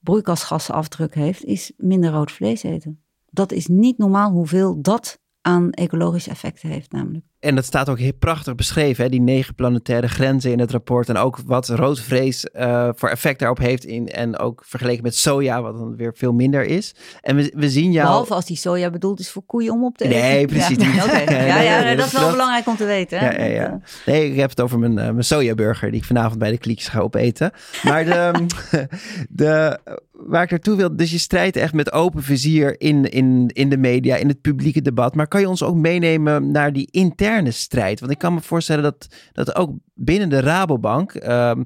broeikasgasafdruk 0.04 1.14
heeft, 1.14 1.44
is 1.44 1.72
minder 1.76 2.10
rood 2.10 2.32
vlees 2.32 2.62
eten. 2.62 3.02
Dat 3.30 3.52
is 3.52 3.66
niet 3.66 3.98
normaal 3.98 4.30
hoeveel 4.30 4.82
dat 4.82 5.20
aan 5.40 5.70
ecologische 5.70 6.30
effecten 6.30 6.68
heeft 6.68 6.92
namelijk. 6.92 7.24
En 7.44 7.54
dat 7.54 7.64
staat 7.64 7.88
ook 7.88 7.98
heel 7.98 8.12
prachtig 8.18 8.54
beschreven, 8.54 9.04
hè? 9.04 9.10
die 9.10 9.20
negen 9.20 9.54
planetaire 9.54 10.08
grenzen 10.08 10.52
in 10.52 10.58
het 10.58 10.70
rapport. 10.70 11.08
En 11.08 11.16
ook 11.16 11.38
wat 11.46 11.68
roodvlees 11.68 12.48
uh, 12.52 12.88
voor 12.94 13.08
effect 13.08 13.38
daarop 13.38 13.58
heeft. 13.58 13.84
In, 13.84 14.08
en 14.08 14.38
ook 14.38 14.62
vergeleken 14.66 15.02
met 15.02 15.16
soja, 15.16 15.62
wat 15.62 15.78
dan 15.78 15.96
weer 15.96 16.12
veel 16.16 16.32
minder 16.32 16.64
is. 16.64 16.94
En 17.20 17.36
we, 17.36 17.52
we 17.56 17.70
zien 17.70 17.92
jou... 17.92 18.06
Behalve 18.06 18.34
als 18.34 18.44
die 18.44 18.56
soja 18.56 18.90
bedoeld 18.90 19.20
is 19.20 19.30
voor 19.30 19.42
koeien 19.46 19.72
om 19.72 19.84
op 19.84 19.96
te 19.96 20.04
eten. 20.04 20.18
Nee, 20.24 20.46
precies 20.46 20.76
ja. 20.76 20.92
niet. 20.92 21.04
Okay. 21.04 21.46
Ja, 21.46 21.60
ja, 21.60 21.82
nee, 21.82 21.96
dat 21.96 22.06
is 22.06 22.12
wel 22.12 22.30
belangrijk 22.30 22.66
om 22.66 22.76
te 22.76 22.84
weten. 22.84 23.18
Hè? 23.18 23.30
Ja, 23.30 23.44
ja, 23.44 23.54
ja. 23.54 23.80
Nee, 24.06 24.30
ik 24.30 24.36
heb 24.36 24.50
het 24.50 24.60
over 24.60 24.78
mijn, 24.78 24.92
uh, 24.92 24.96
mijn 24.96 25.24
sojaburger 25.24 25.90
die 25.90 26.00
ik 26.00 26.06
vanavond 26.06 26.38
bij 26.38 26.50
de 26.50 26.58
kliekjes 26.58 26.88
ga 26.88 27.00
opeten. 27.00 27.50
Maar 27.82 28.04
de, 28.04 28.46
de, 29.28 29.78
waar 30.14 30.42
ik 30.42 30.50
naartoe 30.50 30.76
wil, 30.76 30.96
dus 30.96 31.10
je 31.10 31.18
strijdt 31.18 31.56
echt 31.56 31.72
met 31.72 31.92
open 31.92 32.22
vizier 32.22 32.80
in, 32.80 33.10
in, 33.10 33.50
in 33.52 33.68
de 33.68 33.76
media, 33.76 34.16
in 34.16 34.28
het 34.28 34.40
publieke 34.40 34.82
debat. 34.82 35.14
Maar 35.14 35.28
kan 35.28 35.40
je 35.40 35.48
ons 35.48 35.62
ook 35.62 35.76
meenemen 35.76 36.50
naar 36.50 36.72
die 36.72 36.88
interne 36.90 37.50
strijd? 37.50 38.00
Want 38.00 38.12
ik 38.12 38.18
kan 38.18 38.34
me 38.34 38.40
voorstellen 38.40 38.82
dat, 38.82 39.06
dat 39.32 39.56
ook 39.56 39.72
binnen 39.94 40.28
de 40.28 40.40
Rabobank, 40.40 41.28
ook 41.28 41.64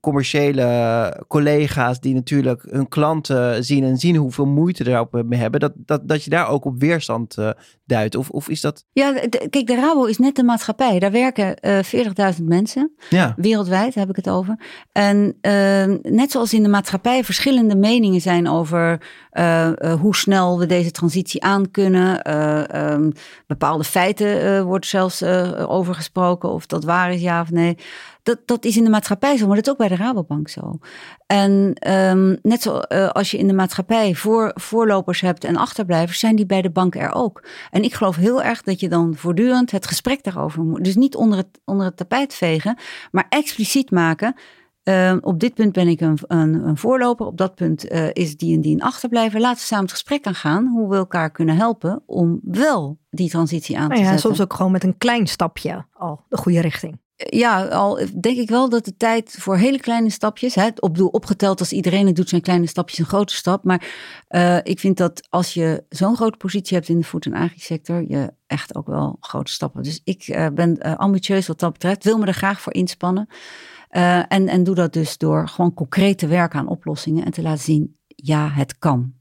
commerciële 0.00 1.24
collega's 1.28 2.00
die 2.00 2.14
natuurlijk 2.14 2.62
hun 2.70 2.88
klanten 2.88 3.64
zien 3.64 3.84
en 3.84 3.96
zien 3.96 4.16
hoeveel 4.16 4.46
moeite 4.46 4.88
erop 4.88 5.22
mee 5.26 5.40
hebben, 5.40 5.60
dat, 5.60 5.72
dat, 5.76 6.08
dat 6.08 6.24
je 6.24 6.30
daar 6.30 6.48
ook 6.48 6.64
op 6.64 6.78
weerstand 6.78 7.36
uh, 7.38 7.50
duidt? 7.84 8.14
Of, 8.14 8.30
of 8.30 8.48
is 8.48 8.60
dat... 8.60 8.84
Ja, 8.92 9.12
de, 9.12 9.46
kijk, 9.50 9.66
de 9.66 9.74
Rabo 9.74 10.04
is 10.04 10.18
net 10.18 10.36
de 10.36 10.42
maatschappij. 10.42 10.98
Daar 10.98 11.10
werken 11.10 11.56
uh, 11.60 12.34
40.000 12.38 12.44
mensen, 12.44 12.92
ja. 13.10 13.34
wereldwijd 13.36 13.94
heb 13.94 14.08
ik 14.08 14.16
het 14.16 14.28
over. 14.28 14.58
En 14.92 15.36
uh, 15.42 16.12
net 16.12 16.30
zoals 16.30 16.52
in 16.52 16.62
de 16.62 16.68
maatschappij 16.68 17.24
verschillende 17.24 17.76
meningen 17.76 18.20
zijn 18.20 18.48
over 18.48 19.00
uh, 19.32 19.70
hoe 20.00 20.16
snel 20.16 20.58
we 20.58 20.66
deze 20.66 20.90
transitie 20.90 21.42
aan 21.42 21.70
kunnen. 21.70 22.36
Um, 22.92 23.12
bepaalde 23.46 23.84
feiten 23.84 24.64
wordt 24.64 24.86
zelfs 24.86 25.22
over 25.66 25.94
gesproken, 25.94 26.48
of 26.48 26.66
dat 26.66 26.84
waar 26.84 27.12
is 27.12 27.20
ja 27.20 27.40
of 27.40 27.50
nee. 27.50 27.76
Dat, 28.28 28.40
dat 28.44 28.64
is 28.64 28.76
in 28.76 28.84
de 28.84 28.90
maatschappij 28.90 29.36
zo, 29.36 29.46
maar 29.46 29.56
dat 29.56 29.66
is 29.66 29.72
ook 29.72 29.78
bij 29.78 29.88
de 29.88 29.96
Rabobank 29.96 30.48
zo. 30.48 30.78
En 31.26 31.50
um, 31.92 32.38
net 32.42 32.62
zoals 32.62 32.84
uh, 32.88 33.08
als 33.08 33.30
je 33.30 33.38
in 33.38 33.46
de 33.46 33.52
maatschappij 33.52 34.14
voor, 34.14 34.50
voorlopers 34.54 35.20
hebt 35.20 35.44
en 35.44 35.56
achterblijvers, 35.56 36.18
zijn 36.18 36.36
die 36.36 36.46
bij 36.46 36.62
de 36.62 36.70
bank 36.70 36.94
er 36.94 37.14
ook. 37.14 37.44
En 37.70 37.82
ik 37.82 37.94
geloof 37.94 38.16
heel 38.16 38.42
erg 38.42 38.62
dat 38.62 38.80
je 38.80 38.88
dan 38.88 39.14
voortdurend 39.14 39.70
het 39.70 39.86
gesprek 39.86 40.22
daarover 40.22 40.62
moet. 40.62 40.84
Dus 40.84 40.96
niet 40.96 41.16
onder 41.16 41.38
het, 41.38 41.60
onder 41.64 41.86
het 41.86 41.96
tapijt 41.96 42.34
vegen, 42.34 42.78
maar 43.10 43.26
expliciet 43.28 43.90
maken. 43.90 44.34
Uh, 44.84 45.16
op 45.20 45.40
dit 45.40 45.54
punt 45.54 45.72
ben 45.72 45.88
ik 45.88 46.00
een, 46.00 46.18
een, 46.26 46.54
een 46.54 46.76
voorloper, 46.76 47.26
op 47.26 47.36
dat 47.36 47.54
punt 47.54 47.92
uh, 47.92 48.08
is 48.12 48.36
die 48.36 48.54
en 48.54 48.60
die 48.60 48.74
een 48.74 48.82
achterblijver. 48.82 49.40
Laten 49.40 49.58
we 49.58 49.66
samen 49.66 49.84
het 49.84 49.92
gesprek 49.92 50.26
aan 50.26 50.34
gaan 50.34 50.66
hoe 50.66 50.88
we 50.88 50.96
elkaar 50.96 51.30
kunnen 51.30 51.56
helpen 51.56 52.02
om 52.06 52.40
wel 52.42 52.98
die 53.10 53.30
transitie 53.30 53.78
aan 53.78 53.88
te 53.88 53.94
nou 53.94 54.00
ja, 54.00 54.10
zetten. 54.10 54.28
Soms 54.28 54.40
ook 54.40 54.54
gewoon 54.54 54.72
met 54.72 54.84
een 54.84 54.98
klein 54.98 55.26
stapje 55.26 55.86
al 55.92 56.24
de 56.28 56.36
goede 56.36 56.60
richting 56.60 56.98
ja, 57.18 57.66
al 57.66 57.94
denk 58.20 58.38
ik 58.38 58.48
wel 58.48 58.68
dat 58.68 58.84
de 58.84 58.96
tijd 58.96 59.36
voor 59.38 59.56
hele 59.56 59.80
kleine 59.80 60.10
stapjes, 60.10 60.54
hè, 60.54 60.68
op, 60.78 61.00
opgeteld 61.00 61.60
als 61.60 61.72
iedereen 61.72 62.06
het 62.06 62.16
doet, 62.16 62.28
zijn 62.28 62.40
kleine 62.42 62.66
stapjes 62.66 62.98
een 62.98 63.04
grote 63.04 63.34
stap. 63.34 63.64
Maar 63.64 63.86
uh, 64.28 64.58
ik 64.62 64.78
vind 64.78 64.96
dat 64.96 65.26
als 65.30 65.54
je 65.54 65.84
zo'n 65.88 66.16
grote 66.16 66.36
positie 66.36 66.76
hebt 66.76 66.88
in 66.88 66.98
de 66.98 67.04
voed- 67.04 67.26
en 67.26 67.34
agri-sector, 67.34 68.04
je 68.08 68.32
echt 68.46 68.74
ook 68.74 68.86
wel 68.86 69.16
grote 69.20 69.52
stappen. 69.52 69.82
Dus 69.82 70.00
ik 70.04 70.28
uh, 70.28 70.46
ben 70.54 70.78
uh, 70.86 70.96
ambitieus 70.96 71.46
wat 71.46 71.60
dat 71.60 71.72
betreft, 71.72 72.04
wil 72.04 72.18
me 72.18 72.26
er 72.26 72.34
graag 72.34 72.60
voor 72.60 72.74
inspannen. 72.74 73.28
en, 73.88 74.48
en 74.48 74.64
doe 74.64 74.74
dat 74.74 74.92
dus 74.92 75.18
door 75.18 75.48
gewoon 75.48 75.74
concreet 75.74 76.18
te 76.18 76.26
werken 76.26 76.58
aan 76.58 76.68
oplossingen 76.68 77.24
en 77.24 77.32
te 77.32 77.42
laten 77.42 77.64
zien, 77.64 77.96
ja, 78.06 78.48
het 78.48 78.78
kan. 78.78 79.12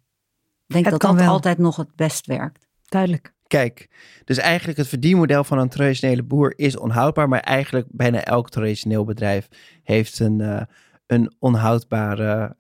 Ik 0.68 0.74
denk 0.74 0.84
Het 0.84 0.94
dat 0.94 1.02
kan 1.02 1.16
dat 1.16 1.26
wel. 1.26 1.34
altijd 1.34 1.58
nog 1.58 1.76
het 1.76 1.96
best 1.96 2.26
werkt. 2.26 2.68
Duidelijk. 2.86 3.36
Kijk, 3.48 3.90
dus 4.26 4.38
eigenlijk 4.38 4.78
het 4.78 4.88
verdienmodel 4.88 5.44
van 5.44 5.58
een 5.58 5.70
traditionele 5.70 6.24
boer 6.24 6.54
is 6.56 6.78
onhoudbaar, 6.78 7.30
maar 7.30 7.40
eigenlijk 7.40 7.88
bijna 7.90 8.24
elk 8.24 8.50
traditioneel 8.50 9.04
bedrijf 9.04 9.48
heeft 9.84 10.20
een, 10.20 10.40
uh, 10.40 10.62
een 11.06 11.36
onhoudbare 11.40 12.56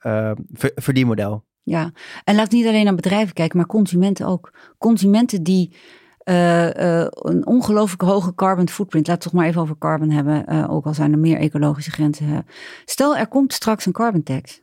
ver 0.53 0.71
verdienmodel. 0.75 1.45
Ja, 1.63 1.91
en 2.23 2.35
laat 2.35 2.51
niet 2.51 2.67
alleen 2.67 2.85
naar 2.85 2.95
bedrijven 2.95 3.33
kijken, 3.33 3.57
maar 3.57 3.67
consumenten 3.67 4.27
ook. 4.27 4.53
Consumenten 4.77 5.43
die 5.43 5.75
uh, 6.23 6.67
een 7.09 7.45
ongelooflijk 7.45 8.01
hoge 8.01 8.35
carbon 8.35 8.69
footprint, 8.69 9.07
laat 9.07 9.15
het 9.15 9.25
toch 9.25 9.39
maar 9.39 9.49
even 9.49 9.61
over 9.61 9.77
carbon 9.77 10.09
hebben, 10.09 10.69
ook 10.69 10.85
al 10.85 10.93
zijn 10.93 11.11
er 11.11 11.19
meer 11.19 11.37
ecologische 11.37 11.91
grenzen. 11.91 12.45
Stel, 12.85 13.17
er 13.17 13.27
komt 13.27 13.53
straks 13.53 13.85
een 13.85 13.91
carbon 13.91 14.23
tax. 14.23 14.61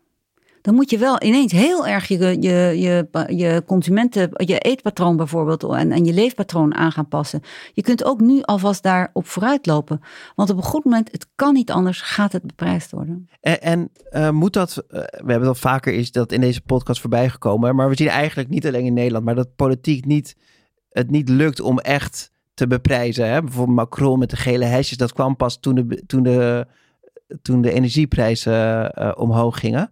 Dan 0.65 0.75
moet 0.75 0.91
je 0.91 0.99
wel 0.99 1.23
ineens 1.23 1.53
heel 1.53 1.87
erg 1.87 2.09
je, 2.09 2.19
je, 2.19 2.81
je, 2.81 3.09
je 3.37 3.63
consumenten, 3.67 4.31
je 4.33 4.59
eetpatroon 4.59 5.17
bijvoorbeeld 5.17 5.63
en, 5.63 5.93
en 5.93 6.05
je 6.05 6.13
leefpatroon 6.13 6.75
aan 6.75 6.93
gaan 6.93 7.09
passen. 7.09 7.41
Je 7.73 7.83
kunt 7.83 8.05
ook 8.05 8.21
nu 8.21 8.43
alvast 8.43 8.83
daarop 8.83 9.27
vooruit 9.27 9.67
lopen. 9.67 10.01
Want 10.35 10.51
op 10.51 10.57
een 10.57 10.63
goed 10.63 10.85
moment, 10.85 11.13
het 11.13 11.27
kan 11.35 11.55
niet 11.55 11.71
anders, 11.71 12.01
gaat 12.01 12.33
het 12.33 12.43
beprijsd 12.43 12.91
worden. 12.91 13.29
En, 13.41 13.63
en 13.63 13.91
uh, 14.13 14.31
moet 14.31 14.53
dat, 14.53 14.77
uh, 14.77 15.01
we 15.01 15.31
hebben 15.31 15.49
al 15.49 15.55
vaker 15.55 15.93
is 15.93 16.13
dat 16.13 16.33
in 16.33 16.41
deze 16.41 16.61
podcast 16.61 17.01
voorbij 17.01 17.29
gekomen, 17.29 17.75
maar 17.75 17.89
we 17.89 17.97
zien 17.97 18.09
eigenlijk 18.09 18.49
niet 18.49 18.67
alleen 18.67 18.85
in 18.85 18.95
Nederland, 18.95 19.25
maar 19.25 19.35
dat 19.35 19.57
politiek 19.57 20.05
niet, 20.05 20.37
het 20.91 21.11
niet 21.11 21.29
lukt 21.29 21.61
om 21.61 21.79
echt 21.79 22.31
te 22.55 22.67
beprijzen. 22.67 23.29
Hè? 23.29 23.43
Bijvoorbeeld 23.43 23.77
Macron 23.77 24.19
met 24.19 24.31
de 24.31 24.37
gele 24.37 24.65
hesjes, 24.65 24.99
dat 24.99 25.13
kwam 25.13 25.37
pas 25.37 25.61
toen 25.61 25.75
de, 25.75 26.03
toen 26.07 26.23
de, 26.23 26.67
toen 27.43 27.61
de 27.61 27.73
energieprijzen 27.73 28.93
uh, 28.99 29.13
omhoog 29.15 29.59
gingen. 29.59 29.91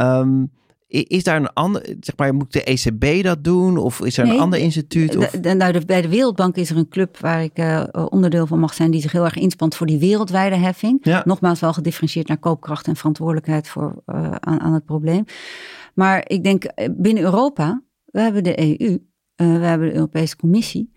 Um, 0.00 0.50
is 0.90 1.24
daar 1.24 1.36
een 1.36 1.52
ander, 1.52 1.96
zeg 2.00 2.16
maar, 2.16 2.34
moet 2.34 2.52
de 2.52 2.64
ECB 2.64 3.24
dat 3.24 3.44
doen? 3.44 3.76
Of 3.76 4.00
is 4.00 4.18
er 4.18 4.24
nee, 4.24 4.34
een 4.34 4.40
ander 4.40 4.58
instituut? 4.58 5.16
Of? 5.16 5.30
De, 5.30 5.40
de, 5.40 5.54
nou, 5.54 5.72
de, 5.72 5.84
bij 5.86 6.02
de 6.02 6.08
Wereldbank 6.08 6.56
is 6.56 6.70
er 6.70 6.76
een 6.76 6.88
club 6.88 7.18
waar 7.18 7.42
ik 7.42 7.58
uh, 7.58 7.84
onderdeel 8.08 8.46
van 8.46 8.58
mag 8.58 8.74
zijn, 8.74 8.90
die 8.90 9.00
zich 9.00 9.12
heel 9.12 9.24
erg 9.24 9.36
inspant 9.36 9.76
voor 9.76 9.86
die 9.86 9.98
wereldwijde 9.98 10.56
heffing. 10.56 10.98
Ja. 11.02 11.22
Nogmaals 11.24 11.60
wel 11.60 11.72
gedifferentieerd 11.72 12.28
naar 12.28 12.38
koopkracht 12.38 12.86
en 12.86 12.96
verantwoordelijkheid 12.96 13.68
voor, 13.68 14.02
uh, 14.06 14.30
aan, 14.30 14.60
aan 14.60 14.72
het 14.72 14.84
probleem. 14.84 15.24
Maar 15.94 16.24
ik 16.26 16.44
denk 16.44 16.64
binnen 16.90 17.22
Europa, 17.22 17.82
we 18.04 18.20
hebben 18.20 18.44
de 18.44 18.80
EU, 18.80 18.90
uh, 18.90 18.98
we 19.36 19.64
hebben 19.66 19.88
de 19.88 19.94
Europese 19.94 20.36
Commissie. 20.36 20.92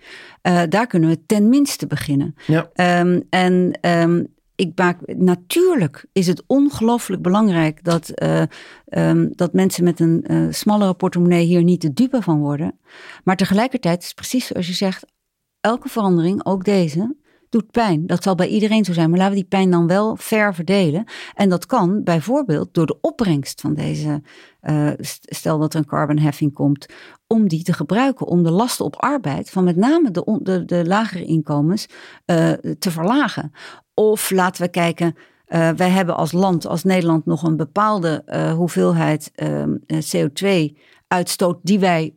Uh, 0.48 0.62
daar 0.70 0.88
kunnen 0.88 1.10
we 1.10 1.26
ten 1.26 1.50
minste 1.50 1.88
beginnen. 1.88 2.36
Ja. 2.48 3.00
Um, 3.00 3.24
en 3.30 3.80
um, 3.82 4.33
ik 4.56 4.72
maak, 4.76 5.16
natuurlijk 5.16 6.06
is 6.12 6.28
het 6.28 6.44
ongelooflijk 6.48 7.22
belangrijk 7.22 7.84
dat, 7.84 8.12
uh, 8.24 8.44
um, 8.90 9.30
dat 9.36 9.54
mensen 9.54 9.84
met 9.84 10.00
een 10.00 10.26
uh, 10.28 10.48
smallere 10.50 10.94
portemonnee 10.94 11.46
hier 11.46 11.64
niet 11.64 11.82
de 11.82 11.94
dupe 11.94 12.22
van 12.22 12.40
worden. 12.40 12.80
Maar 13.24 13.36
tegelijkertijd 13.36 14.02
is 14.02 14.08
het 14.08 14.16
precies 14.16 14.48
zoals 14.48 14.68
je 14.68 14.74
zegt, 14.74 15.06
elke 15.60 15.90
verandering, 15.90 16.46
ook 16.46 16.64
deze, 16.64 17.16
doet 17.50 17.72
pijn. 17.72 18.08
Dat 18.08 18.24
zal 18.24 18.36
bij 18.36 18.48
iedereen 18.48 18.86
zo 18.86 18.94
zijn, 18.94 19.10
maar 19.10 19.20
laten 19.20 19.34
we 19.34 19.40
die 19.40 19.50
pijn 19.50 19.72
dan 19.72 19.88
wel 19.88 20.16
fair 20.16 20.56
verdelen. 20.56 21.04
En 21.34 21.50
dat 21.50 21.66
kan 21.66 22.04
bijvoorbeeld 22.04 22.74
door 22.74 22.86
de 22.86 22.98
opbrengst 23.02 23.62
van 23.62 23.74
deze, 23.74 24.22
uh, 24.62 24.92
stel 25.22 25.60
dat 25.60 25.74
er 25.74 25.80
een 25.80 25.86
carbonheffing 25.86 26.54
komt, 26.54 26.86
om 27.28 27.48
die 27.48 27.64
te 27.64 27.74
gebruiken, 27.74 28.28
om 28.28 28.44
de 28.44 28.52
lasten 28.52 28.86
op 28.86 28.96
arbeid 28.96 29.50
van 29.50 29.64
met 29.64 29.76
name 29.76 30.12
de, 30.12 30.64
de, 30.66 30.86
lagere 30.86 31.26
inkomens 31.26 31.88
te 32.80 32.92
verlagen. 32.92 33.52
Of 33.94 34.32
laten 34.32 34.64
we 34.64 34.70
kijken, 34.70 35.16
uh, 35.48 35.70
wij 35.70 35.90
hebben 35.90 36.16
als 36.16 36.32
land, 36.32 36.68
als 36.68 36.84
Nederland, 36.84 37.26
nog 37.26 37.44
een 37.44 37.58
bepaalde 37.58 38.24
uh, 38.26 38.54
hoeveelheid 38.54 39.32
uh, 39.36 39.64
CO2-uitstoot 40.16 41.60
die 41.62 41.80
wij 41.80 42.14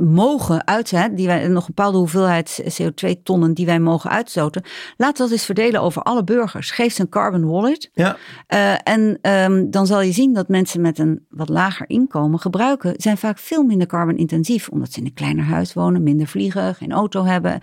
mogen 0.00 0.66
uitzetten, 0.66 1.16
die 1.16 1.26
wij 1.26 1.48
nog 1.48 1.68
een 1.68 1.74
bepaalde 1.74 1.98
hoeveelheid 1.98 2.80
CO2-tonnen 2.82 3.54
die 3.54 3.66
wij 3.66 3.80
mogen 3.80 4.10
uitstoten, 4.10 4.62
we 4.96 5.12
dat 5.12 5.30
eens 5.30 5.44
verdelen 5.44 5.82
over 5.82 6.02
alle 6.02 6.24
burgers. 6.24 6.70
Geef 6.70 6.92
ze 6.92 7.00
een 7.00 7.08
carbon 7.08 7.46
wallet. 7.46 7.90
Ja. 7.94 8.16
Uh, 8.48 8.72
en 8.82 9.18
um, 9.22 9.70
dan 9.70 9.86
zal 9.86 10.00
je 10.00 10.12
zien 10.12 10.34
dat 10.34 10.48
mensen 10.48 10.80
met 10.80 10.98
een 10.98 11.26
wat 11.28 11.48
lager 11.48 11.88
inkomen 11.88 12.38
gebruiken, 12.38 12.94
zijn 12.96 13.18
vaak 13.18 13.38
veel 13.38 13.62
minder 13.62 13.86
carbon-intensief, 13.86 14.68
omdat 14.68 14.92
ze 14.92 15.00
in 15.00 15.06
een 15.06 15.14
kleiner 15.14 15.44
huis 15.44 15.72
wonen, 15.72 16.02
minder 16.02 16.26
vliegen, 16.26 16.74
geen 16.74 16.92
auto 16.92 17.24
hebben 17.24 17.60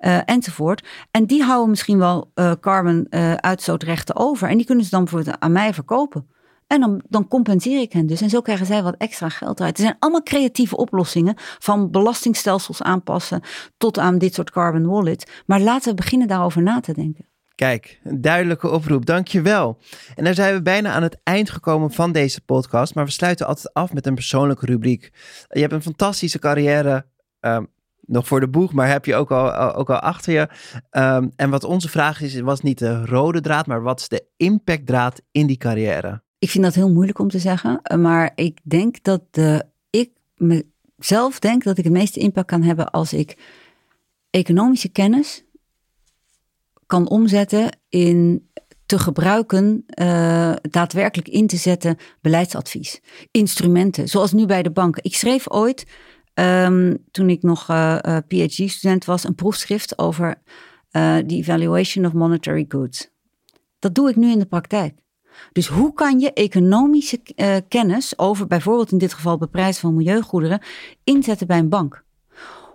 uh, 0.00 0.18
enzovoort. 0.24 0.86
En 1.10 1.26
die 1.26 1.42
houden 1.42 1.70
misschien 1.70 1.98
wel 1.98 2.30
uh, 2.34 2.52
carbon-uitstootrechten 2.60 4.16
over 4.16 4.48
en 4.48 4.56
die 4.56 4.66
kunnen 4.66 4.84
ze 4.84 4.90
dan 4.90 5.04
bijvoorbeeld 5.04 5.40
aan 5.40 5.52
mij 5.52 5.74
verkopen. 5.74 6.26
Dan, 6.80 7.02
dan 7.08 7.28
compenseer 7.28 7.80
ik 7.80 7.92
hen 7.92 8.06
dus. 8.06 8.20
En 8.20 8.30
zo 8.30 8.40
krijgen 8.40 8.66
zij 8.66 8.82
wat 8.82 8.94
extra 8.98 9.28
geld 9.28 9.60
uit. 9.60 9.76
Er 9.76 9.82
zijn 9.82 9.96
allemaal 9.98 10.22
creatieve 10.22 10.76
oplossingen. 10.76 11.34
Van 11.58 11.90
belastingstelsels 11.90 12.82
aanpassen 12.82 13.40
tot 13.76 13.98
aan 13.98 14.18
dit 14.18 14.34
soort 14.34 14.50
carbon 14.50 14.86
wallet. 14.86 15.42
Maar 15.46 15.60
laten 15.60 15.88
we 15.88 15.94
beginnen 15.94 16.28
daarover 16.28 16.62
na 16.62 16.80
te 16.80 16.92
denken. 16.92 17.28
Kijk, 17.54 18.00
een 18.04 18.20
duidelijke 18.20 18.70
oproep. 18.70 19.06
Dankjewel. 19.06 19.78
En 20.14 20.24
daar 20.24 20.34
zijn 20.34 20.54
we 20.54 20.62
bijna 20.62 20.92
aan 20.92 21.02
het 21.02 21.20
eind 21.22 21.50
gekomen 21.50 21.90
van 21.92 22.12
deze 22.12 22.40
podcast. 22.40 22.94
Maar 22.94 23.04
we 23.04 23.10
sluiten 23.10 23.46
altijd 23.46 23.72
af 23.72 23.92
met 23.92 24.06
een 24.06 24.14
persoonlijke 24.14 24.66
rubriek. 24.66 25.12
Je 25.48 25.60
hebt 25.60 25.72
een 25.72 25.82
fantastische 25.82 26.38
carrière. 26.38 27.06
Um, 27.40 27.72
nog 28.06 28.26
voor 28.26 28.40
de 28.40 28.48
boeg, 28.48 28.72
maar 28.72 28.88
heb 28.88 29.04
je 29.04 29.14
ook 29.14 29.30
al, 29.30 29.74
ook 29.74 29.90
al 29.90 29.98
achter 29.98 30.32
je. 30.32 30.48
Um, 30.90 31.32
en 31.36 31.50
wat 31.50 31.64
onze 31.64 31.88
vraag 31.88 32.20
is, 32.20 32.40
was 32.40 32.60
niet 32.60 32.78
de 32.78 33.06
rode 33.06 33.40
draad, 33.40 33.66
maar 33.66 33.82
wat 33.82 34.00
is 34.00 34.08
de 34.08 34.26
impactdraad 34.36 35.20
in 35.30 35.46
die 35.46 35.56
carrière? 35.56 36.22
Ik 36.38 36.50
vind 36.50 36.64
dat 36.64 36.74
heel 36.74 36.90
moeilijk 36.90 37.18
om 37.18 37.28
te 37.28 37.38
zeggen, 37.38 37.80
maar 38.00 38.32
ik 38.34 38.58
denk 38.62 39.02
dat 39.02 39.22
de, 39.30 39.64
ik 39.90 40.10
mezelf 40.36 41.38
denk 41.38 41.64
dat 41.64 41.78
ik 41.78 41.84
het 41.84 41.92
meeste 41.92 42.20
impact 42.20 42.46
kan 42.46 42.62
hebben 42.62 42.90
als 42.90 43.12
ik 43.12 43.36
economische 44.30 44.88
kennis 44.88 45.44
kan 46.86 47.08
omzetten 47.08 47.78
in 47.88 48.48
te 48.86 48.98
gebruiken, 48.98 49.84
uh, 50.00 50.52
daadwerkelijk 50.70 51.28
in 51.28 51.46
te 51.46 51.56
zetten 51.56 51.96
beleidsadvies. 52.20 53.00
Instrumenten, 53.30 54.08
zoals 54.08 54.32
nu 54.32 54.46
bij 54.46 54.62
de 54.62 54.70
banken. 54.70 55.04
Ik 55.04 55.14
schreef 55.14 55.50
ooit, 55.50 55.86
um, 56.34 57.04
toen 57.10 57.30
ik 57.30 57.42
nog 57.42 57.70
uh, 57.70 57.98
PhD-student 58.28 59.04
was, 59.04 59.24
een 59.24 59.34
proefschrift 59.34 59.98
over 59.98 60.42
de 60.90 61.24
evaluation 61.26 62.06
of 62.06 62.12
monetary 62.12 62.64
goods. 62.68 63.10
Dat 63.78 63.94
doe 63.94 64.08
ik 64.08 64.16
nu 64.16 64.30
in 64.30 64.38
de 64.38 64.46
praktijk. 64.46 65.03
Dus 65.52 65.66
hoe 65.66 65.94
kan 65.94 66.20
je 66.20 66.32
economische 66.32 67.20
uh, 67.36 67.56
kennis 67.68 68.18
over 68.18 68.46
bijvoorbeeld 68.46 68.92
in 68.92 68.98
dit 68.98 69.12
geval 69.12 69.38
beprijzen 69.38 69.80
van 69.80 69.94
milieugoederen 69.94 70.60
inzetten 71.04 71.46
bij 71.46 71.58
een 71.58 71.68
bank? 71.68 72.02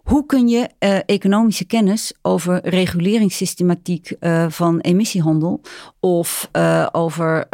Hoe 0.03 0.25
kun 0.25 0.47
je 0.47 0.69
uh, 0.79 0.97
economische 1.05 1.65
kennis 1.65 2.13
over 2.21 2.69
reguleringssystematiek 2.69 4.15
uh, 4.19 4.49
van 4.49 4.79
emissiehandel 4.79 5.61
of 5.99 6.49
over 6.91 7.47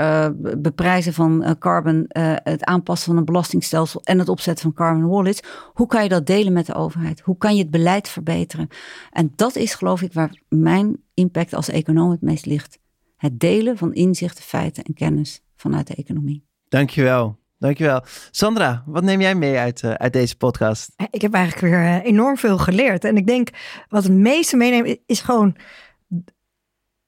beprijzen 0.58 1.14
van 1.14 1.56
carbon, 1.60 2.06
het 2.44 2.64
aanpassen 2.64 3.08
van 3.08 3.18
een 3.18 3.26
belastingstelsel 3.26 4.02
en 4.04 4.20
het 4.20 4.30
opzetten 4.30 4.64
van 4.64 4.74
carbon 4.74 5.10
wallets, 5.10 5.42
hoe 5.74 5.88
kan 5.88 6.04
je 6.04 6.10
dat 6.10 6.26
delen 6.26 6.54
met 6.54 6.66
de 6.66 6.74
overheid? 6.76 7.20
Hoe 7.20 7.38
kan 7.38 7.56
je 7.56 7.62
het 7.62 7.72
beleid 7.72 8.10
verbeteren? 8.10 8.68
En 9.12 9.34
dat 9.36 9.56
is 9.56 9.74
geloof 9.74 10.02
ik 10.02 10.14
waar 10.14 10.42
mijn 10.50 10.98
impact 11.14 11.54
als 11.54 11.70
econoom 11.70 12.12
het 12.12 12.22
meest 12.22 12.46
ligt 12.46 12.80
het 13.16 13.40
delen 13.40 13.78
van 13.78 13.94
inzichten, 13.94 14.44
feiten 14.44 14.84
en 14.84 14.94
kennis 14.94 15.44
vanuit 15.56 15.88
de 15.88 15.96
economie. 15.96 16.48
Dankjewel. 16.68 17.38
Dankjewel. 17.58 18.04
Sandra, 18.32 18.84
wat 18.86 19.04
neem 19.04 19.22
jij 19.22 19.36
mee 19.36 19.58
uit, 19.58 19.82
uh, 19.84 19.92
uit 19.92 20.14
deze 20.14 20.38
podcast? 20.38 20.92
Ik 21.10 21.22
heb 21.22 21.34
eigenlijk 21.34 21.74
weer 21.74 21.84
uh, 21.84 22.06
enorm 22.06 22.38
veel 22.38 22.58
geleerd. 22.58 23.04
En 23.04 23.18
ik 23.18 23.28
denk 23.28 23.50
wat 23.90 24.04
het 24.04 24.12
meeste 24.12 24.58
meeneemt 24.58 25.00
is 25.06 25.22
gewoon 25.22 25.56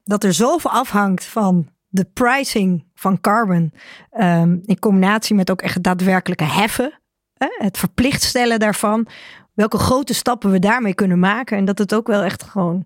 dat 0.03 0.23
er 0.23 0.33
zoveel 0.33 0.71
afhangt 0.71 1.25
van 1.25 1.69
de 1.87 2.05
pricing 2.13 2.85
van 2.93 3.21
carbon. 3.21 3.73
Um, 4.19 4.61
in 4.65 4.79
combinatie 4.79 5.35
met 5.35 5.51
ook 5.51 5.61
echt 5.61 5.83
daadwerkelijke 5.83 6.43
heffen. 6.43 6.99
Hè, 7.33 7.47
het 7.57 7.77
verplicht 7.77 8.23
stellen 8.23 8.59
daarvan. 8.59 9.07
Welke 9.53 9.77
grote 9.77 10.13
stappen 10.13 10.51
we 10.51 10.59
daarmee 10.59 10.93
kunnen 10.93 11.19
maken. 11.19 11.57
En 11.57 11.65
dat 11.65 11.77
het 11.77 11.93
ook 11.93 12.07
wel 12.07 12.23
echt 12.23 12.43
gewoon 12.43 12.85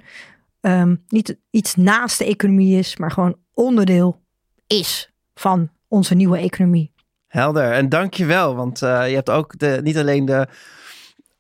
um, 0.62 1.03
niet 1.07 1.38
iets 1.49 1.76
naast 1.76 2.18
de 2.18 2.26
economie 2.26 2.78
is, 2.78 2.97
maar 2.97 3.12
gewoon 3.12 3.38
onderdeel 3.53 4.22
is 4.68 5.14
van 5.34 5.70
onze 5.88 6.16
nieuwe 6.16 6.38
economie. 6.38 6.93
Helder. 7.28 7.72
En 7.72 7.89
dank 7.89 8.14
je 8.14 8.26
wel, 8.26 8.55
want 8.55 8.82
uh, 8.82 9.09
je 9.09 9.16
hebt 9.16 9.30
ook 9.30 9.59
de, 9.59 9.80
niet 9.84 9.97
alleen 9.97 10.26
de 10.26 10.47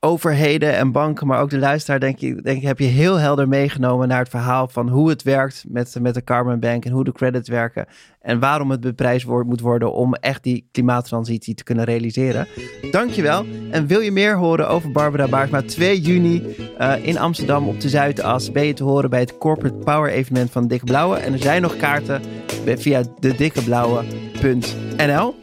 overheden 0.03 0.75
en 0.75 0.91
banken, 0.91 1.27
maar 1.27 1.41
ook 1.41 1.49
de 1.49 1.59
luisteraar, 1.59 1.99
denk 1.99 2.19
ik, 2.19 2.43
denk 2.43 2.63
heb 2.63 2.79
je 2.79 2.85
heel 2.85 3.15
helder 3.15 3.47
meegenomen 3.47 4.07
naar 4.07 4.19
het 4.19 4.29
verhaal 4.29 4.67
van 4.67 4.89
hoe 4.89 5.09
het 5.09 5.23
werkt 5.23 5.65
met, 5.67 5.95
met 6.01 6.13
de 6.13 6.23
Carbon 6.23 6.59
Bank 6.59 6.85
en 6.85 6.91
hoe 6.91 7.03
de 7.03 7.11
credits 7.11 7.49
werken. 7.49 7.85
En 8.21 8.39
waarom 8.39 8.71
het 8.71 8.81
beprijsd 8.81 9.25
wordt, 9.25 9.47
moet 9.47 9.61
worden 9.61 9.93
om 9.93 10.13
echt 10.13 10.43
die 10.43 10.67
klimaattransitie 10.71 11.53
te 11.53 11.63
kunnen 11.63 11.85
realiseren. 11.85 12.47
Dankjewel. 12.91 13.45
En 13.71 13.87
wil 13.87 13.99
je 13.99 14.11
meer 14.11 14.37
horen 14.37 14.69
over 14.69 14.91
Barbara 14.91 15.27
Baarsma? 15.27 15.61
2 15.61 15.99
juni 15.99 16.55
uh, 16.79 16.93
in 17.01 17.17
Amsterdam 17.17 17.67
op 17.67 17.79
de 17.79 17.89
Zuidas 17.89 18.51
ben 18.51 18.65
je 18.65 18.73
te 18.73 18.83
horen 18.83 19.09
bij 19.09 19.19
het 19.19 19.37
Corporate 19.37 19.77
Power 19.77 20.11
evenement 20.11 20.51
van 20.51 20.67
Dikke 20.67 20.85
Blauwe. 20.85 21.17
En 21.17 21.33
er 21.33 21.39
zijn 21.39 21.61
nog 21.61 21.77
kaarten 21.77 22.21
via 22.65 23.03
de 23.19 23.35
dikkeblauwe.nl. 23.35 25.35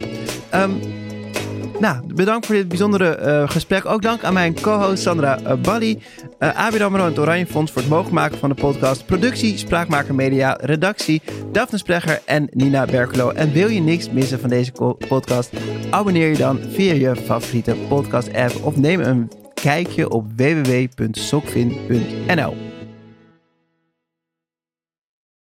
nou, 1.79 2.13
bedankt 2.13 2.45
voor 2.45 2.55
dit 2.55 2.67
bijzondere 2.67 3.19
uh, 3.21 3.49
gesprek. 3.49 3.85
Ook 3.85 4.01
dank 4.01 4.23
aan 4.23 4.33
mijn 4.33 4.61
co-host 4.61 5.01
Sandra 5.01 5.39
uh, 5.41 5.53
Bali, 5.61 6.01
uh, 6.39 6.65
en 6.65 6.99
het 6.99 7.19
Oranje 7.19 7.45
Fonds 7.45 7.71
voor 7.71 7.81
het 7.81 7.89
mogelijk 7.89 8.15
maken 8.15 8.37
van 8.37 8.49
de 8.49 8.55
podcast. 8.55 9.05
Productie, 9.05 9.57
Spraakmaker 9.57 10.15
Media, 10.15 10.57
redactie, 10.61 11.21
Daphne 11.51 11.77
Sprecher 11.77 12.21
en 12.25 12.47
Nina 12.51 12.85
Berkelo. 12.85 13.29
En 13.29 13.51
wil 13.51 13.67
je 13.67 13.81
niks 13.81 14.09
missen 14.09 14.39
van 14.39 14.49
deze 14.49 14.71
podcast? 15.07 15.53
Abonneer 15.89 16.29
je 16.29 16.37
dan 16.37 16.59
via 16.69 16.93
je 16.93 17.15
favoriete 17.15 17.75
podcast 17.87 18.33
app 18.33 18.63
of 18.63 18.75
neem 18.75 18.99
een 18.99 19.31
kijkje 19.53 20.09
op 20.09 20.25
www.sokvin.nl. 20.35 22.78